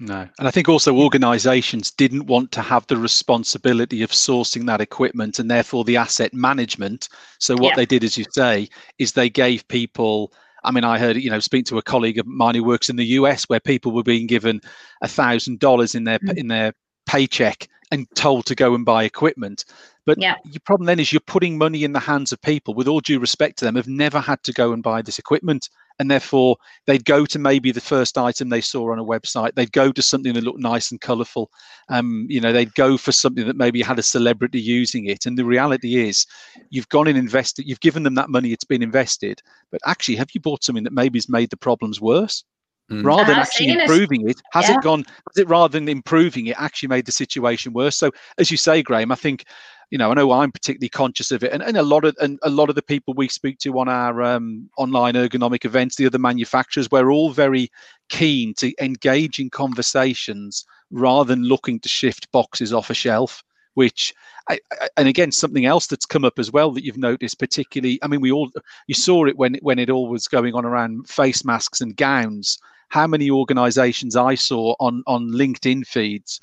No. 0.00 0.28
And 0.38 0.48
I 0.48 0.50
think 0.50 0.68
also 0.68 0.96
organizations 0.96 1.92
didn't 1.92 2.26
want 2.26 2.50
to 2.52 2.62
have 2.62 2.86
the 2.88 2.96
responsibility 2.96 4.02
of 4.02 4.10
sourcing 4.10 4.66
that 4.66 4.80
equipment 4.80 5.38
and 5.38 5.48
therefore 5.48 5.84
the 5.84 5.96
asset 5.96 6.34
management. 6.34 7.08
So 7.38 7.54
what 7.54 7.70
yeah. 7.70 7.76
they 7.76 7.86
did, 7.86 8.02
as 8.02 8.18
you 8.18 8.24
say, 8.32 8.68
is 8.98 9.12
they 9.12 9.30
gave 9.30 9.66
people 9.68 10.32
I 10.66 10.70
mean, 10.70 10.82
I 10.82 10.98
heard, 10.98 11.18
you 11.18 11.28
know, 11.28 11.40
speak 11.40 11.66
to 11.66 11.76
a 11.76 11.82
colleague 11.82 12.18
of 12.18 12.26
mine 12.26 12.54
who 12.54 12.64
works 12.64 12.88
in 12.88 12.96
the 12.96 13.04
US 13.18 13.44
where 13.44 13.60
people 13.60 13.92
were 13.92 14.02
being 14.02 14.26
given 14.26 14.62
a 15.02 15.08
thousand 15.08 15.58
dollars 15.58 15.94
in 15.94 16.04
their 16.04 16.18
mm. 16.18 16.36
in 16.38 16.48
their 16.48 16.72
paycheck 17.06 17.68
and 17.94 18.06
told 18.14 18.46
to 18.46 18.54
go 18.54 18.74
and 18.74 18.84
buy 18.84 19.04
equipment. 19.04 19.64
But 20.06 20.18
yeah. 20.20 20.34
your 20.44 20.60
problem 20.66 20.86
then 20.86 21.00
is 21.00 21.12
you're 21.12 21.20
putting 21.20 21.56
money 21.56 21.84
in 21.84 21.92
the 21.92 22.00
hands 22.00 22.32
of 22.32 22.42
people, 22.42 22.74
with 22.74 22.88
all 22.88 23.00
due 23.00 23.18
respect 23.18 23.58
to 23.58 23.64
them, 23.64 23.76
have 23.76 23.88
never 23.88 24.20
had 24.20 24.42
to 24.42 24.52
go 24.52 24.72
and 24.72 24.82
buy 24.82 25.00
this 25.00 25.18
equipment. 25.18 25.70
And 25.98 26.10
therefore 26.10 26.56
they'd 26.86 27.04
go 27.04 27.24
to 27.24 27.38
maybe 27.38 27.70
the 27.70 27.80
first 27.80 28.18
item 28.18 28.48
they 28.48 28.60
saw 28.60 28.92
on 28.92 28.98
a 28.98 29.04
website. 29.04 29.54
They'd 29.54 29.72
go 29.72 29.92
to 29.92 30.02
something 30.02 30.34
that 30.34 30.42
looked 30.42 30.58
nice 30.58 30.90
and 30.90 31.00
colorful 31.00 31.50
um, 31.88 32.26
you 32.28 32.40
know 32.40 32.52
they'd 32.52 32.74
go 32.74 32.96
for 32.96 33.12
something 33.12 33.46
that 33.46 33.56
maybe 33.56 33.80
had 33.80 33.98
a 33.98 34.02
celebrity 34.02 34.60
using 34.60 35.06
it. 35.06 35.24
And 35.24 35.38
the 35.38 35.44
reality 35.44 36.08
is 36.08 36.26
you've 36.70 36.88
gone 36.88 37.06
and 37.06 37.16
invested 37.16 37.66
you've 37.68 37.80
given 37.80 38.02
them 38.02 38.16
that 38.16 38.28
money 38.28 38.52
it's 38.52 38.64
been 38.64 38.82
invested. 38.82 39.40
But 39.70 39.80
actually 39.86 40.16
have 40.16 40.30
you 40.34 40.40
bought 40.40 40.64
something 40.64 40.84
that 40.84 40.92
maybe 40.92 41.18
has 41.18 41.28
made 41.28 41.50
the 41.50 41.56
problems 41.56 42.00
worse 42.00 42.42
Mm. 42.90 43.02
rather 43.02 43.24
than 43.24 43.38
actually 43.38 43.70
improving 43.70 44.28
it. 44.28 44.32
it 44.32 44.42
has 44.52 44.68
yeah. 44.68 44.76
it 44.76 44.82
gone 44.82 45.04
has 45.08 45.38
it 45.38 45.48
rather 45.48 45.72
than 45.72 45.88
improving 45.88 46.48
it 46.48 46.60
actually 46.60 46.90
made 46.90 47.06
the 47.06 47.12
situation 47.12 47.72
worse 47.72 47.96
so 47.96 48.10
as 48.36 48.50
you 48.50 48.58
say 48.58 48.82
graham 48.82 49.10
i 49.10 49.14
think 49.14 49.46
you 49.94 49.98
know, 49.98 50.10
I 50.10 50.14
know 50.14 50.32
I'm 50.32 50.50
particularly 50.50 50.88
conscious 50.88 51.30
of 51.30 51.44
it, 51.44 51.52
and, 51.52 51.62
and 51.62 51.76
a 51.76 51.82
lot 51.82 52.04
of 52.04 52.16
and 52.20 52.38
a 52.42 52.50
lot 52.50 52.68
of 52.68 52.74
the 52.74 52.82
people 52.82 53.14
we 53.14 53.28
speak 53.28 53.58
to 53.60 53.78
on 53.78 53.88
our 53.88 54.22
um, 54.22 54.68
online 54.76 55.14
ergonomic 55.14 55.64
events, 55.64 55.94
the 55.94 56.06
other 56.06 56.18
manufacturers, 56.18 56.90
we're 56.90 57.12
all 57.12 57.30
very 57.30 57.70
keen 58.08 58.54
to 58.54 58.72
engage 58.80 59.38
in 59.38 59.50
conversations 59.50 60.64
rather 60.90 61.32
than 61.32 61.44
looking 61.44 61.78
to 61.78 61.88
shift 61.88 62.30
boxes 62.32 62.72
off 62.72 62.90
a 62.90 62.94
shelf. 62.94 63.44
Which, 63.74 64.12
I, 64.48 64.58
I, 64.80 64.88
and 64.96 65.06
again, 65.06 65.30
something 65.30 65.64
else 65.64 65.86
that's 65.86 66.06
come 66.06 66.24
up 66.24 66.40
as 66.40 66.50
well 66.50 66.72
that 66.72 66.84
you've 66.84 66.96
noticed, 66.96 67.38
particularly, 67.38 68.00
I 68.02 68.08
mean, 68.08 68.20
we 68.20 68.32
all 68.32 68.50
you 68.88 68.94
saw 68.94 69.26
it 69.26 69.36
when 69.36 69.54
when 69.62 69.78
it 69.78 69.90
all 69.90 70.08
was 70.08 70.26
going 70.26 70.54
on 70.54 70.64
around 70.64 71.08
face 71.08 71.44
masks 71.44 71.80
and 71.80 71.96
gowns. 71.96 72.58
How 72.94 73.08
many 73.08 73.28
organisations 73.28 74.14
I 74.14 74.36
saw 74.36 74.76
on 74.78 75.02
on 75.08 75.32
LinkedIn 75.32 75.84
feeds 75.84 76.38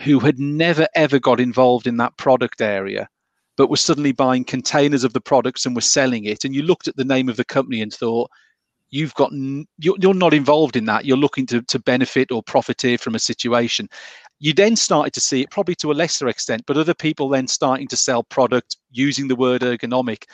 who 0.00 0.18
had 0.18 0.36
never 0.40 0.88
ever 0.96 1.20
got 1.20 1.38
involved 1.38 1.86
in 1.86 1.96
that 1.98 2.16
product 2.16 2.60
area 2.60 3.08
but 3.56 3.70
were 3.70 3.76
suddenly 3.76 4.10
buying 4.10 4.42
containers 4.42 5.04
of 5.04 5.12
the 5.12 5.20
products 5.20 5.64
and 5.64 5.76
were 5.76 5.80
selling 5.98 6.24
it. 6.24 6.44
And 6.44 6.56
you 6.56 6.64
looked 6.64 6.88
at 6.88 6.96
the 6.96 7.04
name 7.04 7.28
of 7.28 7.36
the 7.36 7.44
company 7.44 7.82
and 7.82 7.94
thought 7.94 8.28
you've 8.90 9.14
got 9.14 9.30
you're, 9.78 9.94
you're 10.00 10.12
not 10.12 10.34
involved 10.34 10.74
in 10.74 10.86
that. 10.86 11.04
You're 11.04 11.16
looking 11.16 11.46
to, 11.46 11.62
to 11.62 11.78
benefit 11.78 12.32
or 12.32 12.42
profiteer 12.42 12.98
from 12.98 13.14
a 13.14 13.20
situation. 13.20 13.88
You 14.40 14.52
then 14.52 14.74
started 14.74 15.12
to 15.12 15.20
see 15.20 15.42
it 15.42 15.52
probably 15.52 15.76
to 15.76 15.92
a 15.92 16.00
lesser 16.02 16.26
extent 16.26 16.64
but 16.66 16.76
other 16.76 16.94
people 16.94 17.28
then 17.28 17.46
starting 17.46 17.86
to 17.86 17.96
sell 17.96 18.24
product 18.24 18.76
using 18.90 19.28
the 19.28 19.36
word 19.36 19.62
ergonomic 19.62 20.24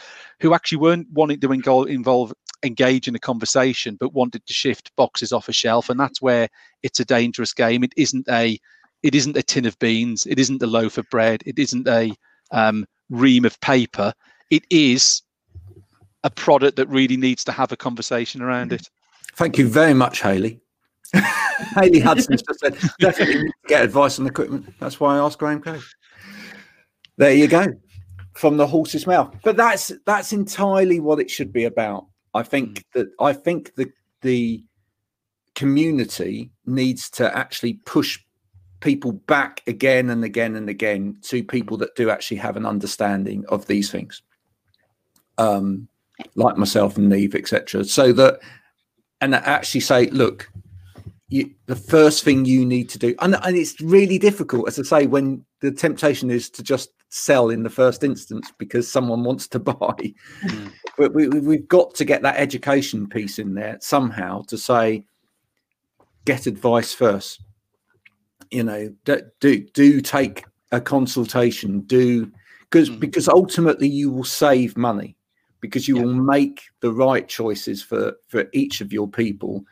who 0.40 0.54
actually 0.54 0.78
weren't 0.78 1.08
wanting 1.12 1.40
to 1.40 1.52
involve 1.52 2.32
engage 2.64 3.06
in 3.06 3.14
a 3.14 3.20
conversation 3.20 3.96
but 4.00 4.12
wanted 4.12 4.44
to 4.46 4.52
shift 4.52 4.90
boxes 4.96 5.32
off 5.32 5.48
a 5.48 5.52
shelf 5.52 5.88
and 5.88 6.00
that's 6.00 6.20
where 6.20 6.48
it's 6.82 6.98
a 6.98 7.04
dangerous 7.04 7.52
game 7.52 7.84
it 7.84 7.92
isn't 7.96 8.26
a 8.28 8.58
it 9.02 9.14
isn't 9.14 9.36
a 9.36 9.42
tin 9.42 9.66
of 9.66 9.78
beans. 9.78 10.26
It 10.26 10.38
isn't 10.38 10.62
a 10.62 10.66
loaf 10.66 10.98
of 10.98 11.08
bread. 11.10 11.42
It 11.46 11.58
isn't 11.58 11.86
a 11.86 12.12
um, 12.50 12.86
ream 13.10 13.44
of 13.44 13.60
paper. 13.60 14.12
It 14.50 14.64
is 14.70 15.22
a 16.24 16.30
product 16.30 16.76
that 16.76 16.88
really 16.88 17.16
needs 17.16 17.44
to 17.44 17.52
have 17.52 17.70
a 17.70 17.76
conversation 17.76 18.42
around 18.42 18.72
it. 18.72 18.88
Thank 19.34 19.56
you 19.58 19.68
very 19.68 19.94
much, 19.94 20.20
Haley. 20.20 20.60
Haley 21.74 22.00
hudson 22.00 22.36
just 22.36 22.60
said 22.60 22.76
definitely 23.00 23.50
get 23.66 23.84
advice 23.84 24.18
on 24.18 24.26
equipment. 24.26 24.74
That's 24.80 25.00
why 25.00 25.16
I 25.16 25.18
asked 25.18 25.38
Graham 25.38 25.62
Coath. 25.62 25.94
There 27.16 27.32
you 27.32 27.48
go, 27.48 27.66
from 28.34 28.56
the 28.56 28.66
horse's 28.66 29.06
mouth. 29.06 29.34
But 29.42 29.56
that's 29.56 29.92
that's 30.06 30.32
entirely 30.32 31.00
what 31.00 31.18
it 31.18 31.30
should 31.30 31.52
be 31.52 31.64
about. 31.64 32.06
I 32.38 32.42
think 32.42 32.70
mm. 32.78 32.84
that 32.94 33.08
I 33.20 33.32
think 33.32 33.74
the 33.74 33.90
the 34.22 34.64
community 35.54 36.50
needs 36.66 37.10
to 37.10 37.36
actually 37.36 37.74
push 37.84 38.18
people 38.80 39.12
back 39.12 39.62
again 39.66 40.10
and 40.10 40.24
again 40.24 40.54
and 40.54 40.68
again 40.68 41.16
to 41.22 41.42
people 41.42 41.76
that 41.78 41.94
do 41.96 42.10
actually 42.10 42.36
have 42.36 42.56
an 42.56 42.64
understanding 42.64 43.44
of 43.48 43.66
these 43.66 43.90
things, 43.90 44.22
um, 45.36 45.88
like 46.36 46.56
myself 46.56 46.96
and 46.96 47.10
Niamh, 47.10 47.34
etc. 47.34 47.84
So 47.84 48.12
that, 48.12 48.38
and 49.20 49.34
actually 49.34 49.80
say, 49.80 50.06
look, 50.10 50.48
you, 51.28 51.50
the 51.66 51.76
first 51.76 52.24
thing 52.24 52.44
you 52.44 52.64
need 52.64 52.88
to 52.90 52.98
do, 52.98 53.14
and, 53.20 53.36
and 53.42 53.56
it's 53.56 53.80
really 53.80 54.18
difficult, 54.18 54.68
as 54.68 54.78
I 54.78 54.82
say, 54.82 55.06
when 55.06 55.44
the 55.60 55.72
temptation 55.72 56.30
is 56.30 56.48
to 56.50 56.62
just 56.62 56.90
sell 57.10 57.50
in 57.50 57.62
the 57.62 57.70
first 57.70 58.04
instance 58.04 58.52
because 58.58 58.90
someone 58.90 59.24
wants 59.24 59.48
to 59.48 59.58
buy. 59.58 60.14
Mm. 60.44 60.72
But 60.98 61.14
we, 61.14 61.28
we've 61.28 61.68
got 61.68 61.94
to 61.94 62.04
get 62.04 62.22
that 62.22 62.36
education 62.36 63.08
piece 63.08 63.38
in 63.38 63.54
there 63.54 63.78
somehow 63.80 64.42
to 64.48 64.58
say, 64.58 65.04
get 66.24 66.46
advice 66.46 66.92
first 66.92 67.40
you 68.50 68.62
know 68.62 68.92
do 69.04 69.60
do 69.72 70.00
take 70.00 70.44
a 70.72 70.80
consultation 70.80 71.80
do 71.80 72.30
because 72.62 72.90
mm. 72.90 73.00
because 73.00 73.28
ultimately 73.28 73.88
you 73.88 74.10
will 74.10 74.24
save 74.24 74.76
money 74.76 75.16
because 75.60 75.88
you 75.88 75.96
yeah. 75.96 76.02
will 76.02 76.14
make 76.14 76.62
the 76.80 76.92
right 76.92 77.28
choices 77.28 77.82
for 77.82 78.14
for 78.28 78.46
each 78.52 78.80
of 78.80 78.92
your 78.92 79.08
people 79.08 79.64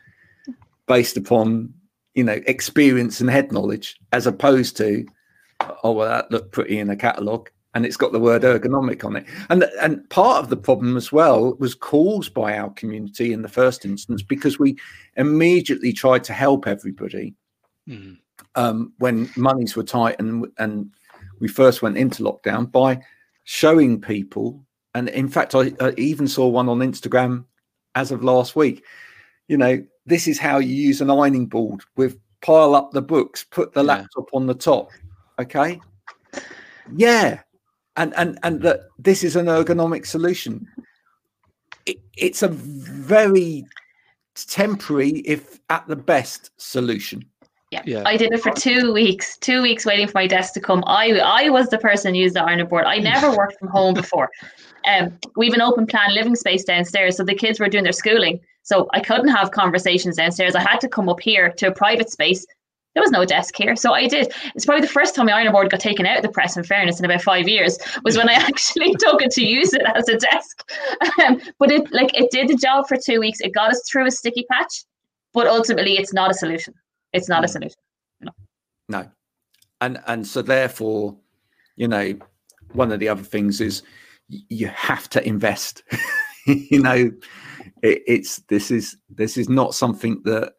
based 0.87 1.17
upon 1.17 1.73
you 2.13 2.23
know 2.23 2.39
experience 2.47 3.19
and 3.21 3.29
head 3.29 3.51
knowledge 3.51 3.99
as 4.11 4.27
opposed 4.27 4.77
to 4.77 5.05
oh 5.83 5.91
well 5.91 6.09
that 6.09 6.31
looked 6.31 6.51
pretty 6.51 6.79
in 6.79 6.89
a 6.89 6.95
catalog 6.95 7.49
and 7.77 7.85
it's 7.85 7.95
got 7.95 8.11
the 8.11 8.19
word 8.19 8.41
ergonomic 8.41 9.05
on 9.05 9.15
it. 9.15 9.25
And 9.51 9.63
and 9.79 10.09
part 10.09 10.43
of 10.43 10.49
the 10.49 10.57
problem 10.57 10.97
as 10.97 11.11
well 11.11 11.53
was 11.59 11.75
caused 11.75 12.33
by 12.33 12.57
our 12.57 12.71
community 12.71 13.33
in 13.33 13.43
the 13.43 13.49
first 13.49 13.85
instance 13.85 14.23
because 14.23 14.57
we 14.57 14.77
immediately 15.15 15.93
tried 15.93 16.23
to 16.23 16.33
help 16.33 16.65
everybody 16.65 17.35
mm. 17.87 18.17
um, 18.55 18.93
when 18.97 19.29
monies 19.37 19.75
were 19.75 19.83
tight 19.83 20.15
and 20.17 20.47
and 20.57 20.89
we 21.39 21.47
first 21.47 21.83
went 21.83 21.99
into 21.99 22.23
lockdown 22.23 22.71
by 22.71 22.99
showing 23.43 24.01
people. 24.01 24.59
And 24.95 25.09
in 25.09 25.29
fact 25.29 25.53
I, 25.53 25.71
I 25.79 25.93
even 25.97 26.27
saw 26.27 26.47
one 26.47 26.69
on 26.69 26.79
instagram 26.79 27.45
as 27.93 28.11
of 28.11 28.23
last 28.23 28.55
week. 28.55 28.83
You 29.49 29.57
know 29.57 29.85
this 30.07 30.27
is 30.27 30.39
how 30.39 30.57
you 30.57 30.73
use 30.73 30.99
an 30.99 31.11
ironing 31.11 31.45
board. 31.45 31.81
With 31.95 32.17
pile 32.41 32.73
up 32.73 32.89
the 32.89 33.03
books 33.03 33.43
put 33.43 33.73
the 33.73 33.81
yeah. 33.81 33.97
laptop 33.97 34.29
on 34.33 34.47
the 34.47 34.55
top. 34.55 34.89
Okay? 35.39 35.79
Yeah 36.95 37.41
and 37.97 38.13
and 38.15 38.39
and 38.43 38.61
that 38.61 38.81
this 38.97 39.23
is 39.23 39.35
an 39.35 39.47
ergonomic 39.47 40.05
solution 40.05 40.67
it, 41.85 41.97
it's 42.15 42.41
a 42.43 42.47
very 42.47 43.65
temporary 44.35 45.19
if 45.25 45.59
at 45.69 45.87
the 45.87 45.95
best 45.95 46.51
solution 46.57 47.23
yeah. 47.71 47.81
yeah. 47.85 48.03
I 48.05 48.15
did 48.15 48.31
it 48.31 48.41
for 48.41 48.51
two 48.51 48.93
weeks. 48.93 49.37
Two 49.37 49.61
weeks 49.61 49.85
waiting 49.85 50.07
for 50.07 50.13
my 50.15 50.25
desk 50.25 50.53
to 50.53 50.61
come. 50.61 50.85
I 50.87 51.19
I 51.19 51.49
was 51.49 51.67
the 51.67 51.77
person 51.77 52.13
who 52.13 52.21
used 52.21 52.35
the 52.35 52.41
ironing 52.41 52.67
board. 52.67 52.85
I 52.85 52.97
never 52.99 53.29
worked 53.37 53.59
from 53.59 53.67
home 53.67 53.93
before. 53.93 54.29
Um, 54.85 55.17
we 55.35 55.47
have 55.47 55.53
an 55.53 55.61
open 55.61 55.85
plan 55.85 56.13
living 56.13 56.35
space 56.35 56.63
downstairs, 56.63 57.17
so 57.17 57.25
the 57.25 57.35
kids 57.35 57.59
were 57.59 57.67
doing 57.67 57.83
their 57.83 57.91
schooling. 57.91 58.39
So 58.63 58.87
I 58.93 59.01
couldn't 59.01 59.29
have 59.29 59.51
conversations 59.51 60.15
downstairs. 60.15 60.55
I 60.55 60.61
had 60.61 60.79
to 60.81 60.87
come 60.87 61.09
up 61.09 61.19
here 61.19 61.49
to 61.57 61.67
a 61.67 61.71
private 61.73 62.09
space. 62.09 62.45
There 62.97 63.03
was 63.03 63.11
no 63.11 63.25
desk 63.25 63.53
here, 63.55 63.75
so 63.75 63.93
I 63.93 64.07
did. 64.07 64.33
It's 64.55 64.65
probably 64.65 64.81
the 64.81 64.91
first 64.91 65.13
time 65.13 65.27
my 65.27 65.33
ironing 65.33 65.51
board 65.51 65.69
got 65.69 65.79
taken 65.79 66.07
out 66.07 66.17
of 66.17 66.23
the 66.23 66.29
press. 66.29 66.57
In 66.57 66.63
fairness, 66.63 66.97
in 66.97 67.05
about 67.05 67.21
five 67.21 67.47
years, 67.47 67.77
was 68.03 68.17
when 68.17 68.27
I 68.27 68.33
actually 68.49 68.95
took 68.95 69.21
it 69.21 69.29
to 69.33 69.45
use 69.45 69.71
it 69.71 69.83
as 69.93 70.09
a 70.09 70.17
desk. 70.17 70.67
Um, 71.23 71.39
but 71.59 71.69
it 71.69 71.91
like 71.91 72.09
it 72.17 72.31
did 72.31 72.47
the 72.47 72.55
job 72.55 72.87
for 72.87 72.97
two 72.97 73.19
weeks. 73.19 73.39
It 73.39 73.53
got 73.53 73.69
us 73.69 73.83
through 73.87 74.07
a 74.07 74.09
sticky 74.09 74.47
patch, 74.51 74.83
but 75.31 75.45
ultimately, 75.45 75.99
it's 75.99 76.11
not 76.11 76.31
a 76.31 76.33
solution. 76.33 76.73
It's 77.13 77.29
not 77.29 77.43
a 77.43 77.47
mm. 77.47 77.51
solution. 77.51 77.77
No. 78.21 78.31
No. 78.89 79.11
And 79.79 80.01
and 80.07 80.25
so 80.25 80.41
therefore, 80.41 81.15
you 81.75 81.87
know, 81.87 82.17
one 82.73 82.91
of 82.91 82.99
the 82.99 83.09
other 83.09 83.21
things 83.21 83.61
is 83.61 83.83
you 84.27 84.69
have 84.69 85.07
to 85.09 85.23
invest. 85.23 85.83
you 86.47 86.81
know, 86.81 87.11
it, 87.83 88.01
it's 88.07 88.37
this 88.49 88.71
is 88.71 88.97
this 89.07 89.37
is 89.37 89.49
not 89.49 89.75
something 89.75 90.19
that 90.25 90.53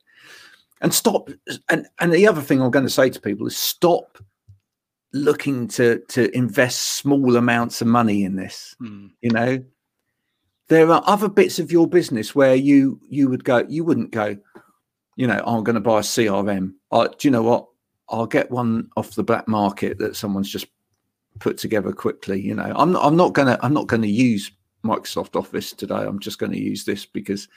and 0.81 0.95
stop 0.95 1.31
and 1.69 1.87
and 2.01 2.13
the 2.13 2.27
other 2.27 2.41
thing 2.41 2.61
I'm 2.61 2.71
going 2.71 2.87
to 2.87 2.91
say 2.91 3.11
to 3.11 3.21
people 3.21 3.47
is 3.47 3.57
stop 3.57 4.19
looking 5.13 5.69
to 5.69 6.01
to 6.09 6.35
invest 6.37 6.97
small 6.97 7.37
amounts 7.37 7.81
of 7.81 7.89
money 7.89 8.25
in 8.25 8.37
this. 8.37 8.77
Mm. 8.81 9.11
You 9.23 9.31
know, 9.31 9.65
there 10.69 10.91
are 10.91 11.03
other 11.07 11.29
bits 11.29 11.59
of 11.59 11.73
your 11.73 11.87
business 11.87 12.35
where 12.35 12.55
you 12.55 13.01
you 13.09 13.29
would 13.29 13.45
go 13.45 13.65
you 13.69 13.85
wouldn't 13.85 14.11
go 14.11 14.37
you 15.19 15.27
know, 15.27 15.43
I'm 15.45 15.65
going 15.65 15.75
to 15.75 15.81
buy 15.81 15.99
a 15.99 16.03
CRM. 16.03 16.75
I, 16.93 17.09
do 17.09 17.27
you 17.27 17.33
know 17.33 17.43
what? 17.43 17.67
I'll 18.09 18.27
get 18.27 18.53
one 18.53 18.89
off 18.97 19.17
the 19.17 19.25
black 19.25 19.49
market 19.49 19.99
that 19.99 20.15
someone's 20.15 20.49
just 20.49 20.69
put 21.41 21.59
together 21.59 21.93
quickly. 21.93 22.41
You 22.41 22.55
know, 22.55 22.73
I'm 22.77 22.93
not, 22.93 23.05
I'm 23.05 23.17
not 23.17 23.35
gonna 23.35 23.59
I'm 23.61 23.75
not 23.75 23.89
gonna 23.89 24.07
use 24.07 24.53
Microsoft 24.85 25.35
Office 25.35 25.73
today. 25.73 25.97
I'm 25.97 26.21
just 26.21 26.39
going 26.39 26.53
to 26.53 26.59
use 26.59 26.85
this 26.85 27.05
because 27.05 27.49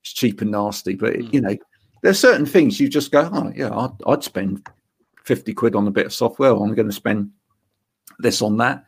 it's 0.00 0.12
cheap 0.12 0.40
and 0.42 0.52
nasty. 0.52 0.94
But 0.94 1.14
mm. 1.14 1.34
you 1.34 1.40
know, 1.40 1.56
there's 2.02 2.18
certain 2.18 2.46
things 2.46 2.78
you 2.78 2.88
just 2.88 3.10
go, 3.12 3.28
oh 3.32 3.52
yeah, 3.54 3.74
I'd, 3.76 3.90
I'd 4.06 4.24
spend 4.24 4.66
fifty 5.24 5.52
quid 5.52 5.74
on 5.74 5.86
a 5.86 5.90
bit 5.90 6.06
of 6.06 6.14
software. 6.14 6.52
I'm 6.52 6.74
going 6.74 6.88
to 6.88 6.92
spend 6.92 7.30
this 8.18 8.42
on 8.42 8.56
that. 8.58 8.84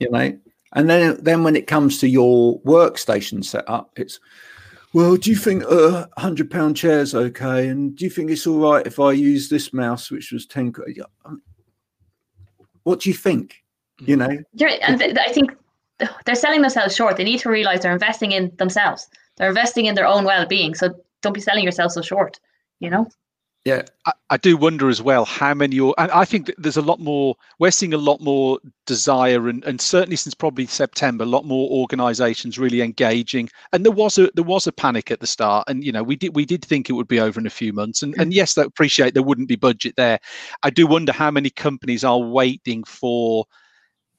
You 0.00 0.10
know, 0.10 0.38
and 0.74 0.88
then 0.88 1.18
then 1.22 1.42
when 1.42 1.56
it 1.56 1.66
comes 1.66 1.98
to 1.98 2.08
your 2.08 2.60
workstation 2.62 3.44
setup, 3.44 3.90
it's 3.96 4.20
well, 4.94 5.16
do 5.16 5.30
you 5.30 5.36
think 5.36 5.64
uh, 5.64 6.06
a 6.16 6.20
hundred 6.20 6.50
pound 6.50 6.76
chair 6.76 7.00
is 7.00 7.14
okay? 7.14 7.68
And 7.68 7.96
do 7.96 8.04
you 8.04 8.10
think 8.10 8.30
it's 8.30 8.46
all 8.46 8.58
right 8.58 8.86
if 8.86 8.98
I 8.98 9.12
use 9.12 9.48
this 9.48 9.72
mouse, 9.72 10.10
which 10.10 10.32
was 10.32 10.46
ten? 10.46 10.72
What 12.84 13.00
do 13.00 13.10
you 13.10 13.14
think? 13.14 13.62
You 13.98 14.16
mm. 14.16 14.20
know, 14.20 14.42
yeah, 14.54 14.76
and 14.82 14.98
th- 14.98 15.16
I 15.18 15.32
think 15.32 15.56
they're 16.24 16.34
selling 16.36 16.62
themselves 16.62 16.94
short. 16.94 17.16
They 17.16 17.24
need 17.24 17.40
to 17.40 17.50
realize 17.50 17.80
they're 17.80 17.92
investing 17.92 18.32
in 18.32 18.52
themselves. 18.56 19.08
They're 19.36 19.48
investing 19.48 19.86
in 19.86 19.94
their 19.94 20.06
own 20.06 20.24
well-being. 20.24 20.74
So 20.74 20.94
don't 21.22 21.32
be 21.32 21.40
selling 21.40 21.64
yourself 21.64 21.92
so 21.92 22.02
short. 22.02 22.38
You 22.80 22.90
know. 22.90 23.08
Yeah, 23.64 23.82
I, 24.06 24.12
I, 24.30 24.36
do 24.38 24.56
wonder 24.56 24.88
as 24.88 25.02
well 25.02 25.24
how 25.24 25.52
many. 25.52 25.78
Or 25.78 25.92
I 25.98 26.24
think 26.24 26.50
there's 26.56 26.76
a 26.76 26.82
lot 26.82 27.00
more. 27.00 27.34
We're 27.58 27.72
seeing 27.72 27.92
a 27.92 27.98
lot 27.98 28.20
more 28.20 28.58
desire, 28.86 29.48
and, 29.48 29.64
and 29.64 29.80
certainly 29.80 30.16
since 30.16 30.32
probably 30.32 30.64
September, 30.66 31.24
a 31.24 31.26
lot 31.26 31.44
more 31.44 31.68
organisations 31.68 32.58
really 32.58 32.80
engaging. 32.80 33.50
And 33.72 33.84
there 33.84 33.92
was 33.92 34.16
a 34.16 34.30
there 34.34 34.44
was 34.44 34.66
a 34.66 34.72
panic 34.72 35.10
at 35.10 35.20
the 35.20 35.26
start, 35.26 35.68
and 35.68 35.84
you 35.84 35.92
know 35.92 36.02
we 36.02 36.16
did 36.16 36.34
we 36.34 36.46
did 36.46 36.64
think 36.64 36.88
it 36.88 36.94
would 36.94 37.08
be 37.08 37.20
over 37.20 37.38
in 37.38 37.46
a 37.46 37.50
few 37.50 37.72
months. 37.72 38.02
And 38.02 38.14
and 38.16 38.32
mm. 38.32 38.36
yes, 38.36 38.56
I 38.56 38.62
appreciate 38.62 39.12
there 39.12 39.22
wouldn't 39.22 39.48
be 39.48 39.56
budget 39.56 39.96
there. 39.96 40.20
I 40.62 40.70
do 40.70 40.86
wonder 40.86 41.12
how 41.12 41.30
many 41.30 41.50
companies 41.50 42.04
are 42.04 42.18
waiting 42.18 42.84
for 42.84 43.44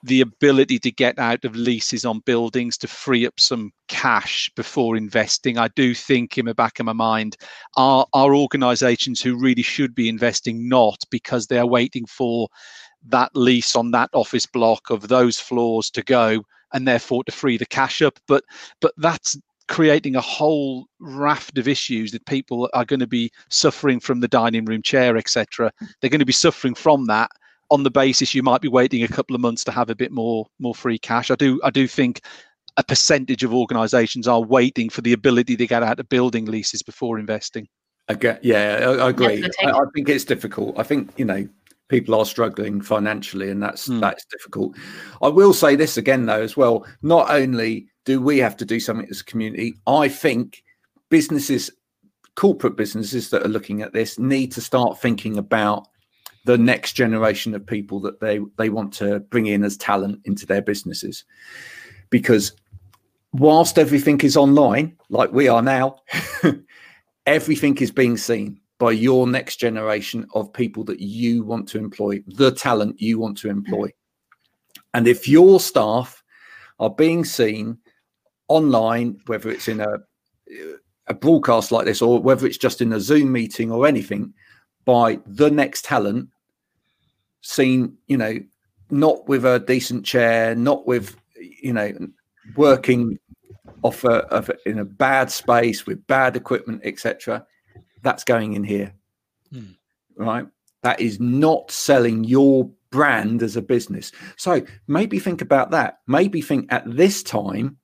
the 0.03 0.21
ability 0.21 0.79
to 0.79 0.91
get 0.91 1.19
out 1.19 1.43
of 1.43 1.55
leases 1.55 2.05
on 2.05 2.19
buildings 2.19 2.77
to 2.77 2.87
free 2.87 3.25
up 3.25 3.39
some 3.39 3.71
cash 3.87 4.49
before 4.55 4.95
investing. 4.95 5.57
I 5.57 5.67
do 5.69 5.93
think 5.93 6.37
in 6.37 6.45
the 6.45 6.55
back 6.55 6.79
of 6.79 6.85
my 6.85 6.93
mind 6.93 7.35
are 7.75 8.05
are 8.13 8.35
organizations 8.35 9.21
who 9.21 9.37
really 9.37 9.61
should 9.61 9.93
be 9.93 10.07
investing 10.07 10.69
not 10.69 11.03
because 11.09 11.47
they 11.47 11.57
are 11.57 11.67
waiting 11.67 12.05
for 12.05 12.47
that 13.07 13.31
lease 13.35 13.75
on 13.75 13.91
that 13.91 14.09
office 14.13 14.45
block 14.45 14.89
of 14.89 15.07
those 15.07 15.39
floors 15.39 15.89
to 15.91 16.03
go 16.03 16.43
and 16.73 16.87
therefore 16.87 17.23
to 17.25 17.31
free 17.31 17.57
the 17.57 17.65
cash 17.65 18.01
up. 18.01 18.19
But 18.27 18.43
but 18.79 18.93
that's 18.97 19.37
creating 19.67 20.15
a 20.15 20.21
whole 20.21 20.87
raft 20.99 21.57
of 21.57 21.67
issues 21.67 22.11
that 22.11 22.25
people 22.25 22.69
are 22.73 22.85
going 22.85 22.99
to 22.99 23.07
be 23.07 23.31
suffering 23.49 23.99
from 23.99 24.19
the 24.19 24.27
dining 24.27 24.65
room 24.65 24.81
chair, 24.81 25.15
etc. 25.15 25.71
They're 26.01 26.09
going 26.09 26.19
to 26.19 26.25
be 26.25 26.33
suffering 26.33 26.73
from 26.73 27.05
that 27.05 27.29
on 27.69 27.83
the 27.83 27.91
basis 27.91 28.33
you 28.33 28.43
might 28.43 28.61
be 28.61 28.67
waiting 28.67 29.03
a 29.03 29.07
couple 29.07 29.35
of 29.35 29.41
months 29.41 29.63
to 29.63 29.71
have 29.71 29.89
a 29.89 29.95
bit 29.95 30.11
more 30.11 30.47
more 30.59 30.75
free 30.75 30.97
cash. 30.97 31.31
I 31.31 31.35
do 31.35 31.59
I 31.63 31.69
do 31.69 31.87
think 31.87 32.21
a 32.77 32.83
percentage 32.83 33.43
of 33.43 33.53
organisations 33.53 34.27
are 34.27 34.41
waiting 34.41 34.89
for 34.89 35.01
the 35.01 35.13
ability 35.13 35.57
to 35.57 35.67
get 35.67 35.83
out 35.83 35.99
of 35.99 36.07
building 36.09 36.45
leases 36.45 36.81
before 36.81 37.19
investing. 37.19 37.67
Okay, 38.09 38.39
yeah, 38.41 38.79
I, 38.81 39.05
I 39.05 39.09
agree. 39.09 39.43
I, 39.63 39.71
I, 39.71 39.83
think 39.93 40.09
it's 40.09 40.23
difficult. 40.23 40.79
I 40.79 40.83
think 40.83 41.11
you 41.17 41.25
know 41.25 41.47
people 41.89 42.15
are 42.15 42.25
struggling 42.25 42.81
financially, 42.81 43.49
and 43.49 43.61
that's 43.61 43.87
mm. 43.87 43.99
that's 43.99 44.25
difficult. 44.25 44.75
I 45.21 45.27
will 45.27 45.53
say 45.53 45.75
this 45.75 45.97
again 45.97 46.25
though 46.25 46.41
as 46.41 46.57
well. 46.57 46.85
Not 47.01 47.29
only 47.29 47.87
do 48.05 48.21
we 48.21 48.39
have 48.39 48.57
to 48.57 48.65
do 48.65 48.79
something 48.79 49.07
as 49.09 49.21
a 49.21 49.25
community, 49.25 49.75
I 49.85 50.07
think 50.07 50.63
businesses, 51.09 51.69
corporate 52.35 52.77
businesses 52.77 53.29
that 53.29 53.45
are 53.45 53.49
looking 53.49 53.81
at 53.81 53.93
this, 53.93 54.17
need 54.17 54.51
to 54.53 54.61
start 54.61 54.99
thinking 54.99 55.37
about 55.37 55.87
the 56.49 56.57
next 56.57 56.93
generation 56.93 57.53
of 57.53 57.63
people 57.63 57.99
that 57.99 58.19
they 58.19 58.39
they 58.57 58.69
want 58.69 58.91
to 58.91 59.19
bring 59.19 59.45
in 59.45 59.63
as 59.63 59.77
talent 59.77 60.19
into 60.25 60.47
their 60.47 60.63
businesses. 60.63 61.23
Because 62.09 62.53
whilst 63.33 63.77
everything 63.77 64.19
is 64.21 64.35
online 64.35 64.97
like 65.09 65.31
we 65.31 65.47
are 65.47 65.61
now 65.61 65.95
everything 67.27 67.77
is 67.77 67.91
being 67.91 68.17
seen 68.17 68.59
by 68.79 68.89
your 68.89 69.27
next 69.27 69.57
generation 69.57 70.25
of 70.33 70.51
people 70.51 70.83
that 70.83 70.99
you 70.99 71.43
want 71.43 71.67
to 71.67 71.77
employ 71.77 72.19
the 72.25 72.49
talent 72.49 72.99
you 72.99 73.19
want 73.19 73.37
to 73.37 73.47
employ. 73.47 73.87
And 74.95 75.07
if 75.07 75.27
your 75.27 75.59
staff 75.59 76.23
are 76.79 76.89
being 76.89 77.23
seen 77.23 77.77
online 78.47 79.19
whether 79.27 79.51
it's 79.51 79.67
in 79.67 79.81
a 79.81 79.99
a 81.05 81.13
broadcast 81.13 81.71
like 81.71 81.85
this 81.85 82.01
or 82.01 82.19
whether 82.19 82.47
it's 82.47 82.57
just 82.57 82.81
in 82.81 82.93
a 82.93 82.99
zoom 82.99 83.31
meeting 83.31 83.71
or 83.71 83.85
anything 83.85 84.33
by 84.83 85.19
the 85.27 85.51
next 85.51 85.85
talent 85.85 86.27
seen, 87.41 87.97
you 88.07 88.17
know, 88.17 88.39
not 88.89 89.27
with 89.27 89.45
a 89.45 89.59
decent 89.59 90.05
chair, 90.05 90.55
not 90.55 90.87
with, 90.87 91.15
you 91.61 91.73
know, 91.73 91.93
working 92.55 93.19
off 93.83 94.03
a, 94.03 94.25
of 94.27 94.49
a, 94.49 94.69
in 94.69 94.79
a 94.79 94.85
bad 94.85 95.31
space 95.31 95.85
with 95.85 96.05
bad 96.07 96.35
equipment, 96.35 96.81
etc. 96.83 97.45
That's 98.01 98.23
going 98.23 98.53
in 98.53 98.63
here, 98.63 98.93
hmm. 99.51 99.71
right? 100.15 100.47
That 100.83 100.99
is 100.99 101.19
not 101.19 101.71
selling 101.71 102.23
your 102.23 102.69
brand 102.89 103.43
as 103.43 103.55
a 103.55 103.61
business. 103.61 104.11
So 104.37 104.61
maybe 104.87 105.19
think 105.19 105.41
about 105.41 105.71
that. 105.71 105.99
Maybe 106.07 106.41
think 106.41 106.71
at 106.71 106.83
this 106.85 107.21
time, 107.21 107.77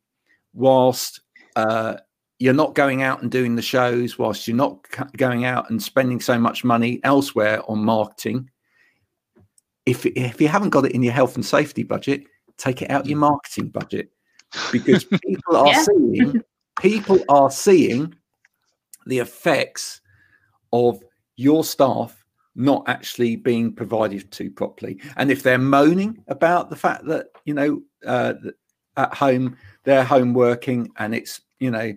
whilst 0.54 1.22
uh, 1.56 1.98
you're 2.40 2.54
not 2.54 2.76
going 2.76 3.02
out 3.02 3.22
and 3.22 3.32
doing 3.32 3.56
the 3.56 3.62
shows, 3.62 4.18
whilst 4.18 4.48
you're 4.48 4.58
not 4.58 4.86
going 5.18 5.46
out 5.46 5.70
and 5.70 5.82
spending 5.82 6.20
so 6.20 6.40
much 6.40 6.64
money 6.64 7.00
elsewhere 7.04 7.62
on 7.70 7.84
marketing, 7.84 8.50
if 9.86 10.06
if 10.06 10.42
you 10.42 10.48
haven't 10.48 10.70
got 10.72 10.86
it 10.86 10.94
in 10.94 11.04
your 11.04 11.14
health 11.14 11.36
and 11.36 11.46
safety 11.46 11.84
budget, 11.84 12.24
take 12.58 12.82
it 12.82 12.90
out 12.92 13.06
your 13.06 13.18
marketing 13.20 13.70
budget. 13.70 14.10
Because 14.72 15.04
people 15.26 15.58
are 15.58 15.68
Yeah. 15.68 15.84
seeing 15.84 16.42
people 16.80 17.24
are 17.30 17.52
seeing 17.52 18.14
the 19.08 19.20
effects 19.20 20.02
of 20.74 21.00
your 21.38 21.64
staff 21.64 22.26
not 22.56 22.84
actually 22.88 23.36
being 23.36 23.74
provided 23.74 24.32
to 24.32 24.50
properly. 24.50 25.00
And 25.18 25.30
if 25.30 25.44
they're 25.44 25.58
moaning 25.58 26.24
about 26.28 26.70
the 26.70 26.76
fact 26.76 27.06
that 27.06 27.28
you 27.46 27.54
know 27.54 27.82
uh, 28.06 28.34
at 28.98 29.14
home 29.14 29.58
they're 29.84 30.04
home 30.04 30.34
working 30.34 30.90
and 30.98 31.14
it's 31.14 31.42
you 31.60 31.70
know 31.70 31.94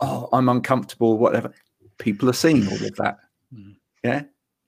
oh 0.00 0.28
i'm 0.32 0.48
uncomfortable 0.48 1.16
whatever 1.16 1.52
people 1.98 2.28
are 2.28 2.32
seeing 2.34 2.66
all 2.66 2.74
of 2.84 2.94
that. 2.96 3.18
Mm. 3.54 3.76
yeah 4.02 4.22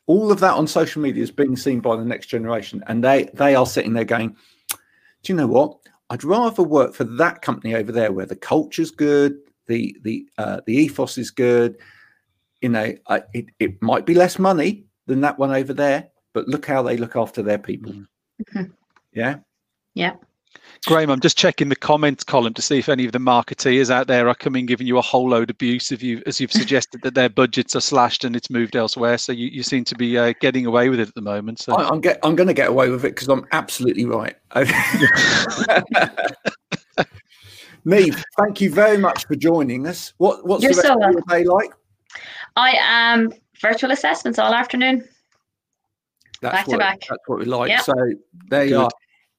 all 0.07 0.31
of 0.31 0.41
that 0.41 0.55
on 0.55 0.67
social 0.67 1.03
media 1.03 1.23
is 1.23 1.31
being 1.31 1.57
seen 1.57 1.81
by 1.81 1.97
the 1.97 2.05
next 2.05 2.27
generation 2.27 2.83
and 2.87 3.03
they 3.03 3.29
they 3.35 3.55
are 3.55 3.67
sitting 3.67 3.93
there 3.93 4.05
going 4.05 4.37
do 5.23 5.33
you 5.33 5.37
know 5.37 5.47
what? 5.49 5.77
I'd 6.11 6.23
rather 6.23 6.63
work 6.63 6.95
for 6.95 7.03
that 7.03 7.43
company 7.43 7.75
over 7.75 7.91
there 7.91 8.13
where 8.13 8.27
the 8.27 8.37
culture's 8.37 8.93
good 8.93 9.39
the 9.67 9.97
the 10.03 10.25
uh, 10.39 10.61
the 10.67 10.75
ethos 10.75 11.19
is 11.19 11.31
good. 11.33 11.79
You 12.61 12.69
know 12.69 12.95
I, 13.09 13.23
it, 13.35 13.47
it 13.59 13.83
might 13.83 14.07
be 14.07 14.15
less 14.15 14.39
money 14.39 14.87
than 15.07 15.21
that 15.23 15.39
one 15.39 15.51
over 15.51 15.73
there 15.73 16.09
but 16.33 16.49
look 16.49 16.67
how 16.67 16.83
they 16.83 16.97
look 16.97 17.17
after 17.17 17.43
their 17.43 17.59
people. 17.59 17.93
Mhm. 18.55 18.73
yeah 19.13 19.39
Graham, 20.87 21.11
I'm 21.11 21.21
just 21.21 21.37
checking 21.37 21.69
the 21.69 21.77
comments 21.77 22.23
column 22.25 22.55
to 22.55 22.63
see 22.63 22.79
if 22.79 22.89
any 22.89 23.07
of 23.07 23.13
the 23.13 23.19
marketeers 23.19 23.91
out 23.91 24.07
there 24.07 24.29
are 24.29 24.35
coming 24.35 24.67
giving 24.67 24.87
you 24.87 24.99
a 24.99 25.03
whole 25.03 25.29
load 25.29 25.51
of 25.51 25.55
abuse 25.57 25.91
if 25.91 26.03
you 26.03 26.23
as 26.27 26.41
you've 26.41 26.53
suggested 26.53 27.03
that 27.03 27.15
their 27.15 27.29
budgets 27.29 27.75
are 27.75 27.81
slashed 27.81 28.25
and 28.25 28.37
it's 28.37 28.51
moved 28.51 28.77
elsewhere. 28.77 29.19
So 29.19 29.33
you, 29.33 29.49
you 29.49 29.63
seem 29.63 29.85
to 29.85 29.95
be 29.95 30.17
uh, 30.17 30.33
getting 30.41 30.67
away 30.67 30.89
with 30.89 31.01
it 31.01 31.09
at 31.09 31.15
the 31.15 31.23
moment. 31.23 31.59
So 31.59 31.75
I, 31.75 31.89
i'm 31.89 32.01
get 32.01 32.19
i'm 32.23 32.37
going 32.37 32.47
to 32.49 32.55
get 32.55 32.69
away 32.69 32.91
with 32.91 33.05
it 33.05 33.15
because 33.15 33.29
i'm 33.29 33.47
absolutely 33.53 34.05
right 34.05 34.37
Niamh, 37.87 38.21
thank 38.37 38.61
you 38.61 38.71
very 38.71 38.99
much 38.99 39.27
for 39.27 39.37
joining 39.37 39.87
us. 39.87 40.13
What, 40.19 40.45
what's 40.45 40.65
You're 40.65 40.73
the 40.73 40.79
rest 40.79 40.89
so 40.89 40.95
of 40.95 41.13
your 41.13 41.23
day 41.29 41.45
like? 41.45 41.71
I 42.57 42.75
am 42.81 43.33
virtual 43.61 43.93
assessments 43.93 44.41
all 44.41 44.53
afternoon. 44.53 45.07
That's 46.43 46.55
Back 46.55 46.65
to 46.65 46.71
what, 46.73 46.79
back. 46.81 47.01
That's 47.09 47.23
what 47.27 47.39
we 47.39 47.45
like. 47.45 47.71
Yep. 47.71 47.81
So 47.83 47.95
there 48.49 48.65
you 48.65 48.71
Good. 48.71 48.83
are. 48.83 48.91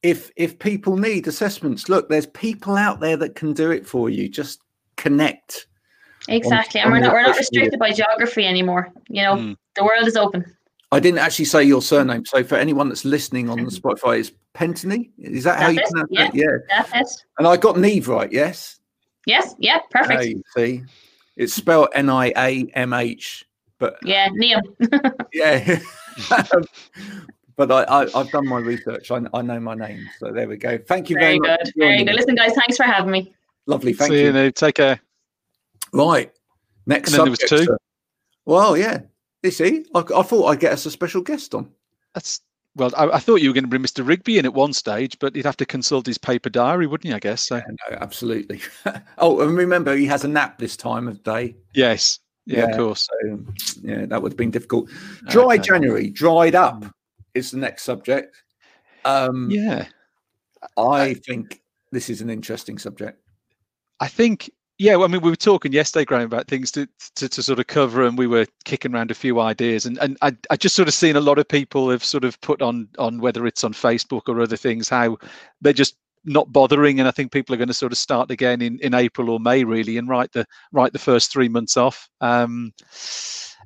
If 0.02 0.30
if 0.36 0.58
people 0.58 0.96
need 0.96 1.26
assessments, 1.26 1.88
look, 1.88 2.08
there's 2.08 2.26
people 2.26 2.76
out 2.76 3.00
there 3.00 3.16
that 3.16 3.34
can 3.34 3.52
do 3.52 3.70
it 3.70 3.86
for 3.86 4.08
you. 4.08 4.28
Just 4.28 4.60
connect. 4.96 5.66
Exactly. 6.28 6.80
on 6.80 6.86
and 6.86 6.94
we're 6.94 7.00
not 7.00 7.12
we're 7.12 7.22
not 7.22 7.36
restricted 7.36 7.78
by 7.78 7.90
geography 7.92 8.44
anymore. 8.44 8.92
You 9.08 9.22
know, 9.22 9.34
Mm. 9.36 9.56
the 9.76 9.84
world 9.84 10.06
is 10.06 10.16
open. 10.16 10.44
I 10.92 11.00
didn't 11.00 11.18
actually 11.18 11.44
say 11.46 11.64
your 11.64 11.82
surname, 11.82 12.24
so 12.24 12.42
for 12.42 12.54
anyone 12.56 12.88
that's 12.88 13.04
listening 13.04 13.50
on 13.50 13.58
Spotify, 13.66 14.20
it's 14.20 14.32
Pentony. 14.54 15.10
Is 15.18 15.44
that 15.44 15.60
how 15.60 15.68
you 15.68 15.76
That's 15.76 15.90
it, 15.90 15.92
pronounce 16.08 16.34
it? 16.34 16.38
Yeah. 16.38 16.56
That's 16.68 16.92
it. 17.16 17.24
And 17.38 17.46
I 17.46 17.56
got 17.56 17.76
Niamh 17.76 18.06
right. 18.08 18.30
Yes. 18.32 18.78
Yes, 19.26 19.54
yeah, 19.58 19.80
perfect. 19.90 20.40
See, 20.56 20.82
it's 21.36 21.52
spelled 21.52 21.88
N 21.94 22.08
I 22.08 22.32
A 22.36 22.66
M 22.74 22.92
H, 22.94 23.44
but 23.78 23.98
Yeah, 24.02 24.28
Neil. 24.32 24.60
yeah. 25.34 25.78
but 27.58 27.70
I, 27.72 27.82
I, 27.82 28.06
I've 28.18 28.30
done 28.30 28.46
my 28.46 28.58
research. 28.58 29.10
I, 29.10 29.20
I 29.34 29.42
know 29.42 29.58
my 29.60 29.74
name. 29.74 30.08
So 30.20 30.30
there 30.32 30.48
we 30.48 30.56
go. 30.56 30.78
Thank 30.78 31.10
you 31.10 31.16
very, 31.16 31.38
Very 31.38 31.50
much. 31.50 31.58
good. 31.64 31.72
for 31.74 31.78
Very 31.80 32.04
good. 32.04 32.14
Listen, 32.14 32.34
guys, 32.36 32.52
thanks 32.54 32.76
for 32.76 32.84
having 32.84 33.10
me. 33.10 33.34
Lovely. 33.66 33.92
Thank 33.92 34.12
see 34.12 34.20
you. 34.20 34.26
you. 34.26 34.32
Nate. 34.32 34.54
Take 34.54 34.76
care. 34.76 35.00
Right. 35.92 36.32
Next 36.86 37.10
And 37.10 37.18
then 37.18 37.24
there 37.24 37.30
was 37.32 37.38
two? 37.40 37.64
sir. 37.64 37.76
Well, 38.46 38.76
yeah. 38.78 39.00
You 39.42 39.50
see, 39.50 39.84
I, 39.94 39.98
I 40.16 40.22
thought 40.22 40.46
I'd 40.46 40.60
get 40.60 40.72
us 40.72 40.86
a 40.86 40.90
special 40.90 41.20
guest 41.20 41.54
on. 41.54 41.68
That's 42.14 42.40
well. 42.76 42.92
I, 42.96 43.08
I 43.08 43.18
thought 43.18 43.42
you 43.42 43.50
were 43.50 43.54
going 43.54 43.64
to 43.64 43.68
bring 43.68 43.82
Mr. 43.82 44.06
Rigby 44.06 44.38
in 44.38 44.46
at 44.46 44.54
one 44.54 44.72
stage, 44.72 45.18
but 45.18 45.34
he'd 45.34 45.44
have 45.44 45.56
to 45.58 45.66
consult 45.66 46.06
his 46.06 46.16
paper 46.16 46.48
diary, 46.50 46.86
wouldn't 46.86 47.10
you? 47.10 47.16
I 47.16 47.18
guess 47.18 47.44
so. 47.46 47.56
Yeah, 47.56 47.62
no, 47.90 47.96
absolutely. 48.00 48.60
oh, 49.18 49.40
and 49.40 49.56
remember, 49.56 49.96
he 49.96 50.06
has 50.06 50.24
a 50.24 50.28
nap 50.28 50.58
this 50.58 50.76
time 50.76 51.08
of 51.08 51.22
day. 51.24 51.56
Yes. 51.74 52.20
Yeah, 52.46 52.60
Yeah. 52.60 52.64
of 52.70 52.76
course. 52.76 53.08
So, 53.22 53.38
yeah, 53.82 54.06
that 54.06 54.22
would 54.22 54.32
have 54.32 54.38
been 54.38 54.50
difficult. 54.50 54.88
Dry 55.28 55.54
Okay. 55.56 55.58
January, 55.58 56.08
dried 56.08 56.54
up 56.54 56.84
is 57.34 57.50
the 57.50 57.58
next 57.58 57.82
subject. 57.84 58.36
Um, 59.04 59.50
Yeah. 59.50 59.86
I 60.76 61.14
think 61.14 61.60
this 61.92 62.10
is 62.10 62.20
an 62.20 62.30
interesting 62.30 62.78
subject. 62.78 63.20
I 64.00 64.08
think, 64.08 64.50
yeah. 64.78 64.96
Well, 64.96 65.04
I 65.04 65.08
mean, 65.08 65.22
we 65.22 65.30
were 65.30 65.36
talking 65.36 65.72
yesterday, 65.72 66.04
Graham, 66.04 66.22
about 66.22 66.48
things 66.48 66.70
to, 66.72 66.88
to, 67.16 67.28
to 67.28 67.42
sort 67.42 67.58
of 67.58 67.66
cover, 67.66 68.04
and 68.04 68.18
we 68.18 68.26
were 68.26 68.46
kicking 68.64 68.94
around 68.94 69.10
a 69.10 69.14
few 69.14 69.40
ideas, 69.40 69.86
and 69.86 69.98
and 69.98 70.16
I, 70.22 70.36
I 70.50 70.56
just 70.56 70.76
sort 70.76 70.88
of 70.88 70.94
seen 70.94 71.16
a 71.16 71.20
lot 71.20 71.38
of 71.38 71.48
people 71.48 71.90
have 71.90 72.04
sort 72.04 72.24
of 72.24 72.40
put 72.40 72.62
on 72.62 72.88
on 72.98 73.20
whether 73.20 73.46
it's 73.46 73.64
on 73.64 73.72
Facebook 73.72 74.22
or 74.28 74.40
other 74.40 74.56
things 74.56 74.88
how 74.88 75.16
they're 75.60 75.72
just 75.72 75.96
not 76.24 76.52
bothering, 76.52 77.00
and 77.00 77.08
I 77.08 77.12
think 77.12 77.32
people 77.32 77.54
are 77.54 77.58
going 77.58 77.68
to 77.68 77.74
sort 77.74 77.92
of 77.92 77.98
start 77.98 78.30
again 78.30 78.62
in 78.62 78.78
in 78.80 78.94
April 78.94 79.30
or 79.30 79.40
May, 79.40 79.64
really, 79.64 79.96
and 79.96 80.08
write 80.08 80.32
the 80.32 80.46
write 80.72 80.92
the 80.92 80.98
first 80.98 81.32
three 81.32 81.48
months 81.48 81.76
off. 81.76 82.08
Um, 82.20 82.72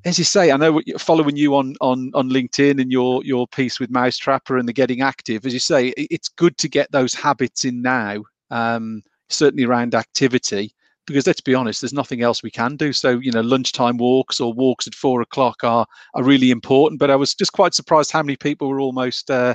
as 0.04 0.18
you 0.18 0.24
say, 0.24 0.50
I 0.50 0.56
know 0.56 0.80
following 0.98 1.36
you 1.36 1.54
on 1.54 1.74
on 1.80 2.10
on 2.14 2.30
LinkedIn 2.30 2.80
and 2.80 2.90
your 2.90 3.24
your 3.24 3.46
piece 3.46 3.78
with 3.78 3.90
Mousetrapper 3.90 4.58
and 4.58 4.68
the 4.68 4.72
getting 4.72 5.00
active. 5.00 5.46
As 5.46 5.52
you 5.52 5.60
say, 5.60 5.88
it's 5.96 6.28
good 6.28 6.58
to 6.58 6.68
get 6.68 6.90
those 6.90 7.14
habits 7.14 7.64
in 7.64 7.82
now. 7.82 8.22
Um, 8.50 9.02
certainly 9.28 9.64
around 9.64 9.94
activity, 9.94 10.74
because 11.06 11.26
let's 11.26 11.40
be 11.40 11.54
honest, 11.54 11.80
there's 11.80 11.92
nothing 11.92 12.22
else 12.22 12.42
we 12.42 12.50
can 12.50 12.76
do. 12.76 12.92
So 12.92 13.18
you 13.18 13.30
know, 13.30 13.40
lunchtime 13.40 13.96
walks 13.96 14.40
or 14.40 14.52
walks 14.52 14.86
at 14.86 14.94
four 14.94 15.20
o'clock 15.20 15.62
are 15.62 15.86
are 16.14 16.24
really 16.24 16.50
important. 16.50 16.98
But 16.98 17.10
I 17.10 17.16
was 17.16 17.34
just 17.34 17.52
quite 17.52 17.74
surprised 17.74 18.10
how 18.10 18.22
many 18.22 18.36
people 18.36 18.68
were 18.68 18.80
almost 18.80 19.30
uh, 19.30 19.54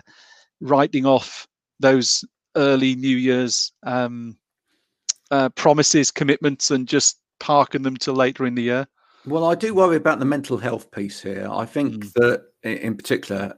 writing 0.61 1.05
off 1.05 1.47
those 1.79 2.23
early 2.55 2.95
New 2.95 3.17
Year's 3.17 3.71
um, 3.83 4.37
uh, 5.29 5.49
promises, 5.49 6.09
commitments, 6.09 6.71
and 6.71 6.87
just 6.87 7.19
parking 7.39 7.83
them 7.83 7.97
till 7.97 8.15
later 8.15 8.45
in 8.45 8.55
the 8.55 8.63
year. 8.63 8.87
Well, 9.26 9.45
I 9.45 9.55
do 9.55 9.74
worry 9.74 9.97
about 9.97 10.20
the 10.20 10.26
mental 10.26 10.57
health 10.57 10.89
piece 10.91 11.22
here. 11.22 11.47
I 11.51 11.65
think 11.65 12.05
Mm. 12.05 12.13
that, 12.13 12.43
in 12.63 12.95
particular, 12.95 13.53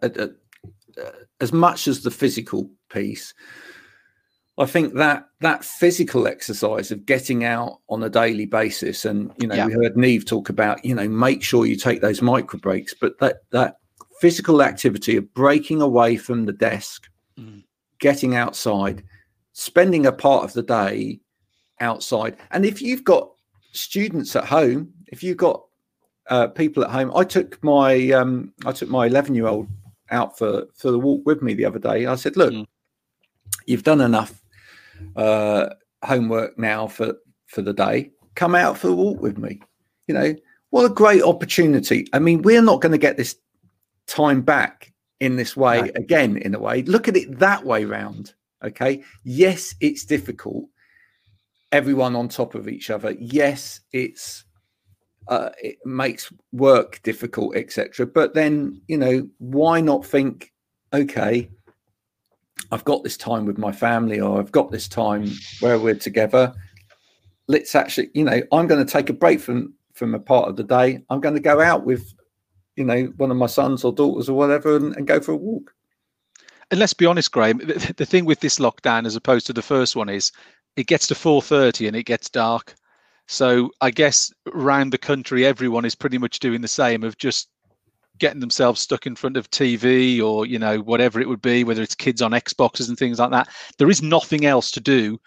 as 1.39 1.53
much 1.53 1.87
as 1.87 2.01
the 2.01 2.11
physical 2.11 2.69
piece, 2.89 3.33
I 4.57 4.65
think 4.65 4.95
that 4.95 5.25
that 5.39 5.63
physical 5.63 6.27
exercise 6.27 6.91
of 6.91 7.05
getting 7.05 7.45
out 7.45 7.79
on 7.87 8.03
a 8.03 8.09
daily 8.09 8.45
basis, 8.45 9.05
and 9.05 9.31
you 9.39 9.47
know, 9.47 9.55
Yeah. 9.55 9.67
we 9.67 9.73
heard 9.73 9.95
Neve 9.95 10.25
talk 10.25 10.49
about, 10.49 10.83
you 10.83 10.93
know, 10.93 11.07
make 11.07 11.43
sure 11.43 11.65
you 11.65 11.77
take 11.77 12.01
those 12.01 12.21
micro 12.21 12.59
breaks, 12.59 12.93
but 12.93 13.17
that 13.19 13.43
that 13.51 13.77
physical 14.19 14.61
activity 14.61 15.15
of 15.15 15.33
breaking 15.33 15.81
away 15.81 16.17
from 16.17 16.45
the 16.45 16.51
desk, 16.51 17.07
Mm. 17.37 17.63
getting 17.99 18.35
outside, 18.35 19.01
spending 19.53 20.05
a 20.05 20.11
part 20.11 20.43
of 20.43 20.51
the 20.53 20.63
day 20.63 21.21
outside, 21.79 22.35
and 22.51 22.65
if 22.65 22.81
you've 22.81 23.05
got 23.05 23.29
students 23.71 24.35
at 24.35 24.43
home, 24.43 24.91
if 25.11 25.23
you've 25.23 25.37
got 25.37 25.63
uh, 26.29 26.47
people 26.47 26.83
at 26.83 26.91
home, 26.91 27.11
I 27.15 27.23
took 27.23 27.61
my 27.63 28.11
um, 28.11 28.53
I 28.65 28.71
took 28.71 28.89
my 28.89 29.05
eleven 29.07 29.35
year 29.35 29.47
old 29.47 29.67
out 30.11 30.37
for 30.37 30.65
for 30.75 30.91
the 30.91 30.99
walk 30.99 31.21
with 31.25 31.41
me 31.41 31.53
the 31.53 31.65
other 31.65 31.79
day. 31.79 32.05
I 32.05 32.15
said, 32.15 32.37
look, 32.37 32.53
Mm. 32.53 32.65
you've 33.65 33.83
done 33.83 34.01
enough 34.01 34.41
uh, 35.15 35.69
homework 36.03 36.57
now 36.57 36.87
for 36.87 37.13
for 37.47 37.61
the 37.61 37.73
day. 37.73 38.11
Come 38.35 38.55
out 38.55 38.77
for 38.77 38.89
a 38.89 38.93
walk 38.93 39.21
with 39.21 39.37
me. 39.37 39.61
You 40.07 40.13
know 40.15 40.35
what 40.71 40.85
a 40.85 40.93
great 40.93 41.23
opportunity. 41.23 42.07
I 42.13 42.19
mean, 42.19 42.41
we're 42.43 42.61
not 42.61 42.81
going 42.81 42.91
to 42.91 42.97
get 42.99 43.17
this 43.17 43.35
time 44.05 44.41
back 44.41 44.93
in 45.19 45.35
this 45.35 45.57
way 45.57 45.81
No. 45.81 45.91
again. 45.95 46.37
In 46.37 46.53
a 46.55 46.59
way, 46.59 46.83
look 46.83 47.07
at 47.07 47.17
it 47.17 47.39
that 47.39 47.65
way 47.65 47.85
round. 47.85 48.33
Okay. 48.63 49.03
Yes, 49.23 49.73
it's 49.81 50.05
difficult. 50.05 50.65
Everyone 51.71 52.15
on 52.15 52.27
top 52.29 52.55
of 52.55 52.67
each 52.67 52.89
other. 52.89 53.11
Yes, 53.19 53.81
it's 53.93 54.43
uh, 55.29 55.51
it 55.61 55.77
makes 55.85 56.33
work 56.51 56.99
difficult, 57.03 57.55
etc. 57.55 58.05
But 58.07 58.33
then, 58.33 58.81
you 58.87 58.97
know, 58.97 59.29
why 59.37 59.79
not 59.79 60.05
think, 60.05 60.51
okay, 60.91 61.49
I've 62.71 62.83
got 62.83 63.03
this 63.03 63.15
time 63.15 63.45
with 63.45 63.57
my 63.57 63.71
family, 63.71 64.19
or 64.19 64.39
I've 64.39 64.51
got 64.51 64.71
this 64.71 64.87
time 64.87 65.29
where 65.59 65.79
we're 65.79 65.95
together. 65.95 66.53
Let's 67.47 67.75
actually, 67.75 68.09
you 68.13 68.23
know, 68.23 68.41
I'm 68.51 68.67
going 68.67 68.85
to 68.85 68.91
take 68.91 69.09
a 69.09 69.13
break 69.13 69.39
from 69.39 69.73
from 69.93 70.15
a 70.15 70.19
part 70.19 70.49
of 70.49 70.55
the 70.55 70.63
day. 70.63 71.03
I'm 71.09 71.19
going 71.19 71.35
to 71.35 71.41
go 71.41 71.61
out 71.61 71.85
with, 71.85 72.13
you 72.75 72.83
know, 72.83 73.05
one 73.17 73.31
of 73.31 73.37
my 73.37 73.47
sons 73.47 73.83
or 73.83 73.93
daughters 73.93 74.29
or 74.29 74.33
whatever, 74.33 74.75
and, 74.75 74.95
and 74.95 75.07
go 75.07 75.19
for 75.19 75.31
a 75.31 75.37
walk. 75.37 75.73
And 76.71 76.79
let's 76.79 76.93
be 76.93 77.05
honest, 77.05 77.31
Graham. 77.31 77.59
The, 77.59 77.93
the 77.97 78.05
thing 78.05 78.25
with 78.25 78.39
this 78.39 78.59
lockdown, 78.59 79.05
as 79.05 79.15
opposed 79.15 79.45
to 79.47 79.53
the 79.53 79.61
first 79.61 79.95
one, 79.95 80.09
is 80.09 80.31
it 80.75 80.87
gets 80.87 81.07
to 81.07 81.15
four 81.15 81.41
thirty 81.41 81.87
and 81.87 81.95
it 81.95 82.03
gets 82.03 82.29
dark. 82.29 82.75
So 83.31 83.69
I 83.79 83.91
guess 83.91 84.33
around 84.55 84.91
the 84.91 84.97
country, 84.97 85.45
everyone 85.45 85.85
is 85.85 85.93
pretty 85.93 86.17
much 86.17 86.39
doing 86.39 86.61
the 86.61 86.67
same 86.67 87.03
of 87.03 87.15
just 87.19 87.47
getting 88.17 88.39
themselves 88.39 88.81
stuck 88.81 89.05
in 89.05 89.15
front 89.15 89.37
of 89.37 89.49
TV 89.51 90.19
or 90.19 90.47
you 90.47 90.57
know 90.57 90.79
whatever 90.79 91.21
it 91.21 91.29
would 91.29 91.41
be, 91.41 91.63
whether 91.63 91.83
it's 91.83 91.93
kids 91.93 92.23
on 92.23 92.31
Xboxes 92.31 92.89
and 92.89 92.97
things 92.97 93.19
like 93.19 93.29
that. 93.29 93.47
There 93.77 93.91
is 93.91 94.01
nothing 94.01 94.47
else 94.47 94.71
to 94.71 94.79
do 94.79 95.19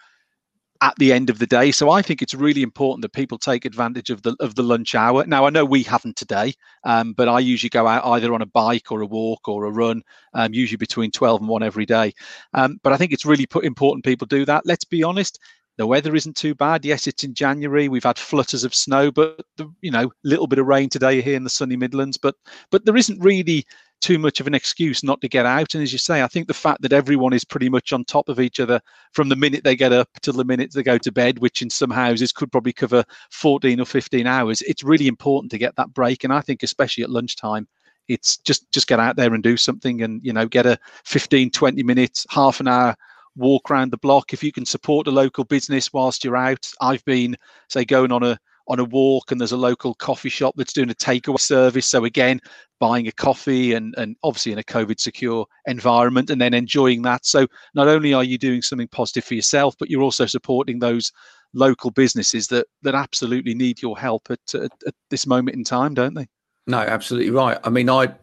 at 0.81 0.93
the 0.97 1.13
end 1.13 1.29
of 1.29 1.39
the 1.39 1.47
day. 1.47 1.71
So 1.71 1.91
I 1.91 2.01
think 2.01 2.21
it's 2.21 2.33
really 2.33 2.61
important 2.61 3.03
that 3.03 3.13
people 3.13 3.37
take 3.37 3.63
advantage 3.63 4.09
of 4.09 4.21
the 4.21 4.35
of 4.41 4.55
the 4.55 4.63
lunch 4.63 4.95
hour. 4.95 5.25
Now 5.25 5.45
I 5.45 5.49
know 5.49 5.63
we 5.63 5.81
haven't 5.81 6.17
today, 6.17 6.53
um, 6.83 7.13
but 7.13 7.29
I 7.29 7.39
usually 7.39 7.69
go 7.69 7.87
out 7.87 8.05
either 8.05 8.33
on 8.33 8.41
a 8.41 8.47
bike 8.47 8.91
or 8.91 8.99
a 8.99 9.05
walk 9.05 9.47
or 9.47 9.63
a 9.63 9.71
run, 9.71 10.01
um, 10.33 10.53
usually 10.53 10.75
between 10.75 11.09
twelve 11.09 11.39
and 11.39 11.47
one 11.47 11.63
every 11.63 11.85
day. 11.85 12.11
Um, 12.53 12.81
but 12.83 12.91
I 12.91 12.97
think 12.97 13.13
it's 13.13 13.25
really 13.25 13.47
important 13.63 14.03
people 14.03 14.27
do 14.27 14.43
that. 14.43 14.65
Let's 14.65 14.83
be 14.83 15.03
honest. 15.03 15.39
The 15.77 15.87
weather 15.87 16.15
isn't 16.15 16.37
too 16.37 16.53
bad. 16.53 16.85
Yes, 16.85 17.07
it's 17.07 17.23
in 17.23 17.33
January. 17.33 17.89
We've 17.89 18.03
had 18.03 18.19
flutters 18.19 18.63
of 18.63 18.75
snow, 18.75 19.11
but 19.11 19.41
the, 19.57 19.71
you 19.81 19.89
know, 19.89 20.05
a 20.05 20.11
little 20.23 20.45
bit 20.45 20.59
of 20.59 20.67
rain 20.67 20.89
today 20.89 21.19
here 21.21 21.35
in 21.35 21.43
the 21.43 21.49
sunny 21.49 21.75
Midlands. 21.75 22.17
But 22.17 22.35
but 22.69 22.85
there 22.85 22.95
isn't 22.97 23.19
really 23.19 23.65
too 24.03 24.19
much 24.19 24.41
of 24.41 24.47
an 24.47 24.53
excuse 24.53 25.01
not 25.01 25.21
to 25.21 25.29
get 25.29 25.45
out. 25.45 25.73
And 25.73 25.81
as 25.81 25.93
you 25.93 25.97
say, 25.97 26.21
I 26.21 26.27
think 26.27 26.47
the 26.47 26.53
fact 26.53 26.81
that 26.81 26.91
everyone 26.91 27.31
is 27.31 27.45
pretty 27.45 27.69
much 27.69 27.93
on 27.93 28.03
top 28.03 28.27
of 28.27 28.39
each 28.39 28.59
other 28.59 28.81
from 29.13 29.29
the 29.29 29.35
minute 29.35 29.63
they 29.63 29.77
get 29.77 29.93
up 29.93 30.09
till 30.21 30.33
the 30.33 30.43
minute 30.43 30.73
they 30.73 30.83
go 30.83 30.97
to 30.97 31.11
bed, 31.11 31.39
which 31.39 31.61
in 31.61 31.69
some 31.69 31.89
houses 31.89 32.33
could 32.33 32.51
probably 32.51 32.73
cover 32.73 33.05
14 33.31 33.79
or 33.79 33.85
15 33.85 34.27
hours, 34.27 34.61
it's 34.63 34.83
really 34.83 35.07
important 35.07 35.51
to 35.51 35.57
get 35.57 35.75
that 35.77 35.93
break. 35.93 36.25
And 36.25 36.33
I 36.33 36.41
think 36.41 36.63
especially 36.63 37.05
at 37.05 37.09
lunchtime, 37.09 37.65
it's 38.09 38.37
just 38.37 38.69
just 38.71 38.87
get 38.87 38.99
out 38.99 39.15
there 39.15 39.33
and 39.33 39.41
do 39.41 39.55
something 39.55 40.01
and 40.01 40.19
you 40.23 40.33
know 40.33 40.45
get 40.45 40.65
a 40.65 40.77
15 41.05 41.49
20 41.51 41.83
minutes 41.83 42.25
half 42.29 42.59
an 42.59 42.67
hour 42.67 42.95
walk 43.35 43.69
around 43.69 43.91
the 43.91 43.97
block 43.97 44.33
if 44.33 44.43
you 44.43 44.51
can 44.51 44.65
support 44.65 45.07
a 45.07 45.11
local 45.11 45.43
business 45.43 45.91
whilst 45.91 46.23
you're 46.23 46.37
out 46.37 46.69
i've 46.81 47.03
been 47.05 47.35
say 47.69 47.83
going 47.83 48.11
on 48.11 48.23
a 48.23 48.37
on 48.67 48.79
a 48.79 48.85
walk 48.85 49.31
and 49.31 49.39
there's 49.39 49.51
a 49.51 49.57
local 49.57 49.93
coffee 49.95 50.29
shop 50.29 50.53
that's 50.55 50.73
doing 50.73 50.89
a 50.89 50.95
takeaway 50.95 51.39
service. 51.39 51.85
So 51.85 52.05
again, 52.05 52.39
buying 52.79 53.07
a 53.07 53.11
coffee 53.11 53.73
and, 53.73 53.93
and 53.97 54.15
obviously 54.23 54.51
in 54.53 54.59
a 54.59 54.63
COVID 54.63 54.99
secure 54.99 55.45
environment 55.65 56.29
and 56.29 56.39
then 56.39 56.53
enjoying 56.53 57.01
that. 57.03 57.25
So 57.25 57.47
not 57.73 57.87
only 57.87 58.13
are 58.13 58.23
you 58.23 58.37
doing 58.37 58.61
something 58.61 58.87
positive 58.87 59.25
for 59.25 59.33
yourself, 59.33 59.75
but 59.77 59.89
you're 59.89 60.01
also 60.01 60.25
supporting 60.25 60.79
those 60.79 61.11
local 61.53 61.91
businesses 61.91 62.47
that 62.47 62.65
that 62.81 62.95
absolutely 62.95 63.53
need 63.53 63.81
your 63.81 63.97
help 63.97 64.29
at, 64.29 64.55
at, 64.55 64.71
at 64.87 64.95
this 65.09 65.27
moment 65.27 65.55
in 65.57 65.63
time, 65.63 65.93
don't 65.93 66.13
they? 66.13 66.27
No, 66.65 66.79
absolutely 66.79 67.31
right. 67.31 67.59
I 67.63 67.69
mean, 67.69 67.89
I 67.89 68.13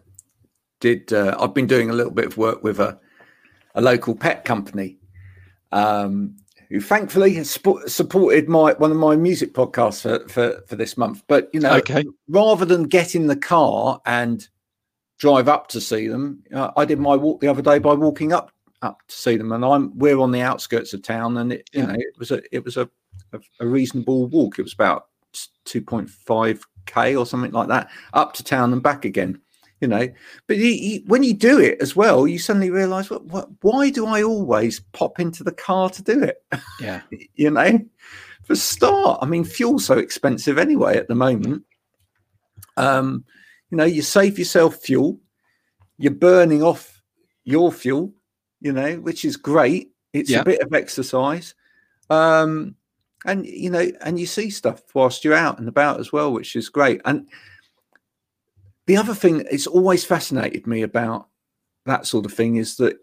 did. 0.81 1.13
Uh, 1.13 1.37
I've 1.39 1.55
been 1.55 1.67
doing 1.67 1.91
a 1.91 1.93
little 1.93 2.13
bit 2.13 2.27
of 2.27 2.39
work 2.39 2.65
with 2.65 2.81
a 2.81 2.99
a 3.75 3.81
local 3.81 4.17
pet 4.17 4.45
company, 4.45 4.99
um, 5.73 6.37
who 6.69 6.81
thankfully 6.81 7.35
has 7.35 7.59
supported 7.87 8.49
my 8.49 8.73
one 8.75 8.91
of 8.91 8.97
my 8.97 9.17
music 9.17 9.55
podcasts 9.55 10.03
for, 10.03 10.27
for, 10.29 10.63
for 10.67 10.77
this 10.77 10.97
month. 10.97 11.23
But 11.27 11.51
you 11.53 11.61
know, 11.61 11.77
okay. 11.79 12.05
rather 12.29 12.65
than 12.65 12.85
get 12.85 13.15
in 13.15 13.27
the 13.27 13.37
car 13.37 14.01
and 14.07 14.47
drive 15.19 15.49
up 15.49 15.69
to 15.69 15.81
see 15.81 16.07
them, 16.07 16.43
uh, 16.55 16.71
I 16.77 16.85
did 16.85 17.01
my 17.01 17.17
walk 17.17 17.41
the 17.41 17.49
other 17.49 17.63
day 17.63 17.79
by 17.79 17.95
walking 17.95 18.33
up 18.33 18.53
up 18.83 19.01
to 19.09 19.15
see 19.15 19.37
them, 19.37 19.53
and 19.53 19.65
I'm 19.65 19.97
we're 19.99 20.21
on 20.21 20.31
the 20.31 20.41
outskirts 20.41 20.95
of 20.95 21.03
town, 21.03 21.39
and 21.39 21.53
it 21.53 21.69
you 21.73 21.81
yeah. 21.81 21.87
know 21.87 21.95
it 21.95 22.19
was 22.19 22.31
a 22.31 22.43
it 22.55 22.65
was 22.65 22.77
a, 22.77 22.89
a, 23.33 23.41
a 23.61 23.67
reasonable 23.67 24.27
walk. 24.29 24.59
It 24.59 24.63
was 24.63 24.73
about 24.73 25.09
two 25.65 25.83
point 25.83 26.09
five 26.09 26.65
k 26.87 27.15
or 27.15 27.27
something 27.27 27.53
like 27.53 27.69
that 27.69 27.89
up 28.15 28.33
to 28.35 28.43
town 28.43 28.73
and 28.73 28.83
back 28.83 29.05
again 29.05 29.41
you 29.81 29.89
know 29.89 30.09
but 30.47 30.57
he, 30.57 30.77
he, 30.79 31.05
when 31.07 31.23
you 31.23 31.35
do 31.35 31.59
it 31.59 31.81
as 31.81 31.97
well 31.97 32.27
you 32.27 32.39
suddenly 32.39 32.71
realize 32.71 33.11
what, 33.11 33.25
what 33.27 33.49
why 33.63 33.91
do 33.91 34.07
i 34.07 34.23
always 34.23 34.81
pop 34.93 35.19
into 35.19 35.43
the 35.43 35.53
car 35.53 35.89
to 35.91 36.03
do 36.03 36.23
it? 36.23 36.43
Yeah. 36.81 37.03
You 37.35 37.51
know 37.51 37.81
for 38.45 38.55
start 38.55 39.19
i 39.23 39.27
mean 39.27 39.45
fuel's 39.45 39.87
so 39.87 39.99
expensive 39.99 40.59
anyway 40.59 40.97
at 40.97 41.09
the 41.09 41.15
moment. 41.15 41.65
Um 42.77 43.25
you 43.71 43.77
know 43.77 43.85
you 43.85 44.03
save 44.03 44.39
yourself 44.39 44.77
fuel 44.77 45.19
you're 45.97 46.13
burning 46.13 46.63
off 46.63 47.03
your 47.45 47.73
fuel 47.73 48.13
you 48.61 48.73
know 48.73 48.97
which 48.97 49.25
is 49.25 49.37
great 49.37 49.93
it's 50.13 50.31
yeah. 50.31 50.41
a 50.41 50.45
bit 50.45 50.61
of 50.61 50.75
exercise 50.75 51.55
um 52.11 52.75
and 53.27 53.47
you 53.47 53.71
know 53.71 53.87
and 54.03 54.19
you 54.19 54.27
see 54.27 54.51
stuff 54.51 54.83
whilst 54.95 55.25
you're 55.25 55.35
out 55.35 55.59
and 55.59 55.69
about 55.69 56.01
as 56.01 56.13
well 56.13 56.33
which 56.33 56.57
is 56.57 56.69
great 56.69 57.01
and 57.05 57.27
the 58.91 58.97
other 58.97 59.15
thing 59.15 59.47
it's 59.53 59.69
always 59.69 60.05
fascinated 60.05 60.67
me 60.67 60.83
about 60.83 61.29
that 61.87 62.09
sort 62.09 62.27
of 62.27 62.33
thing 62.33 62.57
is 62.57 62.77
that 62.79 62.99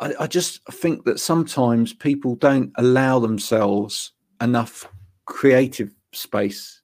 I, 0.00 0.14
I, 0.18 0.26
just 0.26 0.64
think 0.64 1.04
that 1.04 1.20
sometimes 1.20 1.92
people 1.92 2.34
don't 2.34 2.72
allow 2.74 3.20
themselves 3.20 4.10
enough 4.40 4.88
creative 5.26 5.94
space 6.12 6.80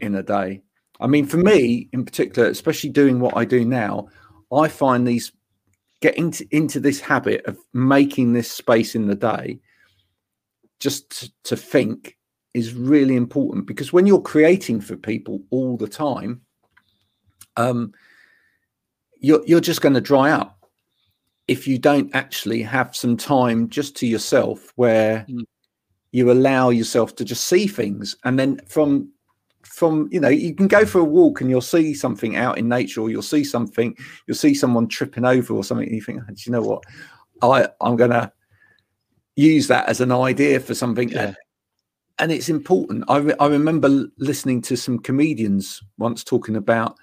in 0.00 0.14
a 0.14 0.22
day. 0.22 0.62
I 1.00 1.08
mean, 1.08 1.26
for 1.26 1.38
me 1.38 1.88
in 1.92 2.04
particular, 2.04 2.48
especially 2.48 2.90
doing 2.90 3.18
what 3.18 3.36
I 3.36 3.44
do 3.44 3.64
now, 3.64 4.06
I 4.52 4.68
find 4.68 5.04
these 5.04 5.32
getting 6.00 6.30
to, 6.30 6.46
into 6.54 6.78
this 6.78 7.00
habit 7.00 7.44
of 7.46 7.58
making 7.72 8.34
this 8.34 8.52
space 8.52 8.94
in 8.94 9.08
the 9.08 9.16
day 9.16 9.58
just 10.78 11.10
to, 11.18 11.32
to 11.42 11.56
think 11.56 12.16
is 12.54 12.72
really 12.72 13.16
important 13.16 13.66
because 13.66 13.92
when 13.92 14.06
you're 14.06 14.22
creating 14.22 14.80
for 14.80 14.96
people 14.96 15.40
all 15.50 15.76
the 15.76 15.88
time, 15.88 16.42
um, 17.56 17.92
you're 19.18 19.42
you're 19.46 19.60
just 19.60 19.82
going 19.82 19.94
to 19.94 20.00
dry 20.00 20.30
out 20.30 20.54
if 21.50 21.66
you 21.66 21.78
don't 21.78 22.14
actually 22.14 22.62
have 22.62 22.94
some 22.94 23.16
time 23.16 23.68
just 23.68 23.96
to 23.96 24.06
yourself 24.06 24.72
where 24.76 25.26
mm. 25.28 25.42
you 26.12 26.30
allow 26.30 26.70
yourself 26.70 27.16
to 27.16 27.24
just 27.24 27.44
see 27.44 27.66
things 27.66 28.16
and 28.24 28.38
then 28.38 28.60
from 28.66 29.10
from 29.64 30.08
you 30.10 30.20
know 30.20 30.28
you 30.28 30.54
can 30.54 30.68
go 30.68 30.86
for 30.86 31.00
a 31.00 31.04
walk 31.04 31.40
and 31.40 31.50
you'll 31.50 31.60
see 31.60 31.92
something 31.92 32.36
out 32.36 32.56
in 32.56 32.68
nature 32.68 33.00
or 33.00 33.10
you'll 33.10 33.20
see 33.20 33.44
something 33.44 33.96
you'll 34.26 34.36
see 34.36 34.54
someone 34.54 34.88
tripping 34.88 35.24
over 35.24 35.52
or 35.54 35.64
something 35.64 35.86
and 35.86 35.94
you 35.94 36.02
think 36.02 36.20
oh, 36.22 36.32
you 36.46 36.52
know 36.52 36.62
what 36.62 36.82
i 37.42 37.68
i'm 37.80 37.96
gonna 37.96 38.32
use 39.36 39.66
that 39.66 39.88
as 39.88 40.00
an 40.00 40.12
idea 40.12 40.58
for 40.60 40.74
something 40.74 41.08
yeah. 41.10 41.34
and 42.18 42.32
it's 42.32 42.48
important 42.48 43.04
I, 43.08 43.18
re- 43.18 43.34
I 43.38 43.46
remember 43.46 44.06
listening 44.18 44.62
to 44.62 44.76
some 44.76 44.98
comedians 44.98 45.82
once 45.98 46.24
talking 46.24 46.56
about 46.56 46.96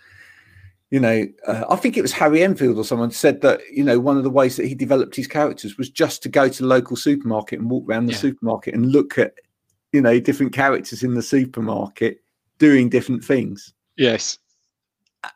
you 0.90 1.00
know, 1.00 1.26
uh, 1.46 1.66
I 1.70 1.76
think 1.76 1.98
it 1.98 2.02
was 2.02 2.14
Harry 2.14 2.44
Enfield 2.44 2.78
or 2.78 2.86
someone 2.86 3.12
said 3.12 3.42
that, 3.42 3.60
you 3.72 3.84
know, 3.84 4.00
one 4.00 4.18
of 4.18 4.24
the 4.24 4.30
ways 4.30 4.56
that 4.56 4.68
he 4.68 4.76
developed 4.76 5.16
his 5.16 5.28
characters 5.28 5.78
was 5.78 5.90
just 5.90 6.24
to 6.24 6.30
go 6.30 6.48
to 6.48 6.64
the 6.64 6.68
local 6.68 6.96
supermarket 6.96 7.60
and 7.60 7.70
walk 7.70 7.88
around 7.90 8.06
the 8.06 8.14
yeah. 8.14 8.20
supermarket 8.20 8.74
and 8.74 8.92
look 8.92 9.18
at, 9.18 9.34
you 9.92 10.02
know, 10.02 10.20
different 10.20 10.54
characters 10.54 11.04
in 11.04 11.14
the 11.14 11.22
supermarket 11.22 12.20
doing 12.58 12.90
different 12.90 13.24
things. 13.24 13.74
Yes. 13.98 14.38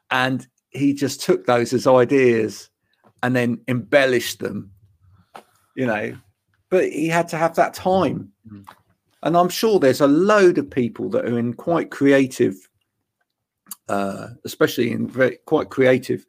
And 0.09 0.47
he 0.69 0.93
just 0.93 1.21
took 1.21 1.45
those 1.45 1.73
as 1.73 1.85
ideas 1.85 2.69
and 3.23 3.35
then 3.35 3.59
embellished 3.67 4.39
them, 4.39 4.71
you 5.75 5.85
know, 5.85 6.15
but 6.69 6.89
he 6.89 7.07
had 7.07 7.27
to 7.27 7.37
have 7.37 7.55
that 7.55 7.73
time. 7.73 8.31
Mm. 8.49 8.65
And 9.23 9.37
I'm 9.37 9.49
sure 9.49 9.79
there's 9.79 10.01
a 10.01 10.07
load 10.07 10.57
of 10.57 10.69
people 10.69 11.09
that 11.09 11.25
are 11.25 11.37
in 11.37 11.53
quite 11.53 11.91
creative 11.91 12.55
uh, 13.87 14.27
especially 14.45 14.91
in 14.91 15.07
very 15.07 15.37
quite 15.45 15.69
creative 15.69 16.25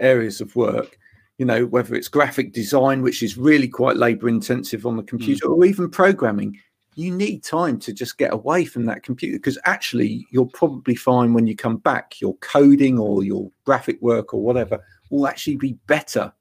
areas 0.00 0.40
of 0.40 0.54
work. 0.56 0.98
You 1.38 1.46
know, 1.46 1.66
whether 1.66 1.94
it's 1.94 2.08
graphic 2.08 2.52
design, 2.52 3.02
which 3.02 3.22
is 3.22 3.36
really 3.36 3.66
quite 3.66 3.96
labor 3.96 4.28
intensive 4.28 4.86
on 4.86 4.96
the 4.96 5.02
computer, 5.02 5.46
mm. 5.46 5.56
or 5.56 5.64
even 5.64 5.90
programming, 5.90 6.56
you 6.94 7.12
need 7.12 7.42
time 7.42 7.78
to 7.80 7.92
just 7.92 8.18
get 8.18 8.32
away 8.32 8.64
from 8.64 8.84
that 8.86 9.02
computer 9.02 9.36
because 9.36 9.58
actually 9.64 10.26
you'll 10.30 10.46
probably 10.46 10.94
find 10.94 11.34
when 11.34 11.46
you 11.46 11.56
come 11.56 11.78
back, 11.78 12.20
your 12.20 12.36
coding 12.36 12.98
or 12.98 13.24
your 13.24 13.50
graphic 13.64 14.00
work 14.00 14.32
or 14.32 14.40
whatever 14.42 14.82
will 15.10 15.26
actually 15.26 15.56
be 15.56 15.72
better. 15.86 16.32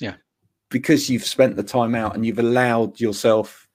Yeah. 0.00 0.14
Because 0.68 1.08
you've 1.08 1.24
spent 1.24 1.56
the 1.56 1.62
time 1.62 1.94
out 1.94 2.14
and 2.14 2.26
you've 2.26 2.38
allowed 2.38 3.00
yourself 3.00 3.68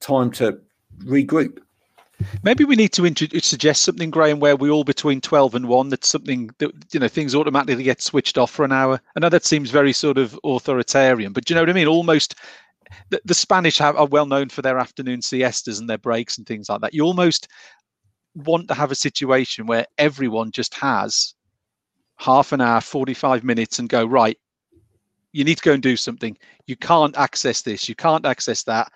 time 0.00 0.30
to 0.32 0.60
regroup. 1.04 1.58
Maybe 2.42 2.64
we 2.64 2.76
need 2.76 2.92
to 2.94 3.06
introduce, 3.06 3.46
suggest 3.46 3.82
something, 3.82 4.10
Graham, 4.10 4.40
where 4.40 4.56
we 4.56 4.70
all 4.70 4.84
between 4.84 5.20
12 5.20 5.54
and 5.54 5.68
1, 5.68 5.88
that's 5.88 6.08
something 6.08 6.50
that, 6.58 6.72
you 6.92 7.00
know, 7.00 7.08
things 7.08 7.34
automatically 7.34 7.84
get 7.84 8.02
switched 8.02 8.38
off 8.38 8.50
for 8.50 8.64
an 8.64 8.72
hour. 8.72 9.00
I 9.16 9.20
know 9.20 9.28
that 9.28 9.44
seems 9.44 9.70
very 9.70 9.92
sort 9.92 10.18
of 10.18 10.38
authoritarian, 10.44 11.32
but 11.32 11.44
do 11.44 11.52
you 11.52 11.56
know 11.56 11.62
what 11.62 11.70
I 11.70 11.74
mean? 11.74 11.86
Almost 11.86 12.34
the, 13.10 13.20
the 13.24 13.34
Spanish 13.34 13.78
have, 13.78 13.96
are 13.96 14.06
well 14.06 14.26
known 14.26 14.48
for 14.48 14.62
their 14.62 14.78
afternoon 14.78 15.22
siestas 15.22 15.78
and 15.78 15.88
their 15.88 15.98
breaks 15.98 16.38
and 16.38 16.46
things 16.46 16.68
like 16.68 16.80
that. 16.80 16.94
You 16.94 17.04
almost 17.04 17.48
want 18.34 18.68
to 18.68 18.74
have 18.74 18.90
a 18.90 18.96
situation 18.96 19.66
where 19.66 19.86
everyone 19.96 20.50
just 20.50 20.74
has 20.74 21.34
half 22.16 22.52
an 22.52 22.60
hour, 22.60 22.80
45 22.80 23.44
minutes 23.44 23.78
and 23.78 23.88
go, 23.88 24.04
right, 24.04 24.38
you 25.32 25.44
need 25.44 25.58
to 25.58 25.62
go 25.62 25.74
and 25.74 25.82
do 25.82 25.96
something. 25.96 26.36
You 26.66 26.76
can't 26.76 27.16
access 27.16 27.62
this, 27.62 27.88
you 27.88 27.94
can't 27.94 28.26
access 28.26 28.64
that 28.64 28.90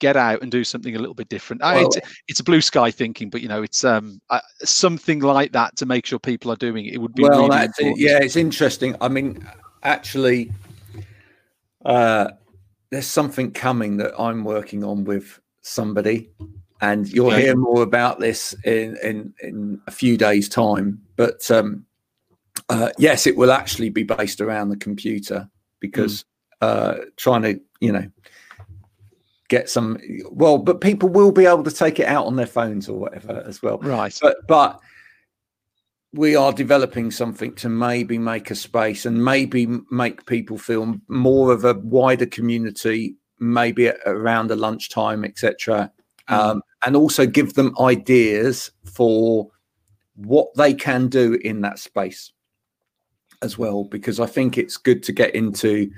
get 0.00 0.16
out 0.16 0.42
and 0.42 0.50
do 0.50 0.64
something 0.64 0.96
a 0.96 0.98
little 0.98 1.14
bit 1.14 1.28
different. 1.28 1.62
Well, 1.62 1.86
it's, 1.86 1.98
it's, 2.28 2.40
a 2.40 2.44
blue 2.44 2.60
sky 2.60 2.90
thinking, 2.90 3.30
but 3.30 3.40
you 3.40 3.48
know, 3.48 3.62
it's 3.62 3.84
um, 3.84 4.20
uh, 4.30 4.40
something 4.62 5.20
like 5.20 5.52
that 5.52 5.76
to 5.76 5.86
make 5.86 6.06
sure 6.06 6.18
people 6.18 6.50
are 6.50 6.56
doing 6.56 6.86
it. 6.86 6.94
It 6.94 6.98
would 6.98 7.14
be 7.14 7.22
well, 7.22 7.48
really 7.48 7.68
it. 7.78 7.98
yeah, 7.98 8.18
it's 8.20 8.36
interesting. 8.36 8.96
I 9.00 9.08
mean, 9.08 9.46
actually, 9.82 10.52
uh, 11.84 12.28
there's 12.90 13.06
something 13.06 13.50
coming 13.50 13.96
that 13.98 14.12
I'm 14.18 14.44
working 14.44 14.84
on 14.84 15.04
with 15.04 15.40
somebody, 15.62 16.30
and 16.80 17.08
you'll 17.08 17.32
okay. 17.32 17.42
hear 17.42 17.56
more 17.56 17.82
about 17.82 18.20
this 18.20 18.54
in 18.64 18.96
in 19.02 19.34
in 19.42 19.80
a 19.86 19.90
few 19.90 20.16
days' 20.16 20.48
time. 20.48 21.00
But 21.16 21.50
um, 21.50 21.86
uh, 22.68 22.90
yes, 22.98 23.26
it 23.26 23.36
will 23.36 23.52
actually 23.52 23.90
be 23.90 24.02
based 24.02 24.40
around 24.40 24.68
the 24.68 24.76
computer 24.76 25.48
because 25.80 26.24
mm. 26.24 26.24
uh, 26.60 27.04
trying 27.16 27.42
to 27.42 27.60
you 27.80 27.92
know 27.92 28.10
get 29.48 29.68
some 29.68 29.98
well 30.30 30.58
but 30.58 30.80
people 30.80 31.08
will 31.08 31.30
be 31.30 31.44
able 31.44 31.62
to 31.62 31.70
take 31.70 32.00
it 32.00 32.06
out 32.06 32.26
on 32.26 32.36
their 32.36 32.46
phones 32.46 32.88
or 32.88 32.98
whatever 32.98 33.42
as 33.46 33.62
well 33.62 33.78
right 33.78 34.18
but 34.22 34.36
but 34.48 34.80
we 36.14 36.36
are 36.36 36.52
developing 36.52 37.10
something 37.10 37.54
to 37.56 37.68
maybe 37.68 38.18
make 38.18 38.50
a 38.50 38.54
space 38.54 39.04
and 39.04 39.22
maybe 39.22 39.66
make 39.90 40.24
people 40.26 40.56
feel 40.56 40.96
more 41.08 41.52
of 41.52 41.64
a 41.64 41.74
wider 41.74 42.26
community 42.26 43.16
maybe 43.40 43.90
around 44.06 44.48
the 44.48 44.56
lunchtime, 44.56 45.24
etc. 45.24 45.90
Mm. 46.28 46.34
Um, 46.34 46.62
and 46.84 46.96
also 46.96 47.26
give 47.26 47.54
them 47.54 47.74
ideas 47.80 48.70
for 48.84 49.50
what 50.16 50.54
they 50.54 50.74
can 50.74 51.08
do 51.08 51.34
in 51.44 51.60
that 51.62 51.78
space 51.78 52.32
as 53.42 53.58
well, 53.58 53.84
because 53.84 54.20
I 54.20 54.26
think 54.26 54.56
it's 54.56 54.76
good 54.76 55.02
to 55.04 55.12
get 55.12 55.34
into 55.34 55.90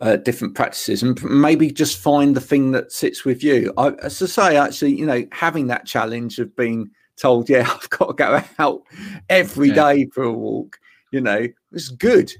uh, 0.00 0.16
different 0.16 0.54
practices 0.54 1.02
and 1.02 1.22
maybe 1.24 1.70
just 1.70 1.98
find 1.98 2.36
the 2.36 2.40
thing 2.40 2.72
that 2.72 2.92
sits 2.92 3.24
with 3.24 3.42
you. 3.42 3.72
I, 3.76 3.90
as 4.02 4.20
I 4.22 4.26
say, 4.26 4.56
actually, 4.56 4.96
you 4.96 5.06
know, 5.06 5.24
having 5.32 5.68
that 5.68 5.86
challenge 5.86 6.38
of 6.38 6.54
being 6.56 6.90
told, 7.16 7.48
yeah, 7.48 7.68
I've 7.74 7.90
got 7.90 8.06
to 8.06 8.14
go 8.14 8.42
out 8.58 8.82
every 9.28 9.68
yeah. 9.68 9.74
day 9.74 10.06
for 10.12 10.24
a 10.24 10.32
walk, 10.32 10.78
you 11.12 11.20
know, 11.20 11.46
it's 11.72 11.88
good, 11.88 12.32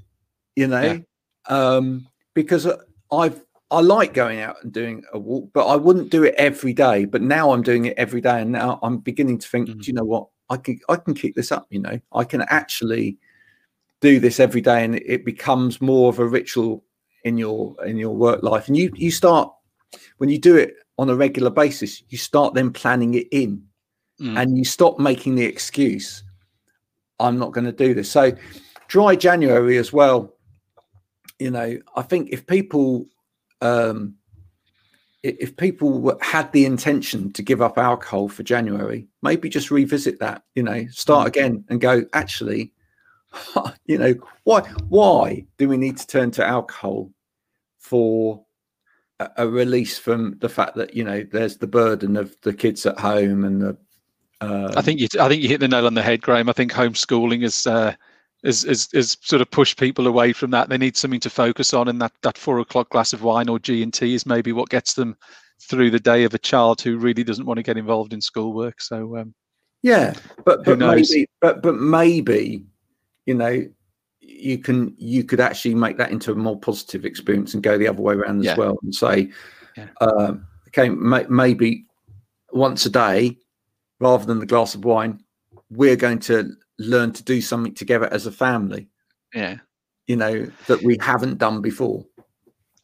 you 0.55 0.67
know, 0.67 1.01
yeah. 1.49 1.55
um, 1.55 2.07
because 2.33 2.67
I've 3.11 3.41
I 3.71 3.81
like 3.81 4.13
going 4.13 4.41
out 4.41 4.57
and 4.63 4.71
doing 4.71 5.03
a 5.11 5.19
walk, 5.19 5.49
but 5.53 5.67
I 5.67 5.75
wouldn't 5.75 6.11
do 6.11 6.23
it 6.23 6.35
every 6.37 6.71
day. 6.71 7.05
But 7.05 7.21
now 7.21 7.51
I'm 7.51 7.63
doing 7.63 7.85
it 7.85 7.97
every 7.97 8.21
day, 8.21 8.41
and 8.41 8.51
now 8.51 8.79
I'm 8.83 8.99
beginning 8.99 9.39
to 9.39 9.47
think, 9.47 9.67
mm-hmm. 9.67 9.79
do 9.79 9.87
you 9.87 9.93
know 9.93 10.03
what? 10.03 10.27
I 10.49 10.57
can 10.57 10.79
I 10.87 10.97
can 10.97 11.13
keep 11.13 11.35
this 11.35 11.51
up. 11.51 11.65
You 11.71 11.79
know, 11.79 11.99
I 12.13 12.23
can 12.23 12.43
actually 12.43 13.17
do 14.01 14.19
this 14.19 14.39
every 14.39 14.61
day, 14.61 14.85
and 14.85 14.95
it 14.95 15.25
becomes 15.25 15.81
more 15.81 16.09
of 16.09 16.19
a 16.19 16.27
ritual 16.27 16.84
in 17.25 17.37
your 17.37 17.75
in 17.85 17.97
your 17.97 18.15
work 18.15 18.41
life. 18.43 18.67
And 18.69 18.77
you 18.77 18.91
you 18.95 19.11
start 19.11 19.51
when 20.17 20.29
you 20.29 20.39
do 20.39 20.55
it 20.55 20.75
on 20.97 21.09
a 21.09 21.15
regular 21.15 21.49
basis, 21.49 22.01
you 22.07 22.17
start 22.17 22.53
then 22.53 22.71
planning 22.71 23.15
it 23.15 23.27
in, 23.31 23.61
mm. 24.21 24.39
and 24.39 24.57
you 24.57 24.63
stop 24.63 24.97
making 24.97 25.35
the 25.35 25.43
excuse, 25.43 26.23
"I'm 27.19 27.37
not 27.37 27.51
going 27.51 27.65
to 27.65 27.73
do 27.73 27.93
this." 27.93 28.09
So, 28.09 28.31
dry 28.87 29.15
January 29.15 29.77
as 29.77 29.91
well. 29.91 30.33
You 31.39 31.51
know, 31.51 31.77
I 31.97 32.01
think 32.03 32.29
if 32.31 32.47
people 32.47 33.07
um, 33.61 34.15
if 35.23 35.57
people 35.57 36.17
had 36.21 36.51
the 36.51 36.65
intention 36.65 37.33
to 37.33 37.41
give 37.41 37.61
up 37.61 37.79
alcohol 37.79 38.29
for 38.29 38.43
January, 38.43 39.07
maybe 39.23 39.49
just 39.49 39.71
revisit 39.71 40.19
that. 40.19 40.43
You 40.53 40.63
know, 40.63 40.85
start 40.91 41.25
mm. 41.25 41.29
again 41.29 41.65
and 41.69 41.81
go. 41.81 42.05
Actually, 42.13 42.71
you 43.85 43.97
know, 43.97 44.13
why 44.43 44.61
why 44.89 45.45
do 45.57 45.67
we 45.67 45.77
need 45.77 45.97
to 45.97 46.07
turn 46.07 46.31
to 46.31 46.45
alcohol 46.45 47.11
for 47.79 48.43
a, 49.19 49.29
a, 49.37 49.47
release 49.47 49.97
from 49.97 50.37
the 50.39 50.49
fact 50.49 50.75
that 50.75 50.95
you 50.95 51.03
know 51.03 51.25
there's 51.31 51.57
the 51.57 51.67
burden 51.67 52.17
of 52.17 52.35
the 52.41 52.53
kids 52.53 52.85
at 52.85 52.99
home 52.99 53.43
and 53.43 53.61
the. 53.61 53.77
Um, 54.41 54.71
I 54.75 54.81
think 54.81 54.99
you. 54.99 55.07
I 55.19 55.27
think 55.27 55.41
you 55.41 55.49
hit 55.49 55.59
the 55.59 55.67
nail 55.67 55.85
on 55.85 55.93
the 55.93 56.01
head, 56.01 56.21
Graham. 56.21 56.49
I 56.49 56.53
think 56.53 56.71
homeschooling 56.71 57.43
is. 57.43 57.67
Uh, 57.67 57.93
is, 58.43 58.63
is, 58.63 58.89
is 58.93 59.17
sort 59.21 59.41
of 59.41 59.49
pushed 59.49 59.79
people 59.79 60.05
away 60.05 60.31
from 60.31 60.51
that. 60.51 60.69
They 60.69 60.77
need 60.77 60.95
something 60.95 61.21
to 61.21 61.31
focus 61.31 61.73
on, 61.73 61.87
and 61.87 61.99
that, 61.99 62.11
that 62.21 62.37
four 62.37 62.59
o'clock 62.59 62.91
glass 62.91 63.11
of 63.11 63.23
wine 63.23 63.49
or 63.49 63.57
G 63.57 63.81
and 63.81 63.91
T 63.91 64.13
is 64.13 64.27
maybe 64.27 64.51
what 64.51 64.69
gets 64.69 64.93
them 64.93 65.17
through 65.61 65.89
the 65.89 65.99
day 65.99 66.23
of 66.23 66.33
a 66.33 66.37
child 66.37 66.81
who 66.81 66.97
really 66.97 67.23
doesn't 67.23 67.45
want 67.45 67.57
to 67.57 67.63
get 67.63 67.77
involved 67.77 68.13
in 68.13 68.21
schoolwork. 68.21 68.81
So 68.81 69.17
um, 69.17 69.33
yeah, 69.81 70.13
but 70.43 70.63
but 70.63 70.79
maybe 70.79 71.27
but 71.41 71.61
but 71.61 71.75
maybe 71.75 72.63
you 73.25 73.33
know 73.33 73.65
you 74.19 74.57
can 74.57 74.93
you 74.97 75.23
could 75.23 75.39
actually 75.39 75.75
make 75.75 75.97
that 75.97 76.11
into 76.11 76.31
a 76.31 76.35
more 76.35 76.59
positive 76.59 77.05
experience 77.05 77.53
and 77.53 77.63
go 77.63 77.77
the 77.77 77.87
other 77.87 78.01
way 78.01 78.15
around 78.15 78.39
as 78.39 78.45
yeah. 78.45 78.55
well 78.57 78.77
and 78.81 78.93
say 78.93 79.29
yeah. 79.77 79.87
um, 80.01 80.47
okay 80.67 80.89
may, 80.89 81.25
maybe 81.29 81.85
once 82.51 82.85
a 82.85 82.89
day 82.89 83.37
rather 83.99 84.25
than 84.25 84.39
the 84.39 84.45
glass 84.45 84.73
of 84.73 84.83
wine 84.83 85.19
we're 85.69 85.95
going 85.95 86.19
to 86.19 86.55
learn 86.79 87.11
to 87.13 87.23
do 87.23 87.41
something 87.41 87.73
together 87.73 88.11
as 88.11 88.25
a 88.25 88.31
family. 88.31 88.87
Yeah. 89.33 89.57
You 90.07 90.17
know, 90.17 90.51
that 90.67 90.83
we 90.83 90.97
haven't 91.01 91.37
done 91.37 91.61
before. 91.61 92.05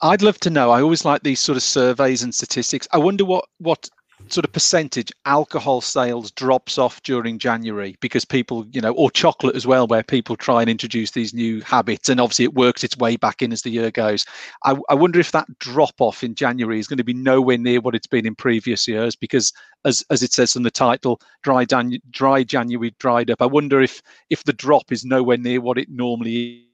I'd 0.01 0.23
love 0.23 0.39
to 0.39 0.49
know. 0.49 0.71
I 0.71 0.81
always 0.81 1.05
like 1.05 1.21
these 1.21 1.39
sort 1.39 1.57
of 1.57 1.63
surveys 1.63 2.23
and 2.23 2.33
statistics. 2.33 2.87
I 2.91 2.97
wonder 2.97 3.23
what 3.23 3.45
what 3.59 3.87
sort 4.27 4.45
of 4.45 4.51
percentage 4.51 5.11
alcohol 5.25 5.81
sales 5.81 6.31
drops 6.31 6.77
off 6.77 7.01
during 7.03 7.37
January 7.37 7.95
because 7.99 8.23
people, 8.25 8.65
you 8.71 8.81
know, 8.81 8.91
or 8.93 9.11
chocolate 9.11 9.55
as 9.55 9.67
well, 9.67 9.87
where 9.87 10.03
people 10.03 10.35
try 10.35 10.61
and 10.61 10.69
introduce 10.69 11.11
these 11.11 11.33
new 11.33 11.61
habits, 11.61 12.09
and 12.09 12.19
obviously 12.19 12.45
it 12.45 12.53
works 12.53 12.83
its 12.83 12.97
way 12.97 13.17
back 13.17 13.41
in 13.41 13.51
as 13.51 13.61
the 13.61 13.69
year 13.69 13.91
goes. 13.91 14.25
I, 14.63 14.75
I 14.89 14.93
wonder 14.93 15.19
if 15.19 15.31
that 15.31 15.47
drop 15.59 15.95
off 15.99 16.23
in 16.23 16.35
January 16.35 16.79
is 16.79 16.87
going 16.87 16.97
to 16.97 17.03
be 17.03 17.13
nowhere 17.13 17.57
near 17.57 17.81
what 17.81 17.95
it's 17.95 18.07
been 18.07 18.25
in 18.25 18.35
previous 18.35 18.87
years 18.87 19.15
because, 19.15 19.53
as 19.85 20.03
as 20.09 20.23
it 20.23 20.33
says 20.33 20.55
in 20.55 20.63
the 20.63 20.71
title, 20.71 21.19
dry 21.43 21.65
Dan- 21.65 21.99
dry 22.11 22.43
January 22.43 22.95
dried 22.99 23.31
up. 23.31 23.41
I 23.41 23.45
wonder 23.45 23.81
if 23.81 24.01
if 24.29 24.43
the 24.43 24.53
drop 24.53 24.91
is 24.91 25.05
nowhere 25.05 25.37
near 25.37 25.61
what 25.61 25.77
it 25.77 25.89
normally 25.89 26.35
is. 26.35 26.65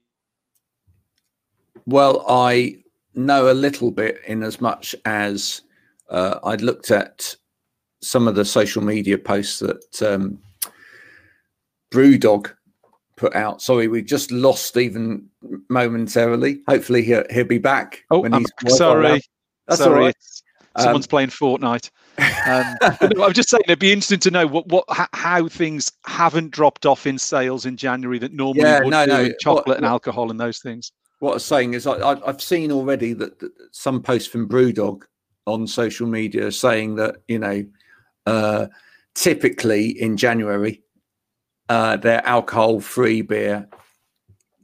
Well, 1.86 2.24
I 2.28 2.82
know 3.14 3.50
a 3.50 3.54
little 3.54 3.90
bit 3.90 4.20
in 4.26 4.42
as 4.42 4.60
much 4.60 4.94
as 5.04 5.62
uh, 6.10 6.38
I'd 6.44 6.62
looked 6.62 6.90
at 6.90 7.34
some 8.00 8.28
of 8.28 8.34
the 8.34 8.44
social 8.44 8.82
media 8.82 9.18
posts 9.18 9.58
that 9.58 10.02
um, 10.02 10.38
Brewdog 11.92 12.52
put 13.16 13.34
out. 13.34 13.60
Sorry, 13.60 13.88
we 13.88 14.02
just 14.02 14.30
lost 14.30 14.66
Steven 14.66 15.28
momentarily. 15.68 16.62
Hopefully 16.68 17.02
he'll, 17.02 17.24
he'll 17.30 17.44
be 17.44 17.58
back. 17.58 18.04
Oh, 18.10 18.20
when 18.20 18.32
he's 18.32 18.76
sorry. 18.76 19.20
That's 19.66 19.80
sorry. 19.80 19.94
all 19.94 20.04
right. 20.06 20.16
Someone's 20.78 21.06
um, 21.06 21.10
playing 21.10 21.28
Fortnite. 21.28 21.90
Um, 22.46 22.76
I'm 23.22 23.32
just 23.32 23.50
saying 23.50 23.62
it'd 23.66 23.78
be 23.78 23.92
interesting 23.92 24.20
to 24.20 24.30
know 24.30 24.46
what, 24.46 24.66
what 24.68 24.84
how 25.12 25.48
things 25.48 25.90
haven't 26.06 26.52
dropped 26.52 26.86
off 26.86 27.06
in 27.06 27.18
sales 27.18 27.66
in 27.66 27.76
January 27.76 28.18
that 28.20 28.32
normally 28.32 28.62
yeah, 28.62 28.80
would 28.80 28.90
no, 28.90 29.06
do 29.06 29.12
no. 29.12 29.32
chocolate 29.40 29.66
what, 29.66 29.76
and 29.78 29.86
alcohol 29.86 30.30
and 30.30 30.38
those 30.38 30.60
things. 30.60 30.92
What 31.18 31.32
I'm 31.32 31.38
saying 31.40 31.74
is, 31.74 31.86
I, 31.86 32.16
have 32.26 32.40
seen 32.40 32.70
already 32.70 33.12
that, 33.14 33.40
that, 33.40 33.50
some 33.72 34.00
posts 34.00 34.28
from 34.28 34.48
Brewdog 34.48 35.02
on 35.48 35.66
social 35.66 36.06
media 36.06 36.52
saying 36.52 36.96
that 36.96 37.16
you 37.26 37.38
know 37.38 37.64
uh, 38.26 38.66
typically 39.14 39.88
in 40.00 40.16
January, 40.16 40.82
uh, 41.68 41.96
their 41.96 42.24
alcohol-free 42.26 43.22
beer 43.22 43.68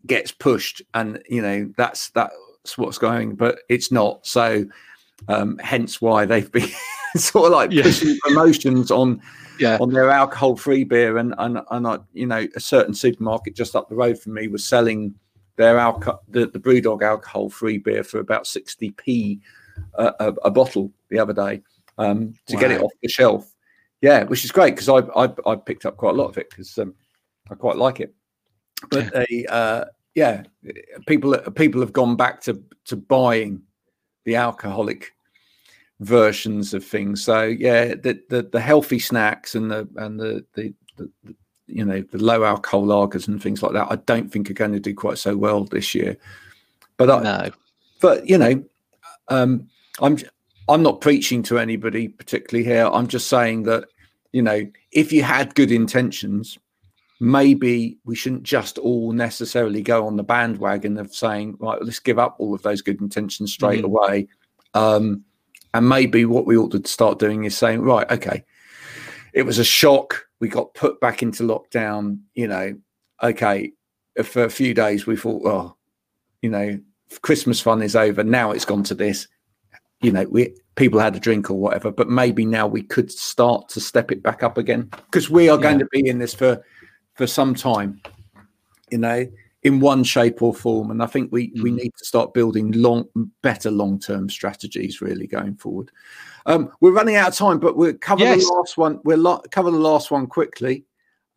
gets 0.07 0.31
pushed, 0.31 0.83
and 0.93 1.23
you 1.29 1.43
know 1.43 1.71
that's 1.77 2.11
that's 2.11 2.77
what's 2.77 2.99
going, 2.99 3.35
but 3.35 3.61
it's 3.69 3.91
not. 3.91 4.27
So, 4.27 4.67
um, 5.29 5.59
hence 5.59 6.01
why 6.01 6.25
they've 6.25 6.51
been 6.51 6.69
sort 7.17 7.47
of 7.47 7.53
like 7.53 7.73
yeah. 7.73 7.83
pushing 7.83 8.19
promotions 8.23 8.91
on 8.91 9.21
yeah. 9.59 9.79
on 9.81 9.91
their 9.91 10.11
alcohol-free 10.11 10.85
beer, 10.85 11.19
and 11.19 11.35
and 11.39 11.61
and 11.71 11.87
I, 11.87 11.99
you 12.13 12.27
know 12.27 12.47
a 12.55 12.61
certain 12.61 12.95
supermarket 12.95 13.57
just 13.57 13.75
up 13.75 13.89
the 13.89 13.97
road 13.97 14.19
from 14.19 14.35
me 14.35 14.49
was 14.49 14.65
selling 14.65 15.15
their 15.57 15.79
alcohol 15.79 16.23
the, 16.29 16.47
the 16.47 16.59
brewdog 16.59 17.03
alcohol-free 17.03 17.79
beer 17.79 18.05
for 18.05 18.19
about 18.19 18.47
sixty 18.47 18.91
p 18.91 19.41
a, 19.95 20.13
a, 20.21 20.33
a, 20.45 20.51
bottle 20.51 20.93
the 21.09 21.19
other 21.19 21.33
day 21.33 21.63
um, 21.99 22.35
to 22.47 22.55
wow. 22.55 22.61
get 22.61 22.71
it 22.71 22.83
off 22.83 22.93
the 23.03 23.09
shelf 23.09 23.55
yeah, 24.05 24.25
which 24.25 24.45
is 24.45 24.53
great 24.53 24.77
because 24.77 24.91
I, 24.91 24.99
I, 25.19 25.33
I 25.47 25.57
picked 25.57 25.87
up 25.87 25.97
quite 25.97 26.11
a 26.11 26.19
lot 26.19 26.29
of 26.29 26.37
it 26.37 26.51
because 26.51 26.77
um, 26.77 26.95
I 27.51 27.55
quite 27.55 27.79
like 27.79 28.01
it. 28.01 28.15
But 28.91 29.11
yeah. 29.31 29.51
uh, 29.51 29.85
yeah, 30.15 30.43
people 31.07 31.35
people 31.57 31.81
have 31.81 31.95
gone 31.95 32.15
back 32.15 32.43
to 32.43 32.63
to 32.85 32.97
buying 32.97 33.63
the 34.27 34.37
alcoholic 34.37 35.13
versions 36.01 36.75
of 36.75 36.85
things. 36.85 37.25
So 37.25 37.45
yeah, 37.45 37.95
the 37.95 38.21
the, 38.29 38.43
the 38.43 38.61
healthy 38.61 38.99
snacks 38.99 39.55
and 39.55 39.71
the 39.71 39.89
and 39.97 40.21
the, 40.21 40.45
the 40.53 40.75
the, 40.99 41.11
the 41.25 41.35
you 41.67 41.87
know 41.87 42.03
the 42.03 42.23
low 42.23 42.45
alcohol 42.45 42.85
lagers 42.85 43.27
and 43.27 43.43
things 43.43 43.63
like 43.63 43.73
that. 43.73 43.91
I 43.91 43.97
don't 43.97 44.31
think 44.31 44.51
are 44.51 44.53
going 44.53 44.73
to 44.73 44.81
do 44.81 44.95
quite 44.95 45.17
so 45.17 45.35
well 45.35 45.65
this 45.65 45.95
year. 45.95 46.19
But 46.99 47.11
I, 47.11 47.23
no. 47.23 47.51
but 48.03 48.29
you 48.29 48.37
know, 48.37 48.63
um, 49.29 49.69
I'm 50.01 50.19
I'm 50.69 50.83
not 50.83 51.01
preaching 51.01 51.43
to 51.45 51.59
anybody 51.59 52.09
particularly 52.09 52.65
here. 52.65 52.87
I'm 52.87 53.07
just 53.07 53.29
saying 53.29 53.65
that 53.65 53.85
you 54.33 54.43
know, 54.43 54.67
if 54.91 55.13
you 55.13 55.23
had 55.23 55.55
good 55.55 55.71
intentions, 55.71 56.59
maybe 57.21 57.99
we 58.05 58.17
shouldn't 58.17 58.43
just 58.43 58.79
all 58.79 59.13
necessarily 59.13 59.81
go 59.81 60.07
on 60.07 60.17
the 60.17 60.25
bandwagon 60.25 60.99
of 60.99 61.15
saying, 61.15 61.57
right, 61.61 61.81
let's 61.81 62.01
give 62.01 62.19
up 62.19 62.35
all 62.39 62.53
of 62.53 62.63
those 62.63 62.83
good 62.83 63.01
intentions 63.01 63.53
straight 63.53 63.83
mm. 63.83 63.85
away. 63.85 64.27
Um, 64.75 65.25
and 65.73 65.89
maybe 65.89 66.25
what 66.25 66.47
we 66.47 66.57
ought 66.57 66.73
to 66.73 66.89
start 66.89 67.21
doing 67.21 67.45
is 67.45 67.57
saying, 67.57 67.83
right, 67.83 68.11
okay, 68.11 68.45
it 69.33 69.43
was 69.43 69.59
a 69.59 69.65
shock. 69.65 70.27
We 70.41 70.49
got 70.49 70.75
put 70.75 71.01
back 71.01 71.23
into 71.23 71.45
lockdown. 71.45 72.19
You 72.35 72.49
know, 72.49 72.75
okay, 73.23 73.73
for 74.25 74.45
a 74.45 74.51
few 74.51 74.75
days 74.75 75.07
we 75.07 75.17
thought, 75.17 75.43
oh, 75.45 75.77
you 76.43 76.51
know, 76.51 76.79
Christmas 77.23 77.61
fun 77.61 77.83
is 77.83 77.97
over. 77.97 78.25
Now 78.25 78.51
it's 78.51 78.65
gone 78.65 78.83
to 78.85 78.95
this. 78.95 79.29
You 80.01 80.13
know, 80.13 80.25
we 80.25 80.55
people 80.77 80.99
had 80.99 81.17
a 81.17 81.21
drink 81.21 81.51
or 81.51 81.55
whatever. 81.55 81.91
But 81.91 82.09
maybe 82.09 82.45
now 82.45 82.67
we 82.67 82.83
could 82.83 83.11
start 83.11 83.69
to 83.71 83.81
step 83.81 84.11
it 84.11 84.23
back 84.23 84.43
up 84.43 84.59
again 84.59 84.91
because 85.07 85.31
we 85.31 85.49
are 85.49 85.57
yeah. 85.57 85.63
going 85.63 85.79
to 85.79 85.87
be 85.87 86.09
in 86.09 86.19
this 86.19 86.35
for 86.35 86.63
for 87.15 87.27
some 87.27 87.55
time, 87.55 88.01
you 88.91 88.99
know, 88.99 89.27
in 89.63 89.81
one 89.81 90.05
shape 90.05 90.43
or 90.43 90.55
form. 90.55 90.91
And 90.91 91.03
I 91.03 91.07
think 91.07 91.33
we 91.33 91.51
mm. 91.51 91.63
we 91.63 91.71
need 91.71 91.93
to 91.97 92.05
start 92.05 92.35
building 92.35 92.73
long, 92.73 93.07
better 93.43 93.71
long 93.71 93.99
term 93.99 94.29
strategies 94.29 95.01
really 95.01 95.27
going 95.27 95.57
forward. 95.57 95.91
Um, 96.47 96.71
we're 96.81 96.93
running 96.93 97.17
out 97.17 97.29
of 97.29 97.35
time, 97.35 97.59
but 97.59 97.77
we'll 97.77 97.95
cover 97.95 98.23
yes. 98.23 98.45
the 98.45 98.53
last 98.53 98.77
one. 98.77 99.01
We'll 99.05 99.19
lo- 99.19 99.43
cover 99.51 99.71
the 99.71 99.79
last 99.79 100.11
one 100.11 100.27
quickly. 100.27 100.85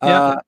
Yeah. 0.02 0.20
Uh, 0.20 0.40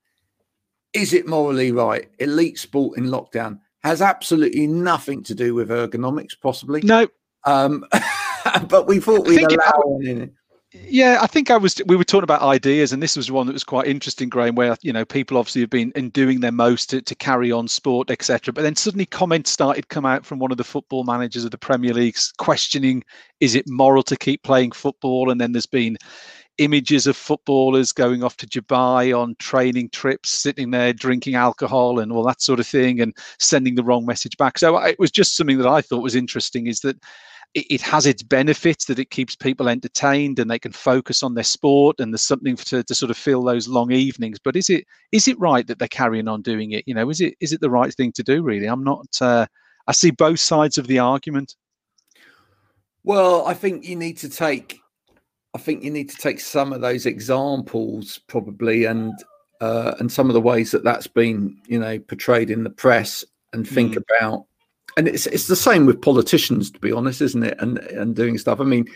is 0.93 1.13
it 1.13 1.27
morally 1.27 1.73
right? 1.73 2.11
Elite 2.19 2.59
sport 2.59 2.99
in 2.99 3.07
lockdown 3.07 3.61
has 3.83 4.03
absolutely 4.03 4.67
nothing 4.67 5.23
to 5.25 5.35
do 5.35 5.55
with 5.55 5.71
ergonomics, 5.71 6.35
possibly. 6.41 6.81
No, 6.83 7.09
Um, 7.45 7.85
but 8.69 8.87
we 8.87 9.01
thought 9.01 9.27
we'd 9.27 9.43
allow 9.43 9.81
one 9.85 10.07
in. 10.07 10.33
Yeah, 10.73 11.19
I 11.21 11.27
think 11.27 11.51
I 11.51 11.57
was. 11.57 11.83
We 11.87 11.97
were 11.97 12.05
talking 12.05 12.23
about 12.23 12.43
ideas, 12.43 12.93
and 12.93 13.03
this 13.03 13.17
was 13.17 13.29
one 13.29 13.49
that 13.49 13.53
was 13.53 13.65
quite 13.65 13.89
interesting, 13.89 14.29
Graham. 14.29 14.55
Where 14.55 14.77
you 14.83 14.93
know 14.93 15.05
people 15.05 15.37
obviously 15.37 15.63
have 15.63 15.71
been 15.71 15.91
in 15.97 16.11
doing 16.11 16.39
their 16.39 16.53
most 16.53 16.91
to, 16.91 17.03
to 17.03 17.15
carry 17.17 17.51
on 17.51 17.67
sport, 17.67 18.09
etc. 18.09 18.53
But 18.53 18.63
then 18.63 18.77
suddenly 18.77 19.07
comments 19.07 19.51
started 19.51 19.89
come 19.89 20.07
out 20.07 20.25
from 20.25 20.39
one 20.39 20.53
of 20.53 20.59
the 20.59 20.65
football 20.65 21.03
managers 21.03 21.45
of 21.45 21.51
the 21.51 21.59
Premier 21.59 21.93
Leagues 21.93 22.33
questioning: 22.39 23.03
Is 23.41 23.57
it 23.57 23.69
moral 23.69 24.05
to 24.05 24.17
keep 24.17 24.45
playing 24.45 24.71
football? 24.71 25.29
And 25.31 25.41
then 25.41 25.51
there's 25.51 25.67
been 25.67 25.97
images 26.61 27.07
of 27.07 27.17
footballers 27.17 27.91
going 27.91 28.23
off 28.23 28.37
to 28.37 28.47
Dubai 28.47 29.19
on 29.19 29.35
training 29.39 29.89
trips, 29.91 30.31
sitting 30.31 30.71
there 30.71 30.93
drinking 30.93 31.35
alcohol 31.35 31.99
and 31.99 32.13
all 32.13 32.23
that 32.25 32.43
sort 32.43 32.61
of 32.61 32.67
thing, 32.67 33.01
and 33.01 33.17
sending 33.39 33.75
the 33.75 33.83
wrong 33.83 34.05
message 34.07 34.37
back. 34.37 34.59
So 34.59 34.77
it 34.79 34.99
was 34.99 35.11
just 35.11 35.37
something 35.37 35.59
that 35.59 35.67
I 35.67 35.81
thought 35.81 36.03
was 36.03 36.15
interesting. 36.15 36.67
Is 36.67 36.81
that 36.81 36.97
it, 37.55 37.81
has 37.81 38.07
its 38.07 38.23
benefits 38.23 38.85
that 38.85 38.99
it 38.99 39.11
keeps 39.11 39.35
people 39.35 39.69
entertained 39.69 40.39
and 40.39 40.51
they 40.51 40.59
can 40.59 40.73
focus 40.73 41.23
on 41.23 41.35
their 41.35 41.45
sport 41.45 41.99
and 41.99 42.13
there's 42.13 42.27
something 42.27 42.57
to, 42.57 42.85
to 42.85 42.95
sort 42.95 43.11
of 43.11 43.17
fill 43.17 43.43
those 43.43 43.67
long 43.67 43.91
evenings 43.91 44.39
but 44.39 44.55
is 44.55 44.71
it 44.71 44.85
is 45.11 45.27
it 45.27 45.39
right 45.41 45.67
that 45.67 45.79
they're 45.79 45.89
carrying 45.89 46.29
on 46.29 46.43
doing 46.43 46.71
it 46.71 46.85
you 46.87 46.95
know 46.95 47.11
is 47.11 47.21
it 47.21 47.35
is 47.41 47.53
it 47.53 47.61
the 47.61 47.71
right 47.71 47.93
thing 47.95 48.13
to 48.13 48.23
do 48.23 48.43
really 48.43 48.67
i'm 48.67 48.85
not 48.85 49.07
uh, 49.21 49.47
i 49.89 49.93
see 49.93 50.11
both 50.13 50.39
sides 50.39 50.79
of 50.79 50.87
the 50.87 50.99
argument 50.99 51.57
well 53.03 53.45
i 53.47 53.55
think 53.55 53.85
you 53.85 53.97
need 53.97 54.17
to 54.17 54.29
take 54.29 54.80
i 55.55 55.59
think 55.59 55.83
you 55.83 55.91
need 55.91 56.09
to 56.09 56.17
take 56.17 56.41
some 56.41 56.73
of 56.73 56.81
those 56.81 57.07
examples 57.07 58.19
probably 58.27 58.85
and 58.85 59.13
uh, 59.61 59.95
and 59.99 60.11
some 60.11 60.31
of 60.31 60.33
the 60.33 60.41
ways 60.41 60.71
that 60.71 60.85
that's 60.85 61.07
been 61.07 61.55
you 61.67 61.79
know 61.79 61.99
portrayed 61.99 62.51
in 62.51 62.65
the 62.65 62.71
press 62.71 63.23
and 63.53 63.69
think 63.69 63.93
mm. 63.93 64.03
about 64.09 64.47
and 64.97 65.09
it's 65.09 65.27
it's 65.27 65.47
the 65.47 65.57
same 65.57 65.87
with 65.87 66.03
politicians, 66.03 66.71
to 66.71 66.79
be 66.81 66.93
honest, 66.93 67.21
isn't 67.21 67.43
it? 67.43 67.57
And 67.61 67.79
and 67.79 68.17
doing 68.17 68.39
stuff. 68.39 68.61
I 68.61 68.65
mean, 68.65 68.87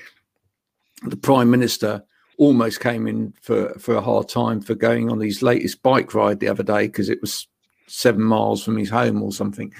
the 1.04 1.16
prime 1.16 1.50
minister 1.50 2.02
almost 2.38 2.80
came 2.80 3.06
in 3.06 3.32
for 3.42 3.74
for 3.78 3.94
a 3.94 4.00
hard 4.00 4.28
time 4.28 4.60
for 4.60 4.74
going 4.74 5.10
on 5.10 5.20
his 5.20 5.42
latest 5.42 5.82
bike 5.82 6.14
ride 6.14 6.40
the 6.40 6.48
other 6.48 6.62
day 6.62 6.86
because 6.86 7.08
it 7.08 7.20
was 7.20 7.46
seven 7.86 8.22
miles 8.22 8.64
from 8.64 8.76
his 8.76 8.90
home 8.90 9.22
or 9.22 9.32
something. 9.32 9.72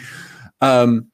Um, 0.60 1.10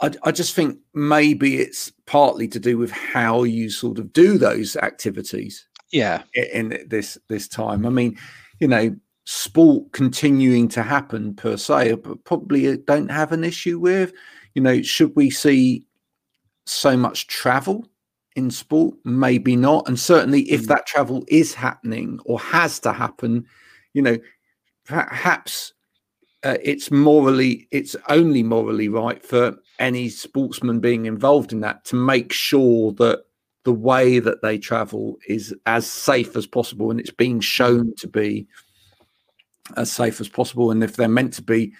I, 0.00 0.12
I 0.24 0.32
just 0.32 0.54
think 0.54 0.78
maybe 0.94 1.58
it's 1.58 1.92
partly 2.06 2.48
to 2.48 2.60
do 2.60 2.78
with 2.78 2.90
how 2.90 3.44
you 3.44 3.70
sort 3.70 3.98
of 3.98 4.12
do 4.12 4.38
those 4.38 4.76
activities. 4.76 5.66
Yeah, 5.92 6.22
in, 6.34 6.72
in 6.72 6.88
this 6.88 7.18
this 7.28 7.48
time. 7.48 7.84
I 7.84 7.90
mean, 7.90 8.16
you 8.60 8.68
know, 8.68 8.96
sport 9.24 9.92
continuing 9.92 10.68
to 10.68 10.82
happen 10.82 11.34
per 11.34 11.56
se, 11.56 11.94
but 11.94 12.24
probably 12.24 12.76
don't 12.78 13.10
have 13.10 13.32
an 13.32 13.44
issue 13.44 13.78
with. 13.78 14.12
You 14.54 14.62
know, 14.62 14.82
should 14.82 15.14
we 15.16 15.30
see 15.30 15.84
so 16.66 16.96
much 16.96 17.26
travel 17.26 17.86
in 18.36 18.50
sport? 18.50 18.94
Maybe 19.04 19.56
not. 19.56 19.86
And 19.88 19.98
certainly, 19.98 20.42
if 20.50 20.62
mm. 20.62 20.66
that 20.68 20.86
travel 20.86 21.24
is 21.28 21.54
happening 21.54 22.20
or 22.24 22.40
has 22.40 22.80
to 22.80 22.92
happen, 22.92 23.46
you 23.94 24.02
know, 24.02 24.18
perhaps 24.84 25.72
uh, 26.42 26.56
it's 26.62 26.90
morally, 26.90 27.68
it's 27.70 27.94
only 28.08 28.42
morally 28.42 28.88
right 28.88 29.24
for 29.24 29.56
any 29.78 30.08
sportsman 30.08 30.80
being 30.80 31.06
involved 31.06 31.52
in 31.52 31.60
that 31.60 31.84
to 31.86 31.96
make 31.96 32.32
sure 32.32 32.92
that 32.92 33.24
the 33.64 33.72
way 33.72 34.18
that 34.18 34.42
they 34.42 34.58
travel 34.58 35.18
is 35.28 35.54
as 35.66 35.86
safe 35.86 36.36
as 36.36 36.46
possible 36.46 36.90
and 36.90 36.98
it's 36.98 37.10
being 37.10 37.40
shown 37.40 37.94
to 37.96 38.08
be 38.08 38.46
as 39.76 39.90
safe 39.90 40.20
as 40.20 40.28
possible. 40.28 40.70
And 40.70 40.82
if 40.82 40.96
they're 40.96 41.08
meant 41.08 41.32
to 41.34 41.42
be, 41.42 41.72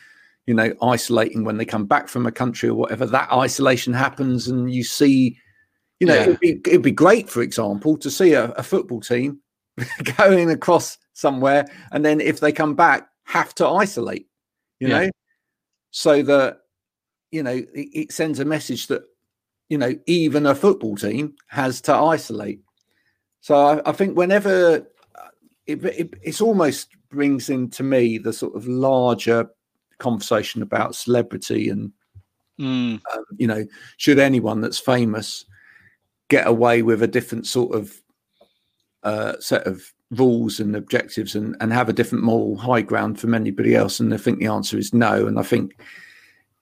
you 0.46 0.54
know, 0.54 0.72
isolating 0.82 1.44
when 1.44 1.56
they 1.56 1.64
come 1.64 1.86
back 1.86 2.08
from 2.08 2.26
a 2.26 2.32
country 2.32 2.68
or 2.68 2.74
whatever, 2.74 3.06
that 3.06 3.32
isolation 3.32 3.92
happens, 3.92 4.48
and 4.48 4.72
you 4.72 4.84
see, 4.84 5.38
you 6.00 6.06
know, 6.06 6.14
yeah. 6.14 6.22
it'd, 6.22 6.40
be, 6.40 6.60
it'd, 6.66 6.82
be, 6.82 6.92
great, 6.92 7.28
for 7.28 7.42
example, 7.42 7.96
to 7.98 8.10
see 8.10 8.32
a, 8.34 8.50
a 8.52 8.62
football 8.62 9.00
team 9.00 9.40
going 10.16 10.50
across 10.50 10.98
somewhere, 11.12 11.66
and 11.92 12.04
then 12.04 12.20
if 12.20 12.40
they 12.40 12.52
come 12.52 12.74
back, 12.74 13.08
have 13.24 13.54
to 13.54 13.66
isolate, 13.66 14.26
you 14.80 14.88
yeah. 14.88 14.98
know, 14.98 15.10
so 15.90 16.22
that 16.22 16.61
you 17.32 17.42
know 17.42 17.50
it, 17.74 17.88
it 17.92 18.12
sends 18.12 18.38
a 18.38 18.44
message 18.44 18.86
that 18.86 19.02
you 19.68 19.78
know 19.78 19.94
even 20.06 20.46
a 20.46 20.54
football 20.54 20.96
team 20.96 21.34
has 21.48 21.80
to 21.82 21.94
isolate. 21.94 22.60
So 23.40 23.56
I, 23.56 23.90
I 23.90 23.92
think 23.92 24.16
whenever 24.16 24.86
it, 25.66 25.84
it, 25.84 26.14
it's 26.22 26.40
almost 26.40 26.88
brings 27.10 27.50
into 27.50 27.82
me 27.82 28.18
the 28.18 28.32
sort 28.32 28.54
of 28.54 28.66
larger 28.66 29.50
conversation 29.98 30.62
about 30.62 30.94
celebrity 30.94 31.68
and 31.68 31.92
mm. 32.58 33.00
um, 33.14 33.24
you 33.36 33.46
know 33.46 33.64
should 33.96 34.18
anyone 34.18 34.60
that's 34.60 34.78
famous 34.78 35.44
get 36.28 36.46
away 36.46 36.82
with 36.82 37.02
a 37.02 37.08
different 37.08 37.46
sort 37.46 37.74
of 37.74 38.00
uh, 39.02 39.34
set 39.38 39.66
of 39.66 39.92
rules 40.10 40.60
and 40.60 40.76
objectives 40.76 41.34
and, 41.34 41.56
and 41.60 41.72
have 41.72 41.88
a 41.88 41.92
different 41.92 42.24
moral 42.24 42.56
high 42.56 42.82
ground 42.82 43.18
from 43.18 43.34
anybody 43.34 43.74
else 43.74 44.00
and 44.00 44.12
i 44.12 44.16
think 44.16 44.38
the 44.38 44.46
answer 44.46 44.76
is 44.76 44.92
no 44.92 45.26
and 45.26 45.38
i 45.38 45.42
think 45.42 45.78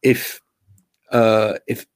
if 0.03 0.41
uh, 1.11 1.55
if 1.67 1.87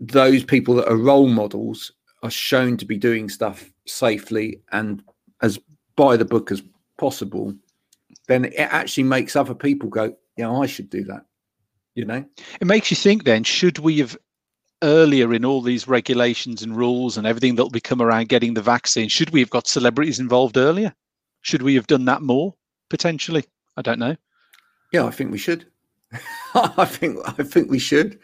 those 0.00 0.44
people 0.44 0.74
that 0.74 0.88
are 0.88 0.96
role 0.96 1.28
models 1.28 1.92
are 2.22 2.30
shown 2.30 2.76
to 2.76 2.84
be 2.84 2.96
doing 2.96 3.28
stuff 3.28 3.70
safely 3.86 4.60
and 4.72 5.02
as 5.42 5.58
by 5.96 6.16
the 6.16 6.24
book 6.24 6.50
as 6.50 6.62
possible 6.98 7.54
then 8.26 8.46
it 8.46 8.56
actually 8.56 9.04
makes 9.04 9.36
other 9.36 9.54
people 9.54 9.88
go, 9.88 10.16
yeah, 10.36 10.50
I 10.50 10.66
should 10.66 10.90
do 10.90 11.04
that. 11.04 11.24
You 11.94 12.04
know, 12.04 12.24
it 12.60 12.66
makes 12.66 12.90
you 12.90 12.96
think. 12.96 13.24
Then, 13.24 13.42
should 13.42 13.78
we 13.78 13.98
have 13.98 14.18
earlier 14.82 15.32
in 15.32 15.46
all 15.46 15.62
these 15.62 15.88
regulations 15.88 16.62
and 16.62 16.76
rules 16.76 17.16
and 17.16 17.26
everything 17.26 17.54
that 17.54 17.62
will 17.62 17.70
become 17.70 18.02
around 18.02 18.28
getting 18.28 18.52
the 18.52 18.62
vaccine? 18.62 19.08
Should 19.08 19.30
we 19.30 19.40
have 19.40 19.48
got 19.48 19.66
celebrities 19.66 20.20
involved 20.20 20.58
earlier? 20.58 20.94
Should 21.40 21.62
we 21.62 21.74
have 21.74 21.86
done 21.86 22.04
that 22.04 22.20
more 22.20 22.54
potentially? 22.90 23.44
I 23.78 23.82
don't 23.82 23.98
know. 23.98 24.16
Yeah, 24.92 25.06
I 25.06 25.10
think 25.10 25.32
we 25.32 25.38
should. 25.38 25.66
I 26.54 26.84
think 26.84 27.18
I 27.26 27.42
think 27.42 27.70
we 27.70 27.78
should. 27.78 28.18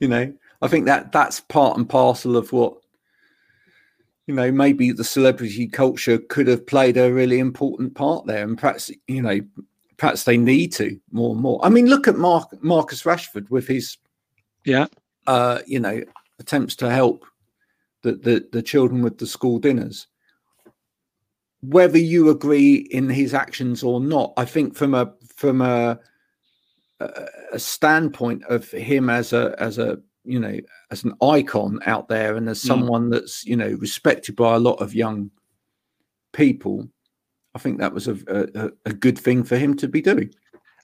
You 0.00 0.08
know, 0.08 0.32
I 0.62 0.68
think 0.68 0.86
that 0.86 1.12
that's 1.12 1.40
part 1.40 1.76
and 1.76 1.88
parcel 1.88 2.36
of 2.36 2.52
what 2.52 2.76
you 4.26 4.34
know, 4.34 4.50
maybe 4.50 4.90
the 4.90 5.04
celebrity 5.04 5.68
culture 5.68 6.18
could 6.18 6.48
have 6.48 6.66
played 6.66 6.96
a 6.96 7.12
really 7.12 7.38
important 7.38 7.94
part 7.94 8.26
there, 8.26 8.42
and 8.42 8.58
perhaps 8.58 8.90
you 9.06 9.22
know, 9.22 9.40
perhaps 9.96 10.24
they 10.24 10.36
need 10.36 10.72
to 10.74 10.98
more 11.12 11.32
and 11.32 11.40
more. 11.40 11.64
I 11.64 11.68
mean, 11.68 11.86
look 11.86 12.08
at 12.08 12.16
Mark 12.16 12.48
Marcus 12.62 13.04
Rashford 13.04 13.48
with 13.50 13.68
his, 13.68 13.96
yeah, 14.64 14.86
uh, 15.26 15.60
you 15.66 15.78
know, 15.78 16.02
attempts 16.40 16.74
to 16.76 16.90
help 16.90 17.24
the, 18.02 18.12
the 18.12 18.48
the 18.52 18.62
children 18.62 19.02
with 19.02 19.18
the 19.18 19.26
school 19.26 19.58
dinners. 19.58 20.08
Whether 21.62 21.98
you 21.98 22.28
agree 22.28 22.88
in 22.90 23.08
his 23.08 23.32
actions 23.32 23.82
or 23.82 24.00
not, 24.00 24.32
I 24.36 24.44
think 24.44 24.74
from 24.74 24.94
a 24.94 25.12
from 25.36 25.60
a 25.60 26.00
a 27.00 27.58
standpoint 27.58 28.42
of 28.44 28.70
him 28.70 29.10
as 29.10 29.32
a 29.32 29.54
as 29.58 29.78
a 29.78 29.98
you 30.24 30.40
know 30.40 30.58
as 30.90 31.04
an 31.04 31.14
icon 31.22 31.78
out 31.86 32.08
there 32.08 32.36
and 32.36 32.48
as 32.48 32.60
hmm. 32.62 32.68
someone 32.68 33.08
mm. 33.08 33.12
that's 33.12 33.44
you 33.44 33.56
know 33.56 33.76
respected 33.80 34.34
by 34.34 34.54
a 34.54 34.60
lot 34.60 34.80
of 34.80 34.94
young 34.94 35.30
people 36.32 36.88
i 37.54 37.58
think 37.58 37.78
that 37.78 37.92
was 37.92 38.08
a, 38.08 38.16
a, 38.28 38.70
a 38.86 38.92
good 38.92 39.18
thing 39.18 39.44
for 39.44 39.56
him 39.56 39.76
to 39.76 39.88
be 39.88 40.00
doing 40.00 40.30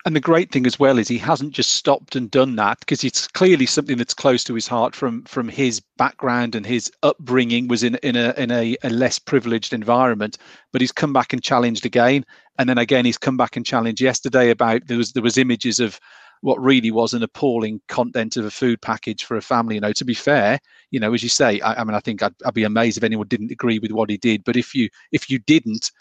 and 0.05 0.17
the 0.17 0.21
great 0.21 0.51
thing 0.51 0.67
as 0.67 0.81
well 0.81 0.99
is 0.99 1.07
he 1.07 1.19
hasn't 1.19 1.53
just 1.53 1.75
stopped 1.75 2.17
and 2.17 2.31
done 2.31 2.57
that 2.57 2.81
because 2.81 3.05
it's 3.05 3.29
clearly 3.29 3.67
something 3.67 3.97
that's 3.97 4.15
close 4.15 4.43
to 4.45 4.55
his 4.55 4.67
heart 4.67 4.95
from 4.95 5.23
from 5.25 5.49
his 5.49 5.81
background 5.97 6.55
and 6.55 6.67
his 6.67 6.91
upbringing 7.03 7.69
was 7.69 7.83
in 7.83 7.97
in 7.97 8.17
a 8.17 8.35
in 8.37 8.51
a, 8.51 8.77
a, 8.83 8.91
less 8.91 9.19
privileged 9.19 9.73
environment 9.73 10.39
but 10.73 10.81
he's 10.81 10.93
come 10.93 11.13
back 11.13 11.33
and 11.33 11.43
challenged 11.43 11.87
again 11.87 12.25
and 12.59 12.69
then 12.69 12.79
again 12.79 13.05
he's 13.05 13.19
come 13.19 13.37
back 13.37 13.57
and 13.57 13.67
challenged 13.67 14.01
yesterday 14.01 14.51
about 14.51 14.87
there 14.87 14.99
was 14.99 15.13
there 15.13 15.23
was 15.23 15.39
images 15.39 15.81
of 15.81 15.99
what 16.43 16.61
really 16.61 16.91
was 16.91 17.15
an 17.15 17.23
appalling 17.23 17.81
content 17.89 18.37
of 18.37 18.45
a 18.45 18.51
food 18.51 18.83
package 18.83 19.25
for 19.25 19.37
a 19.37 19.43
family. 19.43 19.77
You 19.77 19.81
know, 19.81 19.93
to 19.93 20.05
be 20.05 20.13
fair, 20.15 20.59
you 20.91 20.99
know, 20.99 21.15
as 21.15 21.23
you 21.23 21.29
say, 21.29 21.61
I, 21.61 21.81
I 21.81 21.85
mean, 21.85 21.95
I 21.95 22.01
think 22.01 22.21
I'd, 22.23 22.35
I'd, 22.45 22.53
be 22.53 22.65
amazed 22.65 22.99
if 22.99 23.05
anyone 23.05 23.29
didn't 23.29 23.53
agree 23.53 23.79
with 23.79 23.93
what 23.93 24.11
he 24.11 24.17
did. 24.17 24.43
But 24.45 24.57
if 24.57 24.75
you 24.75 24.89
if 25.13 25.31
you 25.31 25.39
didn't, 25.39 25.93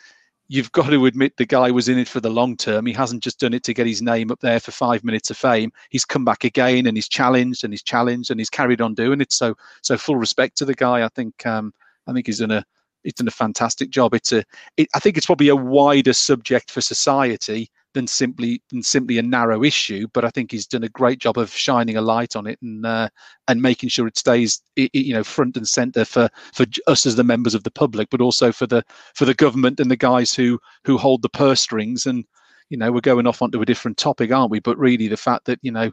you've 0.48 0.72
got 0.72 0.90
to 0.90 1.06
admit 1.06 1.38
the 1.38 1.46
guy 1.46 1.70
was 1.70 1.88
in 1.88 2.00
it 2.00 2.08
for 2.08 2.20
the 2.20 2.30
long 2.30 2.58
term. 2.58 2.88
He 2.88 2.94
hasn't 2.94 3.24
just 3.24 3.40
done 3.40 3.54
it 3.54 3.64
to 3.64 3.74
get 3.74 3.86
his 3.86 4.02
name 4.02 4.32
up 4.32 4.40
there 4.40 4.60
for 4.60 4.72
five 4.72 5.04
minutes 5.04 5.30
of 5.30 5.38
fame. 5.38 5.72
He's 5.92 6.06
come 6.06 6.26
back 6.26 6.44
again 6.44 6.88
and 6.88 6.98
he's 6.98 7.08
challenged 7.08 7.64
and 7.64 7.72
he's 7.72 7.84
challenged 7.84 8.32
and 8.32 8.40
he's 8.40 8.50
carried 8.50 8.82
on 8.82 8.96
doing 8.96 9.22
it. 9.22 9.32
So 9.32 9.56
so 9.84 9.96
full 9.96 10.18
respect 10.18 10.58
to 10.58 10.66
the 10.66 10.74
guy. 10.74 11.06
I 11.06 11.10
think 11.10 11.46
um, 11.46 11.72
I 12.08 12.14
think 12.14 12.26
he's 12.26 12.40
done 12.40 12.52
a 12.52 12.66
he's 13.04 13.14
done 13.14 13.28
a 13.28 13.32
fantastic 13.32 13.90
job. 13.90 14.14
It's 14.14 14.32
a 14.32 14.44
it, 14.78 14.88
I 14.94 15.00
think 15.00 15.18
it's 15.18 15.26
probably 15.26 15.50
a 15.50 15.56
wider 15.56 16.14
subject 16.14 16.72
for 16.72 16.82
society 16.82 17.70
than 17.94 18.08
simply 18.08 18.62
than 18.70 18.84
simply 18.84 19.18
a 19.18 19.24
narrow 19.24 19.64
issue. 19.64 20.08
But 20.14 20.26
I 20.26 20.30
think 20.30 20.52
he's 20.52 20.68
done 20.68 20.84
a 20.84 20.90
great 20.90 21.20
job 21.20 21.38
of 21.38 21.52
shining 21.52 21.98
a 21.98 22.02
light 22.02 22.36
on 22.36 22.48
it 22.48 22.60
and 22.62 22.86
uh, 22.86 23.10
and 23.48 23.62
making 23.62 23.90
sure 23.90 24.08
it 24.08 24.18
stays 24.18 24.62
you 24.76 25.14
know 25.14 25.24
front 25.24 25.58
and 25.58 25.68
center 25.68 26.06
for 26.06 26.30
for 26.54 26.66
us 26.88 27.06
as 27.06 27.16
the 27.16 27.24
members 27.24 27.56
of 27.56 27.64
the 27.64 27.72
public, 27.72 28.10
but 28.10 28.22
also 28.22 28.52
for 28.52 28.68
the 28.68 28.84
for 29.16 29.26
the 29.26 29.34
government 29.34 29.80
and 29.80 29.92
the 29.92 29.98
guys 29.98 30.34
who 30.34 30.60
who 30.86 30.98
hold 30.98 31.22
the 31.22 31.30
purse 31.30 31.62
strings. 31.62 32.06
And 32.06 32.26
you 32.70 32.78
know 32.78 32.92
we're 32.92 33.02
going 33.02 33.28
off 33.28 33.42
onto 33.42 33.62
a 33.62 33.66
different 33.66 33.98
topic, 33.98 34.32
aren't 34.32 34.52
we? 34.52 34.60
But 34.60 34.78
really, 34.78 35.08
the 35.08 35.18
fact 35.18 35.46
that 35.46 35.60
you 35.62 35.72
know 35.72 35.92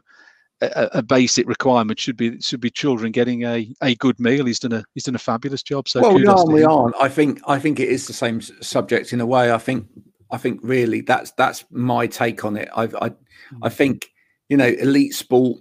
a, 0.61 0.89
a, 0.93 1.03
basic 1.03 1.47
requirement 1.47 1.99
should 1.99 2.17
be 2.17 2.39
should 2.41 2.59
be 2.59 2.69
children 2.69 3.11
getting 3.11 3.43
a, 3.43 3.73
a 3.81 3.95
good 3.95 4.19
meal. 4.19 4.45
He's 4.45 4.59
done 4.59 4.73
a 4.73 4.83
he's 4.93 5.05
done 5.05 5.15
a 5.15 5.19
fabulous 5.19 5.63
job. 5.63 5.87
So 5.87 6.01
well, 6.01 6.13
we 6.13 6.25
aren't. 6.25 6.51
We 6.51 6.63
aren't. 6.63 6.95
I 6.99 7.09
think 7.09 7.41
I 7.47 7.59
think 7.59 7.79
it 7.79 7.89
is 7.89 8.07
the 8.07 8.13
same 8.13 8.41
subject 8.41 9.13
in 9.13 9.21
a 9.21 9.25
way. 9.25 9.51
I 9.51 9.57
think 9.57 9.87
I 10.31 10.37
think 10.37 10.59
really 10.63 11.01
that's 11.01 11.31
that's 11.31 11.65
my 11.71 12.07
take 12.07 12.43
on 12.43 12.57
it. 12.57 12.69
I 12.75 12.83
I, 13.01 13.11
I 13.61 13.69
think 13.69 14.07
you 14.49 14.57
know 14.57 14.67
elite 14.67 15.13
sport 15.13 15.59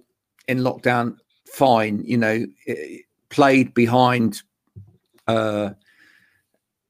in 0.49 0.59
lockdown, 0.59 1.17
fine. 1.47 2.03
You 2.05 2.19
know, 2.19 2.47
played 3.29 3.75
behind 3.75 4.43
uh, 5.27 5.71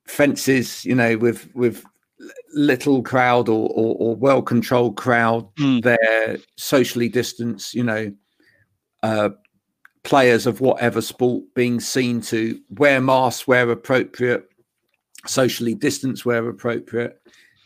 fences. 0.06 0.84
You 0.84 0.94
know, 0.94 1.18
with 1.18 1.54
with 1.54 1.84
little 2.54 3.02
crowd 3.02 3.48
or, 3.48 3.68
or, 3.70 3.96
or 3.98 4.16
well 4.16 4.42
controlled 4.42 4.96
crowd. 4.96 5.48
Mm. 5.56 5.82
They're 5.82 6.38
socially 6.56 7.08
distanced. 7.08 7.74
You 7.74 7.84
know, 7.84 8.12
uh, 9.02 9.30
players 10.04 10.46
of 10.46 10.60
whatever 10.60 11.00
sport 11.00 11.44
being 11.54 11.80
seen 11.80 12.20
to 12.22 12.60
wear 12.70 13.00
masks 13.00 13.46
where 13.46 13.70
appropriate, 13.70 14.48
socially 15.26 15.74
distance 15.74 16.24
where 16.24 16.48
appropriate. 16.48 17.20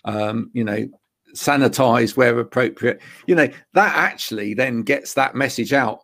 Um, 0.04 0.50
you 0.52 0.64
know, 0.64 0.88
sanitize 1.34 2.16
where 2.16 2.38
appropriate. 2.38 3.00
You 3.26 3.34
know, 3.34 3.48
that 3.74 3.96
actually 3.96 4.54
then 4.54 4.82
gets 4.82 5.14
that 5.14 5.34
message 5.34 5.72
out 5.72 6.00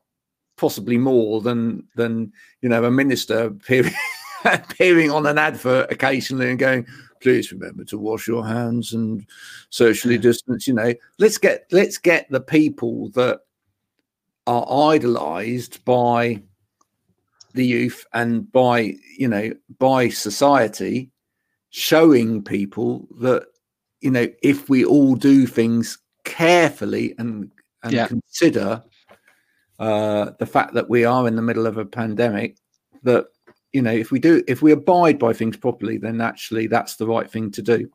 possibly 0.56 0.98
more 0.98 1.40
than 1.40 1.86
than 1.94 2.32
you 2.60 2.68
know 2.68 2.84
a 2.84 2.90
minister 2.90 3.44
appearing, 3.46 3.94
appearing 4.44 5.10
on 5.10 5.26
an 5.26 5.38
advert 5.38 5.90
occasionally 5.90 6.50
and 6.50 6.58
going 6.58 6.86
please 7.20 7.50
remember 7.52 7.84
to 7.84 7.98
wash 7.98 8.28
your 8.28 8.46
hands 8.46 8.92
and 8.92 9.26
socially 9.70 10.18
distance 10.18 10.66
you 10.66 10.74
know 10.74 10.94
let's 11.18 11.38
get 11.38 11.66
let's 11.72 11.98
get 11.98 12.28
the 12.30 12.40
people 12.40 13.08
that 13.10 13.40
are 14.46 14.92
idolized 14.92 15.84
by 15.84 16.40
the 17.54 17.66
youth 17.66 18.06
and 18.12 18.50
by 18.52 18.94
you 19.18 19.28
know 19.28 19.50
by 19.78 20.08
society 20.08 21.10
showing 21.70 22.42
people 22.42 23.06
that 23.20 23.46
you 24.00 24.10
know 24.10 24.26
if 24.42 24.68
we 24.68 24.84
all 24.84 25.14
do 25.14 25.46
things 25.46 25.98
carefully 26.24 27.14
and 27.18 27.50
and 27.82 27.92
yeah. 27.92 28.06
consider 28.06 28.82
uh, 29.78 30.30
the 30.38 30.46
fact 30.46 30.74
that 30.74 30.90
we 30.90 31.04
are 31.04 31.28
in 31.28 31.36
the 31.36 31.42
middle 31.42 31.66
of 31.66 31.78
a 31.78 31.84
pandemic 31.84 32.56
that 33.02 33.26
you 33.78 33.82
know 33.82 33.92
if 33.92 34.10
we 34.10 34.18
do 34.18 34.42
if 34.48 34.60
we 34.60 34.72
abide 34.72 35.20
by 35.20 35.32
things 35.32 35.56
properly 35.56 35.98
then 35.98 36.20
actually 36.20 36.66
that's 36.66 36.96
the 36.96 37.06
right 37.06 37.30
thing 37.30 37.48
to 37.52 37.62
do. 37.62 37.88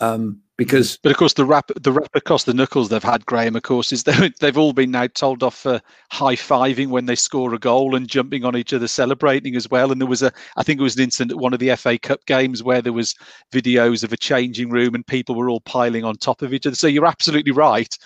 Um 0.00 0.42
because 0.58 0.98
but 1.02 1.10
of 1.10 1.16
course 1.16 1.32
the 1.32 1.46
rap 1.46 1.70
the 1.80 1.92
rap 1.92 2.10
across 2.14 2.44
the 2.44 2.52
knuckles 2.52 2.90
they've 2.90 3.02
had 3.02 3.24
graham 3.24 3.56
of 3.56 3.62
course 3.62 3.90
is 3.90 4.04
they, 4.08 4.30
they've 4.38 4.58
all 4.58 4.74
been 4.74 4.90
now 4.90 5.06
told 5.06 5.42
off 5.42 5.56
for 5.56 5.80
high-fiving 6.10 6.88
when 6.88 7.06
they 7.06 7.14
score 7.14 7.54
a 7.54 7.58
goal 7.58 7.94
and 7.94 8.06
jumping 8.06 8.44
on 8.44 8.54
each 8.54 8.74
other 8.74 8.86
celebrating 8.86 9.56
as 9.56 9.70
well. 9.70 9.90
And 9.90 9.98
there 9.98 10.06
was 10.06 10.22
a 10.22 10.30
i 10.58 10.62
think 10.62 10.78
it 10.78 10.82
was 10.82 10.96
an 10.96 11.04
incident 11.04 11.30
at 11.30 11.38
one 11.38 11.54
of 11.54 11.58
the 11.58 11.74
fa 11.76 11.96
cup 11.96 12.20
games 12.26 12.62
where 12.62 12.82
there 12.82 12.92
was 12.92 13.14
videos 13.50 14.04
of 14.04 14.12
a 14.12 14.18
changing 14.18 14.68
room 14.68 14.94
and 14.94 15.06
people 15.06 15.34
were 15.34 15.48
all 15.48 15.62
piling 15.62 16.04
on 16.04 16.16
top 16.16 16.42
of 16.42 16.52
each 16.52 16.66
other. 16.66 16.76
So 16.76 16.86
you're 16.86 17.06
absolutely 17.06 17.52
right 17.52 17.96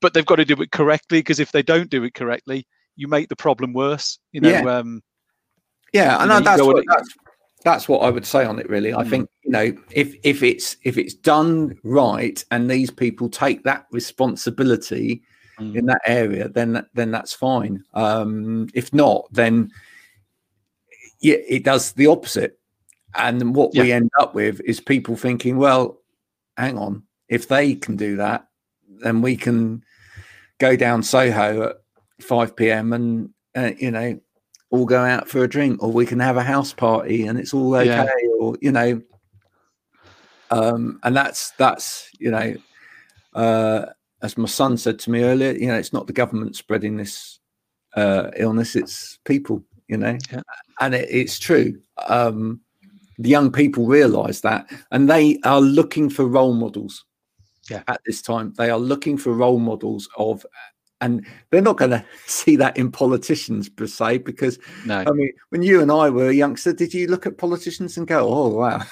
but 0.00 0.14
they've 0.14 0.26
got 0.26 0.36
to 0.36 0.44
do 0.44 0.60
it 0.62 0.72
correctly 0.72 1.20
because 1.20 1.38
if 1.38 1.52
they 1.52 1.62
don't 1.62 1.90
do 1.90 2.02
it 2.02 2.14
correctly 2.14 2.66
you 2.96 3.06
make 3.06 3.28
the 3.28 3.36
problem 3.36 3.74
worse 3.74 4.18
you 4.32 4.40
know 4.40 4.48
yeah. 4.48 4.78
um 4.78 5.02
yeah, 5.92 6.18
and 6.20 6.28
know, 6.28 6.40
that's, 6.40 6.62
what, 6.62 6.84
that's 6.86 7.16
that's 7.64 7.88
what 7.88 7.98
I 7.98 8.10
would 8.10 8.26
say 8.26 8.44
on 8.44 8.58
it. 8.58 8.68
Really, 8.68 8.94
I 8.94 9.02
mm. 9.02 9.10
think 9.10 9.30
you 9.44 9.50
know 9.50 9.72
if 9.90 10.14
if 10.22 10.42
it's 10.42 10.76
if 10.82 10.98
it's 10.98 11.14
done 11.14 11.78
right 11.82 12.44
and 12.50 12.70
these 12.70 12.90
people 12.90 13.28
take 13.28 13.62
that 13.64 13.86
responsibility 13.90 15.22
mm. 15.58 15.76
in 15.76 15.86
that 15.86 16.00
area, 16.06 16.48
then 16.48 16.84
then 16.94 17.10
that's 17.10 17.32
fine. 17.32 17.84
Um, 17.94 18.68
if 18.74 18.92
not, 18.92 19.26
then 19.32 19.70
yeah, 21.20 21.36
it 21.48 21.64
does 21.64 21.92
the 21.92 22.08
opposite. 22.08 22.58
And 23.14 23.54
what 23.54 23.74
yeah. 23.74 23.82
we 23.82 23.92
end 23.92 24.10
up 24.18 24.34
with 24.34 24.60
is 24.62 24.80
people 24.80 25.16
thinking, 25.16 25.58
well, 25.58 26.00
hang 26.56 26.78
on, 26.78 27.02
if 27.28 27.46
they 27.46 27.74
can 27.74 27.96
do 27.96 28.16
that, 28.16 28.46
then 28.88 29.20
we 29.20 29.36
can 29.36 29.84
go 30.58 30.76
down 30.76 31.02
Soho 31.02 31.68
at 31.68 31.76
5 32.20 32.56
p.m. 32.56 32.92
and 32.92 33.30
uh, 33.54 33.72
you 33.76 33.90
know 33.90 34.18
all 34.72 34.86
go 34.86 35.04
out 35.04 35.28
for 35.28 35.44
a 35.44 35.48
drink 35.48 35.82
or 35.82 35.92
we 35.92 36.06
can 36.06 36.18
have 36.18 36.38
a 36.38 36.42
house 36.42 36.72
party 36.72 37.26
and 37.26 37.38
it's 37.38 37.52
all 37.52 37.74
okay 37.74 37.86
yeah. 37.86 38.08
or 38.40 38.56
you 38.60 38.72
know 38.72 39.00
um 40.50 40.98
and 41.04 41.14
that's 41.14 41.50
that's 41.52 42.10
you 42.18 42.30
know 42.30 42.54
uh 43.34 43.84
as 44.22 44.38
my 44.38 44.48
son 44.48 44.76
said 44.76 44.98
to 44.98 45.10
me 45.10 45.22
earlier 45.22 45.52
you 45.52 45.66
know 45.66 45.76
it's 45.76 45.92
not 45.92 46.06
the 46.06 46.12
government 46.12 46.56
spreading 46.56 46.96
this 46.96 47.38
uh 47.96 48.30
illness 48.36 48.74
it's 48.74 49.18
people 49.24 49.62
you 49.88 49.96
know 49.98 50.16
yeah. 50.32 50.40
and 50.80 50.94
it, 50.94 51.06
it's 51.10 51.38
true 51.38 51.78
um 52.06 52.58
the 53.18 53.28
young 53.28 53.52
people 53.52 53.86
realize 53.86 54.40
that 54.40 54.70
and 54.90 55.08
they 55.08 55.38
are 55.44 55.60
looking 55.60 56.08
for 56.08 56.24
role 56.24 56.54
models 56.54 57.04
yeah. 57.68 57.82
at 57.88 58.00
this 58.06 58.22
time 58.22 58.54
they 58.56 58.70
are 58.70 58.78
looking 58.78 59.18
for 59.18 59.34
role 59.34 59.58
models 59.58 60.08
of 60.16 60.46
and 61.02 61.26
they're 61.50 61.60
not 61.60 61.76
going 61.76 61.90
to 61.90 62.04
see 62.26 62.56
that 62.56 62.76
in 62.78 62.90
politicians 62.90 63.68
per 63.68 63.86
se 63.86 64.18
because 64.18 64.58
no. 64.86 65.04
i 65.06 65.10
mean 65.10 65.30
when 65.50 65.62
you 65.62 65.82
and 65.82 65.92
i 65.92 66.08
were 66.08 66.28
a 66.28 66.34
youngster 66.34 66.72
did 66.72 66.94
you 66.94 67.06
look 67.06 67.26
at 67.26 67.36
politicians 67.36 67.98
and 67.98 68.06
go 68.06 68.26
oh 68.26 68.48
wow 68.48 68.82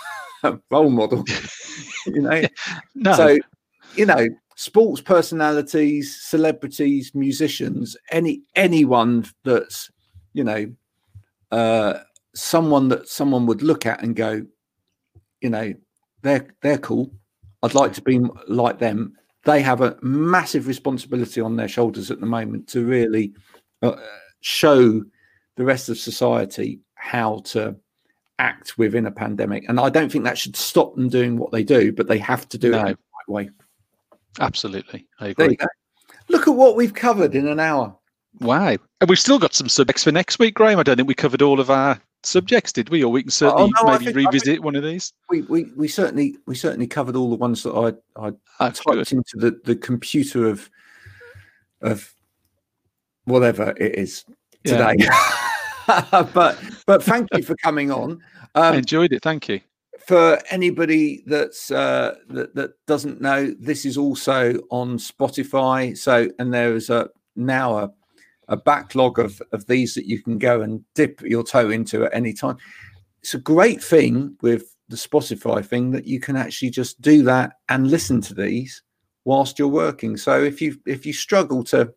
role 0.71 0.91
model 0.91 1.25
you 2.07 2.21
know 2.21 2.43
no. 2.95 3.15
so 3.15 3.39
you 3.95 4.05
know 4.05 4.29
sports 4.57 5.01
personalities 5.01 6.21
celebrities 6.21 7.15
musicians 7.15 7.97
any 8.11 8.43
anyone 8.57 9.25
that's 9.45 9.91
you 10.35 10.45
know 10.45 10.71
uh 11.51 11.95
someone 12.35 12.89
that 12.89 13.09
someone 13.09 13.47
would 13.47 13.63
look 13.63 13.87
at 13.87 14.03
and 14.03 14.17
go 14.17 14.43
you 15.41 15.51
know 15.51 15.73
they're 16.23 16.47
they're 16.63 16.79
cool 16.79 17.11
i'd 17.63 17.75
like 17.75 17.93
to 17.93 18.03
be 18.03 18.21
like 18.49 18.79
them 18.79 19.15
they 19.45 19.63
have 19.63 19.81
a 19.81 19.97
massive 20.03 20.67
responsibility 20.67 21.41
on 21.41 21.57
their 21.57 21.69
shoulders 21.69 22.11
at 22.11 22.21
the 22.21 22.27
moment 22.27 22.69
to 22.69 22.85
really 22.85 23.33
uh, 23.83 23.97
show 24.41 25.03
the 25.57 25.65
rest 25.65 25.89
of 25.89 25.99
society 25.99 26.81
how 26.95 27.41
to 27.45 27.77
act 28.39 28.79
within 28.79 29.07
a 29.07 29.11
pandemic. 29.11 29.65
And 29.69 29.81
I 29.81 29.91
don't 29.91 30.11
think 30.11 30.25
that 30.25 30.39
should 30.39 30.57
stop 30.57 30.95
them 30.95 31.09
doing 31.09 31.37
what 31.37 31.53
they 31.53 31.63
do, 31.63 31.93
but 31.93 32.09
they 32.09 32.19
have 32.19 32.49
to 32.51 32.59
do 32.59 32.71
no. 32.71 32.79
it 32.79 32.85
the 32.85 32.89
right 32.89 33.29
way. 33.29 33.51
Absolutely. 34.39 35.07
I 35.19 35.29
agree. 35.29 35.59
Look 36.29 36.47
at 36.47 36.55
what 36.55 36.77
we've 36.77 36.95
covered 36.95 37.35
in 37.35 37.49
an 37.49 37.61
hour. 37.61 37.97
Wow. 38.41 38.77
And 39.01 39.09
we've 39.09 39.19
still 39.19 39.39
got 39.39 39.55
some 39.55 39.69
subjects 39.69 40.05
for 40.05 40.13
next 40.13 40.39
week, 40.39 40.55
Graham. 40.55 40.79
I 40.79 40.83
don't 40.83 40.97
think 40.97 41.09
we 41.09 41.15
covered 41.15 41.43
all 41.43 41.61
of 41.61 41.71
our 41.71 42.01
subjects, 42.23 42.73
did 42.73 42.89
we? 42.89 43.03
Or 43.03 43.11
we 43.11 43.23
can 43.23 43.31
certainly 43.31 43.73
oh, 43.79 43.85
no, 43.85 43.93
maybe 43.93 44.07
think, 44.07 44.17
revisit 44.17 44.63
one 44.63 44.77
of 44.77 44.83
these. 44.83 45.13
We, 45.29 45.43
we 45.43 45.65
we 45.77 45.89
certainly 45.89 46.37
we 46.47 46.55
certainly 46.55 46.87
covered 46.87 47.17
all 47.17 47.31
the 47.31 47.37
ones 47.37 47.63
that 47.63 47.73
I 47.73 47.93
I 48.25 48.71
typed 48.71 48.85
good. 48.85 49.13
into 49.13 49.37
the, 49.37 49.61
the 49.65 49.77
computer 49.77 50.49
of 50.49 50.71
of 51.83 52.13
whatever 53.25 53.75
it 53.77 53.97
is 53.97 54.25
today. 54.65 54.97
Yeah. 54.99 56.11
but 56.35 56.59
but 56.87 57.03
thank 57.03 57.29
you 57.33 57.43
for 57.43 57.57
coming 57.57 57.91
on. 57.91 58.13
Um, 58.55 58.75
I 58.75 58.77
enjoyed 58.77 59.13
it. 59.13 59.23
Thank 59.23 59.49
you. 59.49 59.61
For 60.07 60.39
anybody 60.51 61.23
that's 61.27 61.71
uh, 61.71 62.17
that 62.29 62.55
that 62.55 62.73
doesn't 62.87 63.21
know, 63.21 63.55
this 63.59 63.85
is 63.85 63.97
also 63.97 64.55
on 64.71 64.99
Spotify. 64.99 65.97
So 65.97 66.29
and 66.39 66.53
there 66.53 66.75
is 66.75 66.91
a 66.91 67.11
now 67.37 67.79
a 67.79 67.93
a 68.51 68.57
backlog 68.57 69.19
of, 69.19 69.41
of 69.53 69.67
these 69.67 69.95
that 69.95 70.07
you 70.07 70.23
can 70.23 70.37
go 70.37 70.61
and 70.61 70.85
dip 70.95 71.23
your 71.23 71.43
toe 71.43 71.71
into 71.71 72.05
at 72.05 72.13
any 72.13 72.33
time. 72.33 72.59
It's 73.23 73.35
a 73.35 73.39
great 73.39 73.83
thing 73.83 74.37
with 74.43 74.77
the 74.89 74.97
Spotify 74.97 75.65
thing 75.65 75.93
that 75.93 76.07
you 76.07 76.21
can 76.21 76.37
actually 76.37 76.71
just 76.71 77.01
do 77.01 77.23
that 77.23 77.53
and 77.69 77.91
listen 77.91 78.21
to 78.23 78.35
these 78.35 78.83
whilst 79.25 79.59
you're 79.59 79.69
working. 79.69 80.17
So 80.17 80.43
if 80.43 80.61
you 80.61 80.77
if 80.85 81.07
you 81.07 81.13
struggle 81.13 81.63
to 81.65 81.95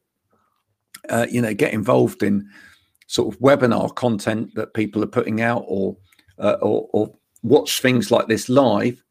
uh, 1.10 1.26
you 1.30 1.42
know 1.42 1.54
get 1.54 1.74
involved 1.74 2.22
in 2.22 2.48
sort 3.08 3.34
of 3.34 3.42
webinar 3.42 3.94
content 3.96 4.54
that 4.56 4.76
people 4.76 5.04
are 5.04 5.08
putting 5.08 5.42
out 5.42 5.64
or 5.68 5.98
uh, 6.38 6.58
or, 6.62 6.88
or 6.94 7.14
watch 7.42 7.82
things 7.82 8.12
like 8.12 8.28
this 8.28 8.48
live, 8.48 9.04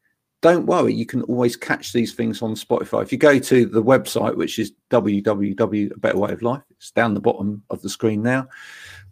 don't 0.43 0.65
worry, 0.65 0.93
you 0.93 1.05
can 1.05 1.21
always 1.23 1.55
catch 1.55 1.93
these 1.93 2.13
things 2.13 2.41
on 2.41 2.53
Spotify. 2.53 3.01
If 3.01 3.13
you 3.13 3.17
go 3.17 3.39
to 3.39 3.65
the 3.65 3.81
website, 3.81 4.35
which 4.35 4.59
is 4.59 4.73
www. 4.89 6.01
Better 6.01 6.17
Way 6.17 6.33
of 6.33 6.41
Life, 6.41 6.61
it's 6.71 6.91
down 6.91 7.13
the 7.13 7.21
bottom 7.21 7.63
of 7.69 7.81
the 7.81 7.87
screen 7.87 8.21
now, 8.21 8.49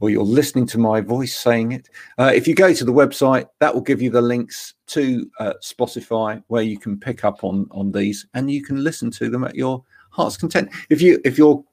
or 0.01 0.09
you're 0.09 0.23
listening 0.23 0.67
to 0.67 0.77
my 0.77 0.99
voice 0.99 1.35
saying 1.37 1.71
it. 1.71 1.89
Uh, 2.17 2.33
if 2.35 2.49
you 2.49 2.53
go 2.53 2.73
to 2.73 2.83
the 2.83 2.91
website, 2.91 3.47
that 3.59 3.73
will 3.73 3.81
give 3.81 4.01
you 4.01 4.09
the 4.09 4.21
links 4.21 4.73
to 4.87 5.31
uh, 5.39 5.53
Spotify 5.63 6.43
where 6.47 6.63
you 6.63 6.77
can 6.77 6.99
pick 6.99 7.23
up 7.23 7.45
on 7.45 7.65
on 7.71 7.93
these 7.93 8.27
and 8.33 8.51
you 8.51 8.61
can 8.61 8.83
listen 8.83 9.09
to 9.11 9.29
them 9.29 9.45
at 9.45 9.55
your 9.55 9.81
heart's 10.09 10.35
content. 10.35 10.69
If 10.89 11.01
you 11.01 11.21
if 11.23 11.37
you're 11.37 11.63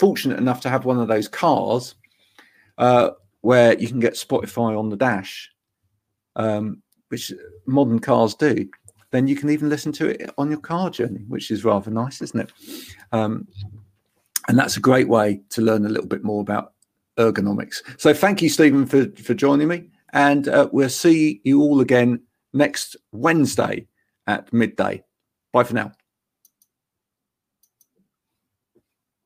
fortunate 0.00 0.38
enough 0.38 0.60
to 0.62 0.70
have 0.70 0.84
one 0.84 0.98
of 0.98 1.06
those 1.06 1.28
cars 1.28 1.94
uh, 2.78 3.10
where 3.42 3.78
you 3.78 3.86
can 3.86 4.00
get 4.00 4.14
Spotify 4.14 4.76
on 4.76 4.88
the 4.88 4.96
dash, 4.96 5.52
um, 6.34 6.82
which 7.10 7.32
modern 7.64 8.00
cars 8.00 8.34
do, 8.34 8.68
then 9.10 9.26
you 9.26 9.36
can 9.36 9.50
even 9.50 9.68
listen 9.68 9.92
to 9.92 10.08
it 10.08 10.30
on 10.38 10.50
your 10.50 10.60
car 10.60 10.90
journey, 10.90 11.24
which 11.28 11.50
is 11.50 11.64
rather 11.64 11.90
nice, 11.90 12.20
isn't 12.22 12.40
it? 12.40 12.52
Um, 13.12 13.48
And 14.48 14.58
that's 14.58 14.78
a 14.78 14.80
great 14.80 15.08
way 15.08 15.42
to 15.50 15.60
learn 15.60 15.84
a 15.84 15.90
little 15.90 16.06
bit 16.06 16.24
more 16.24 16.40
about 16.40 16.72
ergonomics. 17.18 17.82
So 17.98 18.14
thank 18.14 18.40
you, 18.40 18.48
Steven, 18.48 18.86
for, 18.86 19.06
for 19.22 19.34
joining 19.34 19.68
me. 19.68 19.90
And 20.14 20.48
uh, 20.48 20.70
we'll 20.72 20.88
see 20.88 21.42
you 21.44 21.60
all 21.60 21.80
again 21.80 22.22
next 22.54 22.96
Wednesday 23.12 23.86
at 24.26 24.50
midday. 24.52 25.02
Bye 25.52 25.64
for 25.64 25.74
now. 25.74 25.97